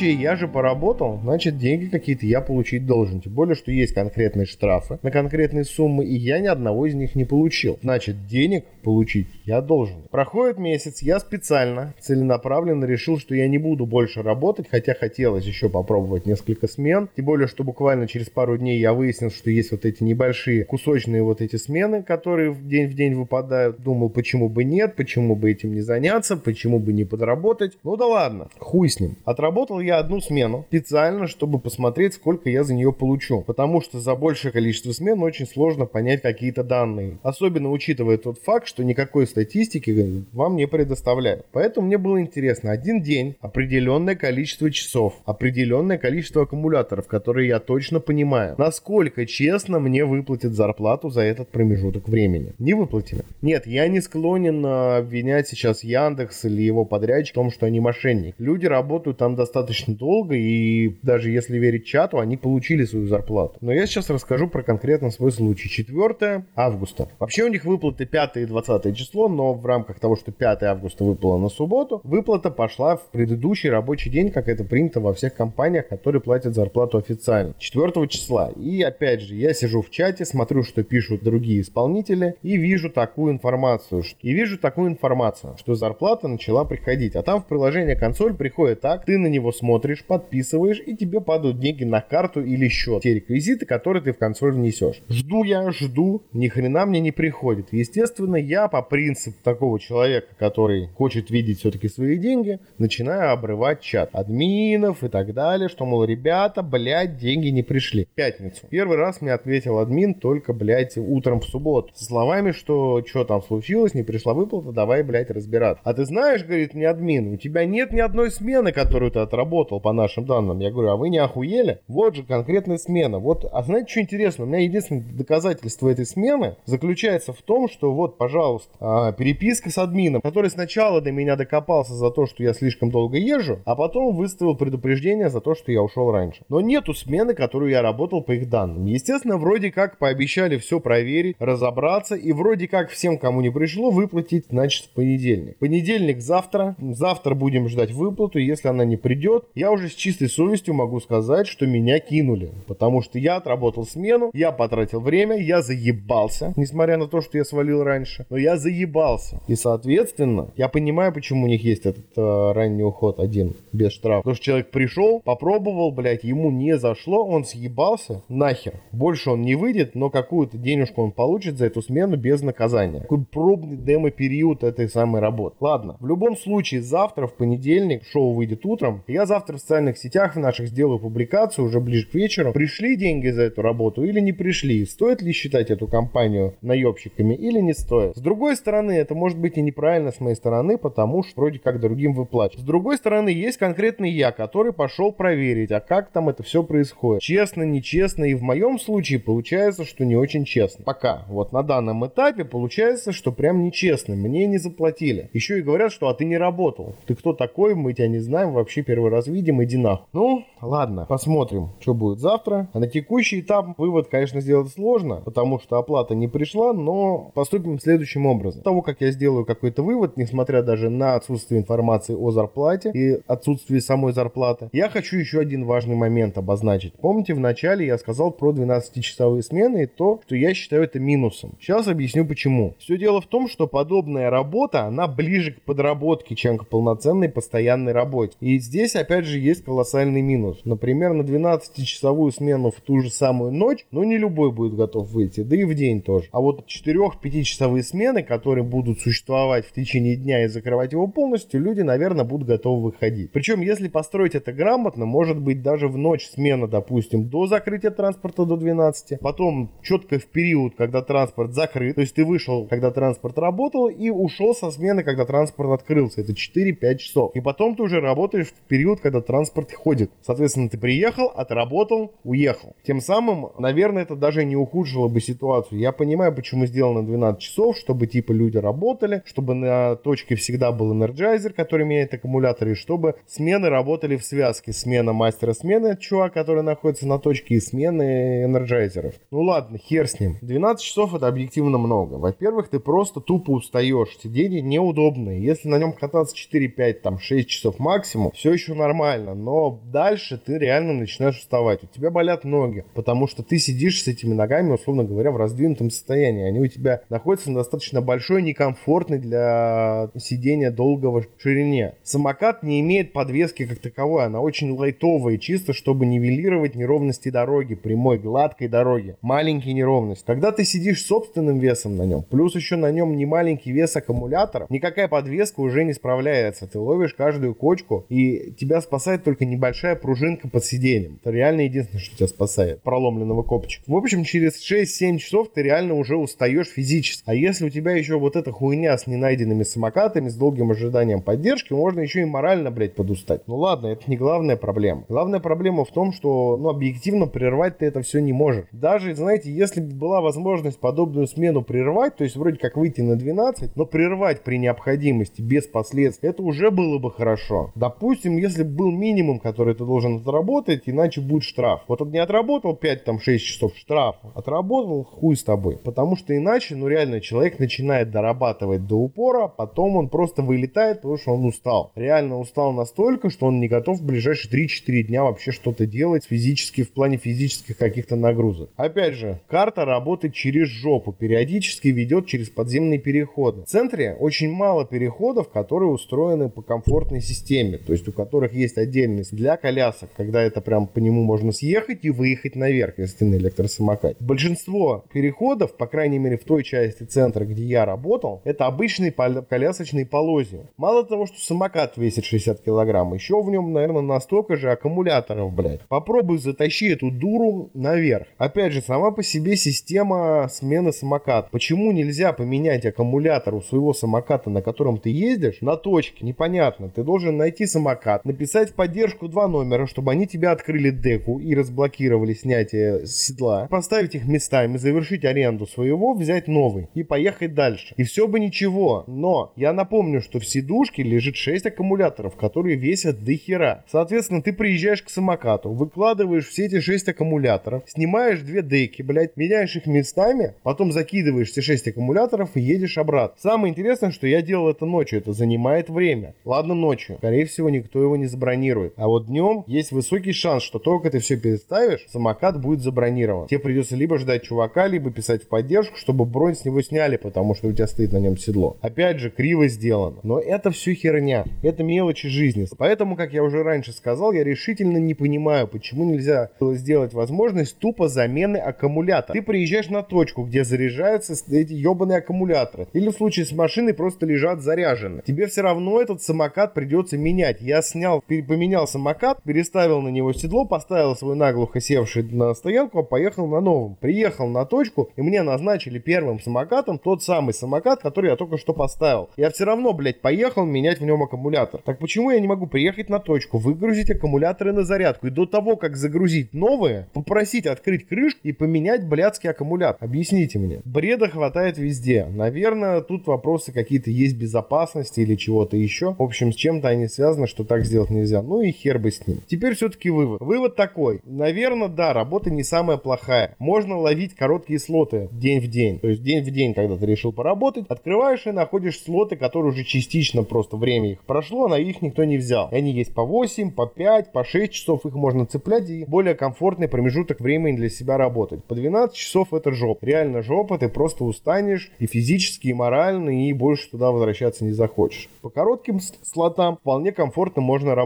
вещей 0.00 0.16
я 0.16 0.36
же 0.36 0.48
поработал, 0.48 1.18
значит 1.22 1.58
деньги 1.58 1.86
какие-то 1.86 2.26
я 2.26 2.40
получить 2.40 2.86
должен. 2.86 3.20
Тем 3.20 3.32
более, 3.32 3.54
что 3.54 3.70
есть 3.70 3.94
конкретные 3.94 4.46
штрафы 4.46 4.98
на 5.02 5.10
конкретные 5.10 5.64
суммы, 5.64 6.04
и 6.04 6.16
я 6.16 6.38
ни 6.40 6.46
одного 6.46 6.86
из 6.86 6.94
них 6.94 7.14
не 7.14 7.24
получил. 7.24 7.78
Значит, 7.82 8.26
денег 8.26 8.64
получить 8.82 9.28
я 9.44 9.60
должен. 9.60 10.02
Проходит 10.10 10.58
месяц, 10.58 11.02
я 11.02 11.20
специально, 11.20 11.94
целенаправленно 12.00 12.84
решил, 12.84 13.18
что 13.18 13.34
я 13.34 13.48
не 13.48 13.58
буду 13.58 13.86
больше 13.86 14.22
работать, 14.22 14.66
хотя 14.70 14.94
хотелось 14.94 15.44
еще 15.44 15.68
попробовать 15.68 16.26
несколько 16.26 16.66
смен. 16.66 17.08
Тем 17.16 17.26
более, 17.26 17.48
что 17.48 17.64
буквально 17.64 18.06
через 18.06 18.30
пару 18.30 18.56
дней 18.56 18.80
я 18.80 18.92
выяснил, 18.92 19.30
что 19.30 19.50
есть 19.50 19.72
вот 19.72 19.84
эти 19.84 20.02
небольшие 20.02 20.64
кусочные 20.64 21.22
вот 21.22 21.40
эти 21.40 21.56
смены, 21.56 22.02
которые 22.02 22.50
в 22.50 22.66
день 22.66 22.88
в 22.88 22.94
день 22.94 23.14
выпадают. 23.14 23.80
Думал, 23.80 24.08
почему 24.08 24.48
бы 24.48 24.64
нет, 24.64 24.96
почему 24.96 25.36
бы 25.36 25.50
этим 25.50 25.74
не 25.74 25.80
заняться, 25.80 26.36
почему 26.36 26.78
бы 26.78 26.92
не 26.92 27.04
подработать. 27.04 27.76
Ну 27.84 27.96
да 27.96 28.06
ладно, 28.06 28.48
хуй 28.58 28.88
с 28.88 29.00
ним. 29.00 29.16
Отработал 29.24 29.80
я 29.80 29.89
одну 29.98 30.20
смену 30.20 30.64
специально, 30.68 31.26
чтобы 31.26 31.58
посмотреть, 31.58 32.14
сколько 32.14 32.48
я 32.48 32.64
за 32.64 32.74
нее 32.74 32.92
получу. 32.92 33.42
Потому 33.42 33.80
что 33.80 33.98
за 34.00 34.14
большее 34.14 34.52
количество 34.52 34.92
смен 34.92 35.22
очень 35.22 35.46
сложно 35.46 35.86
понять 35.86 36.22
какие-то 36.22 36.62
данные. 36.62 37.18
Особенно 37.22 37.70
учитывая 37.70 38.16
тот 38.16 38.38
факт, 38.38 38.66
что 38.66 38.84
никакой 38.84 39.26
статистики 39.26 40.24
вам 40.32 40.56
не 40.56 40.66
предоставляют. 40.66 41.46
Поэтому 41.52 41.86
мне 41.86 41.98
было 41.98 42.20
интересно. 42.20 42.70
Один 42.70 43.02
день, 43.02 43.36
определенное 43.40 44.14
количество 44.14 44.70
часов, 44.70 45.14
определенное 45.24 45.98
количество 45.98 46.42
аккумуляторов, 46.42 47.06
которые 47.06 47.48
я 47.48 47.58
точно 47.58 48.00
понимаю. 48.00 48.54
Насколько 48.58 49.26
честно 49.26 49.80
мне 49.80 50.04
выплатят 50.04 50.52
зарплату 50.52 51.10
за 51.10 51.22
этот 51.22 51.48
промежуток 51.48 52.08
времени. 52.08 52.54
Не 52.58 52.74
выплатили. 52.74 53.24
Нет, 53.42 53.66
я 53.66 53.88
не 53.88 54.00
склонен 54.00 54.64
обвинять 54.64 55.48
сейчас 55.48 55.82
Яндекс 55.84 56.44
или 56.44 56.62
его 56.62 56.84
подрядчик 56.84 57.32
в 57.32 57.34
том, 57.34 57.50
что 57.50 57.66
они 57.66 57.80
мошенники. 57.80 58.34
Люди 58.38 58.66
работают 58.66 59.18
там 59.18 59.34
достаточно 59.34 59.79
долго, 59.88 60.34
и 60.34 60.96
даже 61.02 61.30
если 61.30 61.58
верить 61.58 61.86
чату, 61.86 62.18
они 62.18 62.36
получили 62.36 62.84
свою 62.84 63.06
зарплату. 63.06 63.58
Но 63.60 63.72
я 63.72 63.86
сейчас 63.86 64.10
расскажу 64.10 64.48
про 64.48 64.62
конкретно 64.62 65.10
свой 65.10 65.32
случай. 65.32 65.68
4 65.68 66.44
августа. 66.54 67.08
Вообще 67.18 67.44
у 67.44 67.48
них 67.48 67.64
выплаты 67.64 68.06
5 68.06 68.36
и 68.36 68.46
20 68.46 68.96
число, 68.96 69.28
но 69.28 69.54
в 69.54 69.64
рамках 69.66 69.98
того, 69.98 70.16
что 70.16 70.32
5 70.32 70.62
августа 70.64 71.04
выпало 71.04 71.38
на 71.38 71.48
субботу, 71.48 72.00
выплата 72.04 72.50
пошла 72.50 72.96
в 72.96 73.10
предыдущий 73.10 73.70
рабочий 73.70 74.10
день, 74.10 74.30
как 74.30 74.48
это 74.48 74.64
принято 74.64 75.00
во 75.00 75.14
всех 75.14 75.34
компаниях, 75.34 75.88
которые 75.88 76.20
платят 76.20 76.54
зарплату 76.54 76.98
официально. 76.98 77.54
4 77.58 78.08
числа. 78.08 78.50
И 78.56 78.82
опять 78.82 79.20
же, 79.20 79.34
я 79.34 79.54
сижу 79.54 79.82
в 79.82 79.90
чате, 79.90 80.24
смотрю, 80.24 80.62
что 80.62 80.82
пишут 80.82 81.22
другие 81.22 81.60
исполнители, 81.60 82.36
и 82.42 82.56
вижу 82.56 82.90
такую 82.90 83.32
информацию. 83.32 84.02
И 84.22 84.32
вижу 84.32 84.58
такую 84.58 84.90
информацию, 84.90 85.56
что 85.58 85.74
зарплата 85.74 86.28
начала 86.28 86.64
приходить. 86.64 87.16
А 87.16 87.22
там 87.22 87.42
в 87.42 87.46
приложение 87.46 87.96
консоль 87.96 88.34
приходит 88.34 88.80
так, 88.80 89.04
ты 89.04 89.18
на 89.18 89.26
него 89.26 89.52
смотришь, 89.60 90.04
подписываешь, 90.04 90.80
и 90.84 90.96
тебе 90.96 91.20
падают 91.20 91.60
деньги 91.60 91.84
на 91.84 92.00
карту 92.00 92.42
или 92.42 92.68
счет. 92.68 93.02
Те 93.02 93.14
реквизиты, 93.14 93.66
которые 93.66 94.02
ты 94.02 94.12
в 94.12 94.18
консоль 94.18 94.52
внесешь. 94.52 95.02
Жду 95.08 95.44
я, 95.44 95.70
жду, 95.70 96.22
ни 96.32 96.48
хрена 96.48 96.86
мне 96.86 97.00
не 97.00 97.12
приходит. 97.12 97.68
Естественно, 97.72 98.36
я 98.36 98.68
по 98.68 98.82
принципу 98.82 99.36
такого 99.42 99.78
человека, 99.78 100.28
который 100.38 100.88
хочет 100.96 101.30
видеть 101.30 101.60
все-таки 101.60 101.88
свои 101.88 102.16
деньги, 102.16 102.58
начинаю 102.78 103.32
обрывать 103.32 103.80
чат 103.80 104.10
админов 104.12 105.04
и 105.04 105.08
так 105.08 105.34
далее, 105.34 105.68
что, 105.68 105.84
мол, 105.84 106.04
ребята, 106.04 106.62
блядь, 106.62 107.18
деньги 107.18 107.48
не 107.48 107.62
пришли. 107.62 108.08
Пятницу. 108.14 108.66
Первый 108.70 108.96
раз 108.96 109.20
мне 109.20 109.32
ответил 109.32 109.78
админ 109.78 110.14
только, 110.14 110.52
блядь, 110.52 110.96
утром 110.96 111.40
в 111.40 111.44
субботу. 111.44 111.92
Со 111.94 112.04
словами, 112.04 112.52
что 112.52 113.04
что 113.06 113.24
там 113.24 113.42
случилось, 113.42 113.94
не 113.94 114.02
пришла 114.02 114.32
выплата, 114.32 114.72
давай, 114.72 115.02
блядь, 115.02 115.30
разбираться. 115.30 115.82
А 115.84 115.92
ты 115.94 116.04
знаешь, 116.04 116.44
говорит 116.44 116.74
мне 116.74 116.88
админ, 116.88 117.34
у 117.34 117.36
тебя 117.36 117.64
нет 117.64 117.92
ни 117.92 118.00
одной 118.00 118.30
смены, 118.30 118.72
которую 118.72 119.10
ты 119.10 119.18
отработал 119.18 119.49
по 119.50 119.92
нашим 119.92 120.24
данным. 120.24 120.58
Я 120.60 120.70
говорю, 120.70 120.90
а 120.90 120.96
вы 120.96 121.08
не 121.08 121.18
охуели? 121.18 121.80
Вот 121.88 122.14
же 122.14 122.22
конкретная 122.22 122.78
смена. 122.78 123.18
Вот, 123.18 123.44
а 123.50 123.62
знаете, 123.62 123.90
что 123.90 124.00
интересно? 124.00 124.44
У 124.44 124.46
меня 124.46 124.60
единственное 124.60 125.04
доказательство 125.12 125.88
этой 125.88 126.06
смены 126.06 126.56
заключается 126.64 127.32
в 127.32 127.42
том, 127.42 127.68
что 127.68 127.92
вот, 127.92 128.16
пожалуйста, 128.16 128.70
а, 128.80 129.12
переписка 129.12 129.70
с 129.70 129.78
админом, 129.78 130.22
который 130.22 130.50
сначала 130.50 131.00
до 131.00 131.12
меня 131.12 131.36
докопался 131.36 131.94
за 131.94 132.10
то, 132.10 132.26
что 132.26 132.42
я 132.42 132.54
слишком 132.54 132.90
долго 132.90 133.18
езжу, 133.18 133.60
а 133.64 133.76
потом 133.76 134.16
выставил 134.16 134.56
предупреждение 134.56 135.30
за 135.30 135.40
то, 135.40 135.54
что 135.54 135.72
я 135.72 135.82
ушел 135.82 136.10
раньше. 136.10 136.42
Но 136.48 136.60
нету 136.60 136.94
смены, 136.94 137.34
которую 137.34 137.70
я 137.70 137.82
работал 137.82 138.22
по 138.22 138.32
их 138.32 138.48
данным. 138.48 138.86
Естественно, 138.86 139.36
вроде 139.36 139.70
как 139.70 139.98
пообещали 139.98 140.56
все 140.58 140.80
проверить, 140.80 141.36
разобраться, 141.38 142.14
и 142.14 142.32
вроде 142.32 142.68
как 142.68 142.90
всем, 142.90 143.18
кому 143.18 143.40
не 143.40 143.50
пришло, 143.50 143.90
выплатить, 143.90 144.46
значит, 144.50 144.86
в 144.86 144.90
понедельник. 144.90 145.58
Понедельник 145.58 146.20
завтра, 146.20 146.76
завтра 146.78 147.34
будем 147.34 147.68
ждать 147.68 147.90
выплату, 147.90 148.38
если 148.38 148.68
она 148.68 148.84
не 148.84 148.96
придет, 148.96 149.39
я 149.54 149.70
уже 149.70 149.88
с 149.88 149.94
чистой 149.94 150.28
совестью 150.28 150.74
могу 150.74 151.00
сказать, 151.00 151.46
что 151.46 151.66
меня 151.66 151.98
кинули, 151.98 152.52
потому 152.66 153.02
что 153.02 153.18
я 153.18 153.36
отработал 153.36 153.84
смену, 153.86 154.30
я 154.32 154.52
потратил 154.52 155.00
время, 155.00 155.38
я 155.38 155.62
заебался, 155.62 156.52
несмотря 156.56 156.96
на 156.96 157.06
то, 157.06 157.20
что 157.20 157.38
я 157.38 157.44
свалил 157.44 157.82
раньше, 157.82 158.26
но 158.30 158.36
я 158.36 158.56
заебался. 158.56 159.40
И, 159.46 159.54
соответственно, 159.54 160.50
я 160.56 160.68
понимаю, 160.68 161.12
почему 161.12 161.44
у 161.44 161.48
них 161.48 161.62
есть 161.64 161.86
этот 161.86 162.06
э, 162.16 162.52
ранний 162.52 162.82
уход 162.82 163.18
один, 163.20 163.54
без 163.72 163.92
штрафа. 163.92 164.22
Потому 164.22 164.36
что 164.36 164.44
человек 164.44 164.70
пришел, 164.70 165.20
попробовал, 165.20 165.92
блядь, 165.92 166.24
ему 166.24 166.50
не 166.50 166.78
зашло, 166.78 167.24
он 167.26 167.44
съебался, 167.44 168.22
нахер. 168.28 168.74
Больше 168.92 169.30
он 169.30 169.42
не 169.42 169.54
выйдет, 169.54 169.94
но 169.94 170.10
какую-то 170.10 170.58
денежку 170.58 171.02
он 171.02 171.12
получит 171.12 171.58
за 171.58 171.66
эту 171.66 171.82
смену 171.82 172.16
без 172.16 172.42
наказания. 172.42 173.00
Такой 173.00 173.24
пробный 173.24 173.76
демо-период 173.76 174.64
этой 174.64 174.88
самой 174.88 175.20
работы. 175.20 175.56
Ладно, 175.60 175.96
в 176.00 176.06
любом 176.06 176.36
случае, 176.36 176.82
завтра, 176.82 177.26
в 177.26 177.34
понедельник, 177.34 178.04
шоу 178.04 178.32
выйдет 178.32 178.64
утром, 178.64 179.02
я 179.06 179.26
завтра 179.30 179.58
в 179.58 179.60
социальных 179.60 179.96
сетях 179.96 180.34
в 180.34 180.40
наших 180.40 180.66
сделаю 180.66 180.98
публикацию 180.98 181.64
уже 181.64 181.78
ближе 181.78 182.08
к 182.08 182.14
вечеру. 182.14 182.52
Пришли 182.52 182.96
деньги 182.96 183.28
за 183.28 183.42
эту 183.42 183.62
работу 183.62 184.02
или 184.02 184.18
не 184.18 184.32
пришли? 184.32 184.84
Стоит 184.84 185.22
ли 185.22 185.32
считать 185.32 185.70
эту 185.70 185.86
компанию 185.86 186.56
наебщиками 186.62 187.34
или 187.34 187.60
не 187.60 187.72
стоит? 187.72 188.16
С 188.16 188.20
другой 188.20 188.56
стороны, 188.56 188.90
это 188.90 189.14
может 189.14 189.38
быть 189.38 189.56
и 189.56 189.62
неправильно 189.62 190.10
с 190.10 190.18
моей 190.18 190.34
стороны, 190.34 190.78
потому 190.78 191.22
что 191.22 191.40
вроде 191.40 191.60
как 191.60 191.78
другим 191.78 192.12
выплачивать. 192.12 192.64
С 192.64 192.66
другой 192.66 192.96
стороны, 192.96 193.28
есть 193.28 193.56
конкретный 193.56 194.10
я, 194.10 194.32
который 194.32 194.72
пошел 194.72 195.12
проверить, 195.12 195.70
а 195.70 195.78
как 195.78 196.10
там 196.10 196.28
это 196.28 196.42
все 196.42 196.64
происходит. 196.64 197.22
Честно, 197.22 197.62
нечестно, 197.62 198.24
и 198.24 198.34
в 198.34 198.42
моем 198.42 198.80
случае 198.80 199.20
получается, 199.20 199.84
что 199.84 200.04
не 200.04 200.16
очень 200.16 200.44
честно. 200.44 200.84
Пока. 200.84 201.24
Вот 201.28 201.52
на 201.52 201.62
данном 201.62 202.04
этапе 202.04 202.44
получается, 202.44 203.12
что 203.12 203.30
прям 203.30 203.62
нечестно. 203.62 204.16
Мне 204.16 204.48
не 204.48 204.58
заплатили. 204.58 205.30
Еще 205.32 205.60
и 205.60 205.62
говорят, 205.62 205.92
что 205.92 206.08
а 206.08 206.14
ты 206.14 206.24
не 206.24 206.36
работал. 206.36 206.96
Ты 207.06 207.14
кто 207.14 207.32
такой? 207.32 207.76
Мы 207.76 207.92
тебя 207.92 208.08
не 208.08 208.18
знаем, 208.18 208.54
вообще 208.54 208.82
первый 208.82 209.12
раз 209.12 209.19
видим, 209.26 209.62
иди 209.62 209.76
нахуй. 209.76 210.06
Ну, 210.12 210.44
ладно, 210.60 211.06
посмотрим, 211.08 211.70
что 211.80 211.94
будет 211.94 212.18
завтра. 212.18 212.68
А 212.72 212.78
на 212.78 212.86
текущий 212.86 213.40
этап 213.40 213.78
вывод, 213.78 214.08
конечно, 214.08 214.40
сделать 214.40 214.72
сложно, 214.72 215.16
потому 215.24 215.58
что 215.60 215.78
оплата 215.78 216.14
не 216.14 216.28
пришла, 216.28 216.72
но 216.72 217.30
поступим 217.34 217.78
следующим 217.78 218.26
образом. 218.26 218.62
того, 218.62 218.82
как 218.82 219.00
я 219.00 219.10
сделаю 219.10 219.44
какой-то 219.44 219.82
вывод, 219.82 220.16
несмотря 220.16 220.62
даже 220.62 220.90
на 220.90 221.14
отсутствие 221.14 221.60
информации 221.60 222.14
о 222.14 222.30
зарплате 222.30 222.90
и 222.94 223.20
отсутствие 223.26 223.80
самой 223.80 224.12
зарплаты, 224.12 224.68
я 224.72 224.88
хочу 224.88 225.16
еще 225.16 225.40
один 225.40 225.64
важный 225.64 225.96
момент 225.96 226.38
обозначить. 226.38 226.94
Помните, 226.94 227.34
в 227.34 227.40
начале 227.40 227.86
я 227.86 227.98
сказал 227.98 228.30
про 228.30 228.52
12-часовые 228.52 229.42
смены 229.42 229.84
и 229.84 229.86
то, 229.86 230.20
что 230.26 230.36
я 230.36 230.54
считаю 230.54 230.84
это 230.84 230.98
минусом. 230.98 231.56
Сейчас 231.60 231.88
объясню 231.88 232.24
почему. 232.24 232.74
Все 232.78 232.96
дело 232.96 233.20
в 233.20 233.26
том, 233.26 233.48
что 233.48 233.66
подобная 233.66 234.30
работа, 234.30 234.84
она 234.84 235.06
ближе 235.06 235.52
к 235.52 235.62
подработке, 235.62 236.34
чем 236.34 236.58
к 236.58 236.66
полноценной 236.68 237.28
постоянной 237.28 237.92
работе. 237.92 238.36
И 238.40 238.58
здесь, 238.58 238.96
опять 238.96 239.09
же, 239.10 239.38
есть 239.38 239.64
колоссальный 239.64 240.22
минус. 240.22 240.60
Например, 240.64 241.12
на 241.12 241.22
12-часовую 241.22 242.30
смену 242.32 242.70
в 242.70 242.80
ту 242.80 243.00
же 243.00 243.10
самую 243.10 243.52
ночь, 243.52 243.84
ну 243.90 244.04
не 244.04 244.18
любой 244.18 244.52
будет 244.52 244.74
готов 244.74 245.10
выйти, 245.10 245.42
да 245.42 245.56
и 245.56 245.64
в 245.64 245.74
день 245.74 246.00
тоже. 246.00 246.28
А 246.32 246.40
вот 246.40 246.66
4-5 246.68 247.42
часовые 247.42 247.82
смены, 247.82 248.22
которые 248.22 248.64
будут 248.64 249.00
существовать 249.00 249.66
в 249.66 249.72
течение 249.72 250.16
дня 250.16 250.44
и 250.44 250.48
закрывать 250.48 250.92
его 250.92 251.06
полностью, 251.08 251.60
люди, 251.60 251.80
наверное, 251.80 252.24
будут 252.24 252.46
готовы 252.46 252.82
выходить. 252.90 253.32
Причем, 253.32 253.60
если 253.60 253.88
построить 253.88 254.34
это 254.34 254.52
грамотно, 254.52 255.06
может 255.06 255.40
быть 255.40 255.62
даже 255.62 255.88
в 255.88 255.96
ночь 255.96 256.26
смена, 256.26 256.68
допустим, 256.68 257.28
до 257.28 257.46
закрытия 257.46 257.90
транспорта 257.90 258.44
до 258.44 258.56
12, 258.56 259.20
потом 259.20 259.72
четко 259.82 260.18
в 260.18 260.26
период, 260.26 260.74
когда 260.76 261.02
транспорт 261.02 261.52
закрыт, 261.52 261.96
то 261.96 262.00
есть 262.00 262.14
ты 262.14 262.24
вышел, 262.24 262.66
когда 262.66 262.90
транспорт 262.90 263.38
работал, 263.38 263.88
и 263.88 264.10
ушел 264.10 264.54
со 264.54 264.70
смены, 264.70 265.02
когда 265.02 265.24
транспорт 265.24 265.70
открылся. 265.72 266.20
Это 266.20 266.32
4-5 266.32 266.96
часов. 266.98 267.32
И 267.34 267.40
потом 267.40 267.76
ты 267.76 267.82
уже 267.82 268.00
работаешь 268.00 268.48
в 268.48 268.68
период, 268.68 268.99
когда 269.00 269.20
транспорт 269.20 269.72
ходит. 269.72 270.10
Соответственно, 270.22 270.68
ты 270.68 270.78
приехал, 270.78 271.26
отработал, 271.26 272.12
уехал. 272.24 272.74
Тем 272.84 273.00
самым, 273.00 273.50
наверное, 273.58 274.02
это 274.02 274.16
даже 274.16 274.44
не 274.44 274.56
ухудшило 274.56 275.08
бы 275.08 275.20
ситуацию. 275.20 275.80
Я 275.80 275.92
понимаю, 275.92 276.34
почему 276.34 276.66
сделано 276.66 277.04
12 277.04 277.40
часов, 277.40 277.76
чтобы 277.76 278.06
типа 278.06 278.32
люди 278.32 278.58
работали, 278.58 279.22
чтобы 279.26 279.54
на 279.54 279.96
точке 279.96 280.34
всегда 280.34 280.72
был 280.72 280.92
энерджайзер, 280.92 281.52
который 281.52 281.86
меняет 281.86 282.14
аккумуляторы, 282.14 282.72
и 282.72 282.74
чтобы 282.74 283.16
смены 283.26 283.68
работали 283.68 284.16
в 284.16 284.24
связке. 284.24 284.72
Смена 284.72 285.12
мастера 285.12 285.52
смены, 285.52 285.96
чувак, 285.96 286.34
который 286.34 286.62
находится 286.62 287.06
на 287.06 287.18
точке, 287.18 287.56
и 287.56 287.60
смены 287.60 288.44
энерджайзеров. 288.44 289.14
Ну 289.30 289.42
ладно, 289.42 289.78
хер 289.78 290.06
с 290.06 290.20
ним. 290.20 290.36
12 290.42 290.84
часов 290.84 291.14
это 291.14 291.26
объективно 291.28 291.78
много. 291.78 292.14
Во-первых, 292.14 292.68
ты 292.68 292.80
просто 292.80 293.20
тупо 293.20 293.50
устаешь. 293.50 294.16
Сиденье 294.22 294.62
неудобное. 294.62 295.38
Если 295.38 295.68
на 295.68 295.78
нем 295.78 295.92
кататься 295.92 296.36
4, 296.36 296.68
5, 296.68 297.02
там 297.02 297.18
6 297.18 297.48
часов 297.48 297.78
максимум, 297.78 298.32
все 298.32 298.52
еще 298.52 298.74
нормально, 298.74 298.89
но 299.34 299.80
дальше 299.84 300.40
ты 300.44 300.58
реально 300.58 300.92
начинаешь 300.92 301.38
уставать. 301.38 301.84
У 301.84 301.86
тебя 301.86 302.10
болят 302.10 302.44
ноги, 302.44 302.84
потому 302.94 303.26
что 303.26 303.42
ты 303.42 303.58
сидишь 303.58 304.02
с 304.02 304.08
этими 304.08 304.34
ногами, 304.34 304.72
условно 304.72 305.04
говоря, 305.04 305.30
в 305.30 305.36
раздвинутом 305.36 305.90
состоянии. 305.90 306.46
Они 306.46 306.60
у 306.60 306.66
тебя 306.66 307.02
находятся 307.08 307.50
на 307.50 307.60
достаточно 307.60 308.00
большой, 308.00 308.42
некомфортной 308.42 309.18
для 309.18 310.10
сидения 310.16 310.70
долгого 310.70 311.24
ширине. 311.38 311.94
Самокат 312.02 312.62
не 312.62 312.80
имеет 312.80 313.12
подвески 313.12 313.66
как 313.66 313.78
таковой, 313.78 314.24
она 314.24 314.40
очень 314.40 314.70
лайтовая, 314.70 315.38
чисто 315.38 315.72
чтобы 315.72 316.06
нивелировать 316.06 316.74
неровности 316.74 317.30
дороги, 317.30 317.74
прямой, 317.74 318.18
гладкой 318.18 318.68
дороги. 318.68 319.16
Маленькие 319.22 319.74
неровности. 319.74 320.24
Когда 320.26 320.52
ты 320.52 320.64
сидишь 320.64 321.04
собственным 321.04 321.58
весом 321.58 321.96
на 321.96 322.02
нем, 322.02 322.22
плюс 322.22 322.54
еще 322.54 322.76
на 322.76 322.90
нем 322.90 323.16
не 323.16 323.26
маленький 323.26 323.72
вес 323.72 323.94
аккумулятора, 323.96 324.66
никакая 324.68 325.08
подвеска 325.08 325.60
уже 325.60 325.84
не 325.84 325.92
справляется. 325.92 326.66
Ты 326.66 326.78
ловишь 326.78 327.14
каждую 327.14 327.54
кочку, 327.54 328.06
и 328.08 328.52
тебя 328.58 328.79
спасает 328.80 329.24
только 329.24 329.44
небольшая 329.44 329.96
пружинка 329.96 330.48
под 330.48 330.64
сиденьем. 330.64 331.18
Это 331.20 331.30
реально 331.30 331.62
единственное, 331.62 332.02
что 332.02 332.16
тебя 332.16 332.28
спасает. 332.28 332.82
Проломленного 332.82 333.42
копчика. 333.42 333.84
В 333.86 333.96
общем, 333.96 334.24
через 334.24 334.60
6-7 334.70 335.18
часов 335.18 335.48
ты 335.52 335.62
реально 335.62 335.94
уже 335.94 336.16
устаешь 336.16 336.68
физически. 336.68 337.22
А 337.26 337.34
если 337.34 337.66
у 337.66 337.70
тебя 337.70 337.92
еще 337.92 338.18
вот 338.18 338.36
эта 338.36 338.52
хуйня 338.52 338.96
с 338.96 339.06
ненайденными 339.06 339.62
самокатами, 339.62 340.28
с 340.28 340.34
долгим 340.34 340.70
ожиданием 340.70 341.22
поддержки, 341.22 341.72
можно 341.72 342.00
еще 342.00 342.22
и 342.22 342.24
морально, 342.24 342.70
блядь, 342.70 342.94
подустать. 342.94 343.42
Ну 343.46 343.56
ладно, 343.56 343.88
это 343.88 344.02
не 344.06 344.16
главная 344.16 344.56
проблема. 344.56 345.04
Главная 345.08 345.40
проблема 345.40 345.84
в 345.84 345.90
том, 345.90 346.12
что, 346.12 346.56
ну, 346.56 346.68
объективно 346.68 347.26
прервать 347.26 347.78
ты 347.78 347.86
это 347.86 348.02
все 348.02 348.20
не 348.20 348.32
можешь. 348.32 348.66
Даже, 348.72 349.14
знаете, 349.14 349.50
если 349.50 349.80
бы 349.80 349.94
была 349.94 350.20
возможность 350.20 350.78
подобную 350.78 351.26
смену 351.26 351.62
прервать, 351.62 352.16
то 352.16 352.24
есть 352.24 352.36
вроде 352.36 352.58
как 352.58 352.76
выйти 352.76 353.00
на 353.00 353.16
12, 353.16 353.76
но 353.76 353.86
прервать 353.86 354.42
при 354.42 354.56
необходимости 354.56 355.40
без 355.40 355.66
последствий, 355.66 356.28
это 356.28 356.42
уже 356.42 356.70
было 356.70 356.98
бы 356.98 357.10
хорошо. 357.10 357.72
Допустим, 357.74 358.36
если 358.36 358.59
бы 358.64 358.76
был 358.76 358.90
минимум, 358.90 359.38
который 359.40 359.74
ты 359.74 359.84
должен 359.84 360.16
отработать, 360.16 360.82
иначе 360.86 361.20
будет 361.20 361.44
штраф. 361.44 361.82
Вот 361.88 362.02
он 362.02 362.10
не 362.10 362.18
отработал 362.18 362.76
5 362.76 363.04
там 363.04 363.20
6 363.20 363.44
часов 363.44 363.76
штраф, 363.76 364.16
отработал 364.34 365.04
хуй 365.04 365.36
с 365.36 365.44
тобой. 365.44 365.76
Потому 365.76 366.16
что 366.16 366.36
иначе, 366.36 366.76
ну 366.76 366.88
реально, 366.88 367.20
человек 367.20 367.58
начинает 367.58 368.10
дорабатывать 368.10 368.86
до 368.86 368.96
упора, 368.96 369.48
потом 369.48 369.96
он 369.96 370.08
просто 370.08 370.42
вылетает, 370.42 370.98
потому 370.98 371.18
что 371.18 371.32
он 371.32 371.44
устал. 371.44 371.92
Реально 371.94 372.38
устал 372.38 372.72
настолько, 372.72 373.30
что 373.30 373.46
он 373.46 373.60
не 373.60 373.68
готов 373.68 373.98
в 373.98 374.06
ближайшие 374.06 374.66
3-4 374.66 375.02
дня 375.02 375.24
вообще 375.24 375.52
что-то 375.52 375.86
делать 375.86 376.24
физически, 376.24 376.82
в 376.82 376.92
плане 376.92 377.16
физических 377.16 377.76
каких-то 377.76 378.16
нагрузок. 378.16 378.70
Опять 378.76 379.14
же, 379.14 379.40
карта 379.48 379.84
работает 379.84 380.34
через 380.34 380.68
жопу, 380.68 381.12
периодически 381.12 381.88
ведет 381.88 382.26
через 382.26 382.50
подземные 382.50 382.98
переходы. 382.98 383.62
В 383.62 383.66
центре 383.66 384.14
очень 384.18 384.50
мало 384.50 384.84
переходов, 384.84 385.50
которые 385.50 385.90
устроены 385.90 386.48
по 386.48 386.62
комфортной 386.62 387.20
системе, 387.20 387.78
то 387.78 387.92
есть 387.92 388.08
у 388.08 388.12
которых 388.12 388.49
есть 388.52 388.78
отдельность 388.78 389.34
для 389.34 389.56
колясок, 389.56 390.10
когда 390.16 390.42
это 390.42 390.60
прям 390.60 390.86
по 390.86 390.98
нему 390.98 391.22
можно 391.22 391.52
съехать 391.52 392.00
и 392.02 392.10
выехать 392.10 392.56
наверх, 392.56 392.94
ты 392.96 393.24
на 393.24 393.36
электросамокате. 393.36 394.16
Большинство 394.20 395.04
переходов, 395.12 395.76
по 395.76 395.86
крайней 395.86 396.18
мере 396.18 396.38
в 396.38 396.44
той 396.44 396.64
части 396.64 397.04
центра, 397.04 397.44
где 397.44 397.64
я 397.64 397.84
работал, 397.84 398.40
это 398.44 398.66
обычные 398.66 399.12
колясочные 399.12 400.06
полозья. 400.06 400.70
Мало 400.76 401.04
того, 401.04 401.26
что 401.26 401.38
самокат 401.40 401.96
весит 401.96 402.24
60 402.24 402.60
килограмм, 402.60 403.14
еще 403.14 403.42
в 403.42 403.50
нем, 403.50 403.72
наверное, 403.72 404.02
настолько 404.02 404.56
же 404.56 404.70
аккумуляторов, 404.70 405.52
блядь. 405.52 405.80
Попробуй 405.88 406.38
затащи 406.38 406.88
эту 406.88 407.10
дуру 407.10 407.70
наверх. 407.74 408.26
Опять 408.38 408.72
же, 408.72 408.80
сама 408.80 409.10
по 409.10 409.22
себе 409.22 409.56
система 409.56 410.48
смены 410.50 410.92
самоката. 410.92 411.48
Почему 411.50 411.92
нельзя 411.92 412.32
поменять 412.32 412.86
аккумулятор 412.86 413.54
у 413.54 413.60
своего 413.60 413.92
самоката, 413.92 414.50
на 414.50 414.62
котором 414.62 414.98
ты 414.98 415.10
ездишь, 415.10 415.60
на 415.60 415.76
точке? 415.76 416.24
Непонятно. 416.24 416.88
Ты 416.88 417.02
должен 417.02 417.36
найти 417.36 417.66
самокат, 417.66 418.24
написать 418.40 418.70
в 418.70 418.74
поддержку 418.74 419.28
два 419.28 419.48
номера, 419.48 419.86
чтобы 419.86 420.12
они 420.12 420.26
тебе 420.26 420.48
открыли 420.48 420.88
деку 420.88 421.38
и 421.38 421.54
разблокировали 421.54 422.32
снятие 422.32 423.04
седла, 423.04 423.66
поставить 423.68 424.14
их 424.14 424.26
местами, 424.26 424.78
завершить 424.78 425.26
аренду 425.26 425.66
своего, 425.66 426.14
взять 426.14 426.48
новый 426.48 426.88
и 426.94 427.02
поехать 427.02 427.52
дальше. 427.52 427.92
И 427.98 428.02
все 428.02 428.26
бы 428.26 428.40
ничего, 428.40 429.04
но 429.06 429.52
я 429.56 429.74
напомню, 429.74 430.22
что 430.22 430.40
в 430.40 430.46
сидушке 430.46 431.02
лежит 431.02 431.36
6 431.36 431.66
аккумуляторов, 431.66 432.34
которые 432.36 432.76
весят 432.76 433.22
до 433.22 433.34
хера. 433.34 433.84
Соответственно, 433.92 434.40
ты 434.40 434.54
приезжаешь 434.54 435.02
к 435.02 435.10
самокату, 435.10 435.72
выкладываешь 435.72 436.48
все 436.48 436.64
эти 436.64 436.80
6 436.80 437.10
аккумуляторов, 437.10 437.82
снимаешь 437.88 438.40
две 438.40 438.62
деки, 438.62 439.02
блядь, 439.02 439.36
меняешь 439.36 439.76
их 439.76 439.84
местами, 439.84 440.54
потом 440.62 440.92
закидываешь 440.92 441.50
все 441.50 441.60
6 441.60 441.88
аккумуляторов 441.88 442.56
и 442.56 442.62
едешь 442.62 442.96
обратно. 442.96 443.36
Самое 443.38 443.70
интересное, 443.70 444.12
что 444.12 444.26
я 444.26 444.40
делал 444.40 444.70
это 444.70 444.86
ночью, 444.86 445.18
это 445.18 445.34
занимает 445.34 445.90
время. 445.90 446.34
Ладно, 446.46 446.72
ночью. 446.72 447.16
Скорее 447.18 447.44
всего, 447.44 447.68
никто 447.68 448.00
его 448.00 448.16
не 448.16 448.29
забронирует. 448.30 448.94
А 448.96 449.08
вот 449.08 449.26
днем 449.26 449.64
есть 449.66 449.92
высокий 449.92 450.32
шанс, 450.32 450.62
что 450.62 450.78
только 450.78 451.10
ты 451.10 451.18
все 451.18 451.36
переставишь, 451.36 452.06
самокат 452.08 452.60
будет 452.60 452.80
забронирован. 452.80 453.48
Тебе 453.48 453.60
придется 453.60 453.96
либо 453.96 454.18
ждать 454.18 454.42
чувака, 454.42 454.86
либо 454.86 455.10
писать 455.10 455.44
в 455.44 455.48
поддержку, 455.48 455.96
чтобы 455.96 456.24
бронь 456.24 456.54
с 456.54 456.64
него 456.64 456.80
сняли, 456.82 457.16
потому 457.16 457.54
что 457.54 457.68
у 457.68 457.72
тебя 457.72 457.86
стоит 457.86 458.12
на 458.12 458.18
нем 458.18 458.36
седло. 458.36 458.76
Опять 458.80 459.18
же, 459.18 459.30
криво 459.30 459.68
сделано. 459.68 460.18
Но 460.22 460.38
это 460.38 460.70
все 460.70 460.94
херня. 460.94 461.44
Это 461.62 461.82
мелочи 461.82 462.28
жизни. 462.28 462.66
Поэтому, 462.78 463.16
как 463.16 463.32
я 463.32 463.42
уже 463.42 463.62
раньше 463.62 463.92
сказал, 463.92 464.32
я 464.32 464.44
решительно 464.44 464.98
не 464.98 465.14
понимаю, 465.14 465.66
почему 465.66 466.04
нельзя 466.04 466.50
было 466.60 466.74
сделать 466.74 467.12
возможность 467.12 467.78
тупо 467.78 468.08
замены 468.08 468.58
аккумулятора. 468.58 469.34
Ты 469.34 469.42
приезжаешь 469.42 469.88
на 469.88 470.02
точку, 470.02 470.44
где 470.44 470.64
заряжаются 470.64 471.34
эти 471.50 471.72
ебаные 471.72 472.18
аккумуляторы. 472.18 472.86
Или 472.92 473.08
в 473.08 473.12
случае 473.12 473.46
с 473.46 473.52
машиной 473.52 473.94
просто 473.94 474.26
лежат 474.26 474.60
заряжены. 474.62 475.22
Тебе 475.26 475.46
все 475.46 475.62
равно 475.62 476.00
этот 476.00 476.22
самокат 476.22 476.74
придется 476.74 477.18
менять. 477.18 477.60
Я 477.60 477.82
снял, 477.82 478.19
поменял 478.20 478.86
самокат, 478.86 479.42
переставил 479.42 480.00
на 480.00 480.08
него 480.08 480.32
седло, 480.32 480.64
поставил 480.64 481.16
свой 481.16 481.36
наглухо 481.36 481.80
севший 481.80 482.22
на 482.22 482.54
стоянку, 482.54 483.00
а 483.00 483.02
поехал 483.02 483.46
на 483.46 483.60
новом. 483.60 483.96
Приехал 483.96 484.48
на 484.48 484.64
точку, 484.64 485.10
и 485.16 485.22
мне 485.22 485.42
назначили 485.42 485.98
первым 485.98 486.40
самокатом 486.40 486.98
тот 486.98 487.22
самый 487.22 487.54
самокат, 487.54 488.00
который 488.00 488.30
я 488.30 488.36
только 488.36 488.58
что 488.58 488.72
поставил. 488.72 489.30
Я 489.36 489.50
все 489.50 489.64
равно, 489.64 489.92
блядь, 489.92 490.20
поехал 490.20 490.64
менять 490.64 491.00
в 491.00 491.04
нем 491.04 491.22
аккумулятор. 491.22 491.80
Так 491.82 491.98
почему 491.98 492.30
я 492.30 492.40
не 492.40 492.48
могу 492.48 492.66
приехать 492.66 493.08
на 493.08 493.18
точку, 493.18 493.58
выгрузить 493.58 494.10
аккумуляторы 494.10 494.72
на 494.72 494.84
зарядку 494.84 495.26
и 495.26 495.30
до 495.30 495.46
того, 495.46 495.76
как 495.76 495.96
загрузить 495.96 496.52
новые, 496.52 497.08
попросить 497.12 497.66
открыть 497.66 498.06
крышку 498.06 498.40
и 498.42 498.52
поменять 498.52 499.06
блядский 499.06 499.50
аккумулятор? 499.50 500.04
Объясните 500.04 500.58
мне. 500.58 500.80
Бреда 500.84 501.28
хватает 501.28 501.78
везде. 501.78 502.26
Наверное, 502.26 503.00
тут 503.00 503.26
вопросы 503.26 503.72
какие-то 503.72 504.10
есть 504.10 504.36
безопасности 504.36 505.20
или 505.20 505.36
чего-то 505.36 505.76
еще. 505.76 506.14
В 506.14 506.22
общем, 506.22 506.52
с 506.52 506.56
чем-то 506.56 506.88
они 506.88 507.08
связаны, 507.08 507.46
что 507.46 507.64
так 507.64 507.84
сделать 507.84 508.09
нельзя. 508.10 508.42
Ну 508.42 508.60
и 508.60 508.72
хер 508.72 508.98
бы 508.98 509.10
с 509.10 509.26
ним. 509.26 509.40
Теперь 509.46 509.74
все-таки 509.74 510.10
вывод. 510.10 510.40
Вывод 510.40 510.76
такой. 510.76 511.20
Наверное, 511.24 511.88
да, 511.88 512.12
работа 512.12 512.50
не 512.50 512.62
самая 512.62 512.96
плохая. 512.96 513.54
Можно 513.58 513.98
ловить 513.98 514.34
короткие 514.34 514.78
слоты 514.78 515.28
день 515.32 515.60
в 515.60 515.68
день. 515.68 515.98
То 516.00 516.08
есть 516.08 516.22
день 516.22 516.44
в 516.44 516.50
день, 516.50 516.74
когда 516.74 516.96
ты 516.96 517.06
решил 517.06 517.32
поработать, 517.32 517.86
открываешь 517.88 518.46
и 518.46 518.52
находишь 518.52 519.00
слоты, 519.00 519.36
которые 519.36 519.72
уже 519.72 519.84
частично 519.84 520.42
просто 520.42 520.76
время 520.76 521.12
их 521.12 521.24
прошло, 521.24 521.68
на 521.68 521.76
их 521.76 522.02
никто 522.02 522.24
не 522.24 522.36
взял. 522.36 522.68
И 522.70 522.74
они 522.74 522.92
есть 522.92 523.14
по 523.14 523.24
8, 523.24 523.70
по 523.72 523.86
5, 523.86 524.32
по 524.32 524.44
6 524.44 524.72
часов, 524.72 525.06
их 525.06 525.14
можно 525.14 525.46
цеплять 525.46 525.88
и 525.88 526.04
более 526.04 526.34
комфортный 526.34 526.88
промежуток 526.88 527.40
времени 527.40 527.76
для 527.76 527.88
себя 527.88 528.16
работать. 528.16 528.64
По 528.64 528.74
12 528.74 529.14
часов 529.14 529.54
это 529.54 529.72
жоп. 529.72 530.02
Реально 530.02 530.42
жопа, 530.42 530.78
ты 530.78 530.88
просто 530.88 531.24
устанешь 531.24 531.92
и 531.98 532.06
физически, 532.06 532.68
и 532.68 532.74
морально, 532.74 533.46
и 533.46 533.52
больше 533.52 533.90
туда 533.90 534.10
возвращаться 534.10 534.64
не 534.64 534.72
захочешь. 534.72 535.28
По 535.42 535.50
коротким 535.50 536.00
слотам 536.22 536.76
вполне 536.76 537.12
комфортно 537.12 537.62
можно 537.62 537.94
работать. 537.94 537.99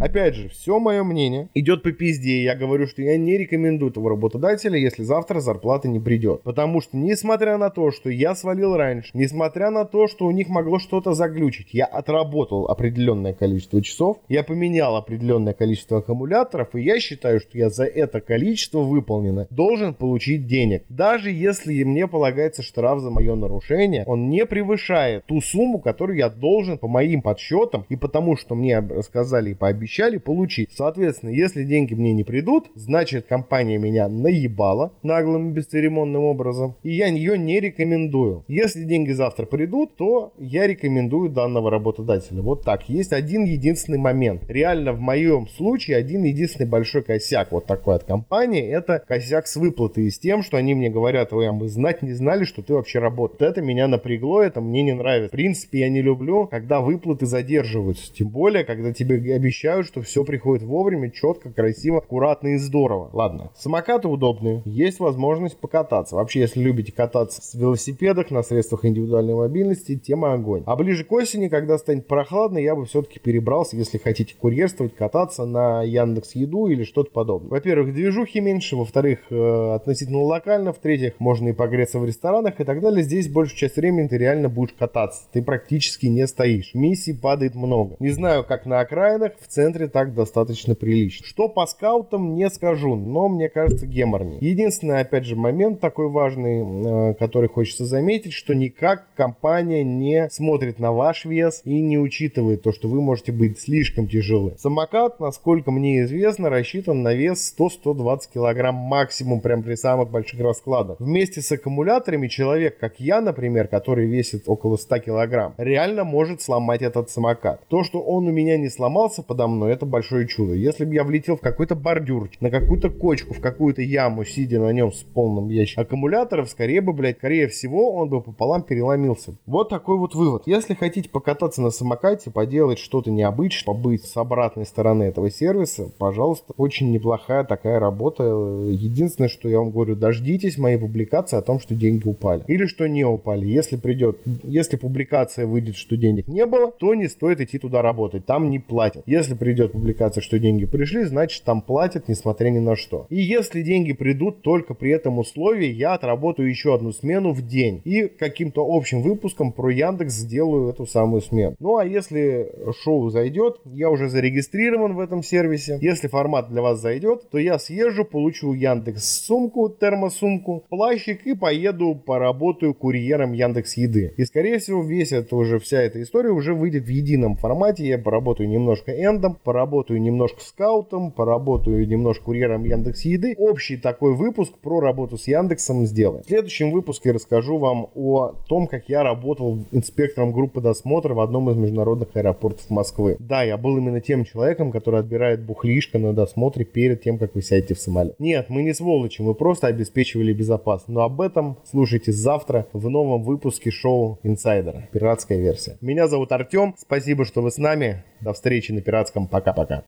Опять 0.00 0.34
же, 0.34 0.48
все 0.48 0.78
мое 0.78 1.02
мнение 1.04 1.48
идет 1.54 1.82
по 1.82 1.92
пизде. 1.92 2.42
Я 2.42 2.54
говорю, 2.54 2.86
что 2.86 3.02
я 3.02 3.16
не 3.16 3.36
рекомендую 3.36 3.90
этого 3.90 4.10
работодателя, 4.10 4.78
если 4.78 5.02
завтра 5.02 5.40
зарплата 5.40 5.88
не 5.88 6.00
придет. 6.00 6.42
Потому 6.42 6.80
что, 6.80 6.96
несмотря 6.96 7.58
на 7.58 7.70
то, 7.70 7.90
что 7.90 8.10
я 8.10 8.34
свалил 8.34 8.76
раньше, 8.76 9.10
несмотря 9.14 9.70
на 9.70 9.84
то, 9.84 10.06
что 10.06 10.26
у 10.26 10.30
них 10.30 10.48
могло 10.48 10.78
что-то 10.78 11.14
заглючить, 11.14 11.68
я 11.72 11.84
отработал 11.84 12.66
определенное 12.66 13.32
количество 13.32 13.82
часов, 13.82 14.18
я 14.28 14.42
поменял 14.42 14.96
определенное 14.96 15.52
количество 15.52 15.98
аккумуляторов, 15.98 16.74
и 16.74 16.82
я 16.82 17.00
считаю, 17.00 17.40
что 17.40 17.58
я 17.58 17.70
за 17.70 17.84
это 17.84 18.20
количество 18.20 18.80
выполнено 18.80 19.46
должен 19.50 19.94
получить 19.94 20.46
денег. 20.46 20.84
Даже 20.88 21.30
если 21.30 21.82
мне 21.84 22.06
полагается 22.06 22.62
штраф 22.62 23.00
за 23.00 23.10
мое 23.10 23.34
нарушение, 23.34 24.04
он 24.06 24.28
не 24.28 24.46
превышает 24.46 25.24
ту 25.26 25.40
сумму, 25.40 25.78
которую 25.78 26.18
я 26.18 26.28
должен 26.28 26.78
по 26.78 26.88
моим 26.88 27.22
подсчетам 27.22 27.84
и 27.88 27.96
потому, 27.96 28.36
что 28.36 28.54
мне 28.54 28.78
рассказали 28.78 29.33
и 29.38 29.54
пообещали 29.54 30.18
получить. 30.18 30.70
Соответственно, 30.74 31.30
если 31.30 31.64
деньги 31.64 31.94
мне 31.94 32.12
не 32.12 32.24
придут, 32.24 32.70
значит 32.74 33.26
компания 33.26 33.78
меня 33.78 34.08
наебала 34.08 34.92
наглым 35.02 35.50
и 35.50 35.52
бесцеремонным 35.52 36.24
образом, 36.24 36.76
и 36.82 36.92
я 36.92 37.06
ее 37.06 37.38
не 37.38 37.60
рекомендую. 37.60 38.44
Если 38.48 38.84
деньги 38.84 39.12
завтра 39.12 39.46
придут, 39.46 39.96
то 39.96 40.32
я 40.38 40.66
рекомендую 40.66 41.30
данного 41.30 41.70
работодателя. 41.70 42.42
Вот 42.42 42.64
так. 42.64 42.88
Есть 42.88 43.12
один 43.12 43.44
единственный 43.44 43.98
момент. 43.98 44.42
Реально 44.48 44.92
в 44.92 45.00
моем 45.00 45.48
случае 45.48 45.96
один 45.96 46.24
единственный 46.24 46.66
большой 46.66 47.02
косяк 47.02 47.52
вот 47.52 47.66
такой 47.66 47.96
от 47.96 48.04
компании, 48.04 48.66
это 48.66 49.02
косяк 49.06 49.46
с 49.46 49.56
выплатой 49.56 50.04
и 50.04 50.10
с 50.10 50.18
тем, 50.18 50.42
что 50.42 50.56
они 50.56 50.74
мне 50.74 50.90
говорят, 50.90 51.32
ой, 51.32 51.48
а 51.48 51.52
мы 51.52 51.68
знать 51.68 52.02
не 52.02 52.12
знали, 52.12 52.44
что 52.44 52.62
ты 52.62 52.74
вообще 52.74 52.98
работаешь. 52.98 53.50
Это 53.50 53.62
меня 53.62 53.88
напрягло, 53.88 54.42
это 54.42 54.60
мне 54.60 54.82
не 54.82 54.92
нравится. 54.92 55.28
В 55.28 55.32
принципе, 55.32 55.80
я 55.80 55.88
не 55.88 56.02
люблю, 56.02 56.46
когда 56.46 56.80
выплаты 56.80 57.26
задерживаются. 57.26 58.12
Тем 58.12 58.28
более, 58.28 58.64
когда 58.64 58.92
тебе 58.92 59.13
обещают, 59.16 59.86
что 59.86 60.02
все 60.02 60.24
приходит 60.24 60.64
вовремя, 60.64 61.10
четко, 61.10 61.52
красиво, 61.52 61.98
аккуратно 61.98 62.48
и 62.48 62.56
здорово. 62.56 63.10
Ладно, 63.12 63.50
самокаты 63.56 64.08
удобные, 64.08 64.62
есть 64.64 65.00
возможность 65.00 65.56
покататься. 65.58 66.16
Вообще, 66.16 66.40
если 66.40 66.60
любите 66.60 66.92
кататься 66.92 67.42
с 67.42 67.54
велосипедах, 67.54 68.30
на 68.30 68.42
средствах 68.42 68.84
индивидуальной 68.84 69.34
мобильности, 69.34 69.96
тема 69.96 70.34
огонь. 70.34 70.62
А 70.66 70.76
ближе 70.76 71.04
к 71.04 71.12
осени, 71.12 71.48
когда 71.48 71.78
станет 71.78 72.06
прохладно, 72.06 72.58
я 72.58 72.74
бы 72.74 72.84
все-таки 72.86 73.18
перебрался, 73.18 73.76
если 73.76 73.98
хотите 73.98 74.34
курьерствовать, 74.34 74.94
кататься 74.94 75.44
на 75.44 75.82
Яндекс 75.82 76.34
Еду 76.34 76.66
или 76.66 76.84
что-то 76.84 77.10
подобное. 77.10 77.50
Во-первых, 77.50 77.94
движухи 77.94 78.40
меньше, 78.40 78.76
во-вторых, 78.76 79.20
э, 79.30 79.74
относительно 79.74 80.22
локально, 80.22 80.72
в-третьих, 80.72 81.14
можно 81.18 81.48
и 81.48 81.52
погреться 81.52 81.98
в 81.98 82.04
ресторанах 82.04 82.60
и 82.60 82.64
так 82.64 82.80
далее. 82.80 83.02
Здесь 83.02 83.28
большую 83.28 83.58
часть 83.58 83.76
времени 83.76 84.08
ты 84.08 84.18
реально 84.18 84.48
будешь 84.48 84.74
кататься. 84.78 85.22
Ты 85.32 85.42
практически 85.42 86.06
не 86.06 86.26
стоишь. 86.26 86.72
Миссий 86.74 87.12
падает 87.12 87.54
много. 87.54 87.96
Не 88.00 88.10
знаю, 88.10 88.44
как 88.44 88.66
на 88.66 88.80
окраинах, 89.04 89.32
в 89.40 89.46
центре 89.48 89.88
так 89.88 90.14
достаточно 90.14 90.74
прилично. 90.74 91.26
Что 91.26 91.48
по 91.48 91.66
скаутам, 91.66 92.34
не 92.34 92.48
скажу, 92.50 92.96
но 92.96 93.28
мне 93.28 93.48
кажется 93.48 93.86
геморнее. 93.86 94.38
Единственный, 94.40 95.00
опять 95.00 95.24
же, 95.24 95.36
момент 95.36 95.80
такой 95.80 96.08
важный, 96.08 97.10
э, 97.10 97.14
который 97.14 97.48
хочется 97.48 97.84
заметить, 97.84 98.32
что 98.32 98.54
никак 98.54 99.06
компания 99.14 99.84
не 99.84 100.28
смотрит 100.30 100.78
на 100.78 100.92
ваш 100.92 101.24
вес 101.24 101.60
и 101.64 101.80
не 101.80 101.98
учитывает 101.98 102.62
то, 102.62 102.72
что 102.72 102.88
вы 102.88 103.00
можете 103.00 103.32
быть 103.32 103.60
слишком 103.60 104.08
тяжелы. 104.08 104.54
Самокат, 104.58 105.20
насколько 105.20 105.70
мне 105.70 106.02
известно, 106.02 106.50
рассчитан 106.50 107.02
на 107.02 107.14
вес 107.14 107.54
100-120 107.58 108.20
килограмм 108.32 108.74
максимум, 108.74 109.40
прям 109.40 109.62
при 109.62 109.74
самых 109.74 110.10
больших 110.10 110.40
раскладах. 110.40 110.98
Вместе 110.98 111.42
с 111.42 111.52
аккумуляторами 111.52 112.28
человек, 112.28 112.78
как 112.78 113.00
я, 113.00 113.20
например, 113.20 113.68
который 113.68 114.06
весит 114.06 114.44
около 114.46 114.76
100 114.76 114.98
килограмм, 114.98 115.54
реально 115.58 116.04
может 116.04 116.40
сломать 116.40 116.82
этот 116.82 117.10
самокат. 117.10 117.60
То, 117.68 117.84
что 117.84 118.00
он 118.00 118.26
у 118.26 118.32
меня 118.32 118.56
не 118.56 118.68
сломался 118.94 119.22
подо 119.22 119.48
мной, 119.48 119.72
это 119.72 119.86
большое 119.86 120.28
чудо. 120.28 120.54
Если 120.54 120.84
бы 120.84 120.94
я 120.94 121.02
влетел 121.02 121.36
в 121.36 121.40
какой-то 121.40 121.74
бордюр, 121.74 122.30
на 122.40 122.50
какую-то 122.50 122.90
кочку, 122.90 123.34
в 123.34 123.40
какую-то 123.40 123.82
яму, 123.82 124.24
сидя 124.24 124.60
на 124.60 124.70
нем 124.72 124.92
с 124.92 125.02
полным 125.02 125.48
ящиком 125.48 125.82
аккумуляторов, 125.82 126.48
скорее 126.48 126.80
бы, 126.80 126.92
блядь, 126.92 127.18
скорее 127.18 127.48
всего, 127.48 127.92
он 127.94 128.08
бы 128.08 128.20
пополам 128.20 128.62
переломился. 128.62 129.34
Вот 129.46 129.68
такой 129.68 129.98
вот 129.98 130.14
вывод. 130.14 130.44
Если 130.46 130.74
хотите 130.74 131.08
покататься 131.08 131.60
на 131.60 131.70
самокате, 131.70 132.30
поделать 132.30 132.78
что-то 132.78 133.10
необычное, 133.10 133.74
побыть 133.74 134.04
с 134.04 134.16
обратной 134.16 134.64
стороны 134.64 135.04
этого 135.04 135.28
сервиса, 135.28 135.90
пожалуйста, 135.98 136.54
очень 136.56 136.92
неплохая 136.92 137.42
такая 137.42 137.80
работа. 137.80 138.22
Единственное, 138.22 139.28
что 139.28 139.48
я 139.48 139.58
вам 139.58 139.72
говорю, 139.72 139.96
дождитесь 139.96 140.56
моей 140.56 140.78
публикации 140.78 141.36
о 141.36 141.42
том, 141.42 141.58
что 141.58 141.74
деньги 141.74 142.06
упали. 142.06 142.44
Или 142.46 142.66
что 142.66 142.86
не 142.86 143.04
упали. 143.04 143.46
Если 143.46 143.76
придет, 143.76 144.18
если 144.44 144.76
публикация 144.76 145.46
выйдет, 145.46 145.76
что 145.76 145.96
денег 145.96 146.28
не 146.28 146.46
было, 146.46 146.70
то 146.70 146.94
не 146.94 147.08
стоит 147.08 147.40
идти 147.40 147.58
туда 147.58 147.82
работать. 147.82 148.24
Там 148.24 148.50
не 148.50 148.60
платят. 148.60 148.83
Если 149.06 149.34
придет 149.34 149.72
публикация, 149.72 150.22
что 150.22 150.38
деньги 150.38 150.66
пришли, 150.66 151.04
значит 151.04 151.44
там 151.44 151.62
платят, 151.62 152.08
несмотря 152.08 152.50
ни 152.50 152.58
на 152.58 152.76
что. 152.76 153.06
И 153.10 153.20
если 153.20 153.62
деньги 153.62 153.92
придут 153.92 154.42
только 154.42 154.74
при 154.74 154.90
этом 154.90 155.18
условии, 155.18 155.70
я 155.70 155.94
отработаю 155.94 156.48
еще 156.48 156.74
одну 156.74 156.92
смену 156.92 157.32
в 157.32 157.46
день. 157.46 157.80
И 157.84 158.08
каким-то 158.08 158.64
общим 158.66 159.02
выпуском 159.02 159.52
про 159.52 159.70
Яндекс 159.70 160.14
сделаю 160.14 160.70
эту 160.70 160.86
самую 160.86 161.22
смену. 161.22 161.56
Ну 161.58 161.76
а 161.76 161.84
если 161.84 162.52
шоу 162.82 163.10
зайдет, 163.10 163.60
я 163.64 163.90
уже 163.90 164.08
зарегистрирован 164.08 164.94
в 164.94 165.00
этом 165.00 165.22
сервисе. 165.22 165.78
Если 165.80 166.08
формат 166.08 166.50
для 166.50 166.62
вас 166.62 166.80
зайдет, 166.80 167.30
то 167.30 167.38
я 167.38 167.58
съезжу, 167.58 168.04
получу 168.04 168.52
Яндекс 168.52 169.24
сумку, 169.24 169.68
термосумку, 169.68 170.64
плащик 170.68 171.26
и 171.26 171.34
поеду 171.34 171.94
поработаю 171.94 172.74
курьером 172.74 173.32
Яндекс 173.32 173.76
Еды. 173.76 174.14
И 174.16 174.24
скорее 174.24 174.58
всего 174.58 174.82
весь 174.82 175.12
это 175.12 175.36
уже, 175.36 175.58
вся 175.58 175.80
эта 175.80 176.02
история 176.02 176.30
уже 176.30 176.54
выйдет 176.54 176.84
в 176.84 176.88
едином 176.88 177.36
формате. 177.36 177.86
Я 177.86 177.98
поработаю 177.98 178.48
немножко 178.74 178.92
эндом, 178.92 179.36
поработаю 179.42 180.00
немножко 180.00 180.40
скаутом, 180.40 181.10
поработаю 181.10 181.86
немножко 181.86 182.24
курьером 182.24 182.64
Яндекс 182.64 183.04
Еды. 183.04 183.34
Общий 183.38 183.76
такой 183.76 184.14
выпуск 184.14 184.52
про 184.60 184.80
работу 184.80 185.16
с 185.16 185.28
Яндексом 185.28 185.86
сделаем. 185.86 186.22
В 186.24 186.26
следующем 186.26 186.70
выпуске 186.70 187.12
расскажу 187.12 187.58
вам 187.58 187.88
о 187.94 188.32
том, 188.48 188.66
как 188.66 188.88
я 188.88 189.02
работал 189.02 189.58
инспектором 189.72 190.32
группы 190.32 190.60
досмотра 190.60 191.14
в 191.14 191.20
одном 191.20 191.50
из 191.50 191.56
международных 191.56 192.08
аэропортов 192.14 192.68
Москвы. 192.70 193.16
Да, 193.18 193.42
я 193.42 193.56
был 193.56 193.76
именно 193.76 194.00
тем 194.00 194.24
человеком, 194.24 194.72
который 194.72 195.00
отбирает 195.00 195.44
бухлишко 195.44 195.98
на 195.98 196.12
досмотре 196.12 196.64
перед 196.64 197.02
тем, 197.02 197.18
как 197.18 197.34
вы 197.34 197.42
сядете 197.42 197.74
в 197.74 197.78
самолет. 197.78 198.18
Нет, 198.18 198.46
мы 198.48 198.62
не 198.62 198.74
сволочи, 198.74 199.22
мы 199.22 199.34
просто 199.34 199.68
обеспечивали 199.68 200.32
безопасность. 200.32 200.88
Но 200.88 201.02
об 201.02 201.20
этом 201.20 201.58
слушайте 201.70 202.12
завтра 202.12 202.66
в 202.72 202.88
новом 202.88 203.22
выпуске 203.22 203.70
шоу 203.70 204.18
Инсайдера. 204.22 204.88
Пиратская 204.92 205.38
версия. 205.38 205.76
Меня 205.80 206.08
зовут 206.08 206.32
Артем. 206.32 206.74
Спасибо, 206.78 207.24
что 207.24 207.42
вы 207.42 207.50
с 207.50 207.58
нами. 207.58 208.02
До 208.20 208.32
встречи 208.64 208.72
на 208.72 208.80
пиратском. 208.80 209.28
Пока-пока. 209.28 209.82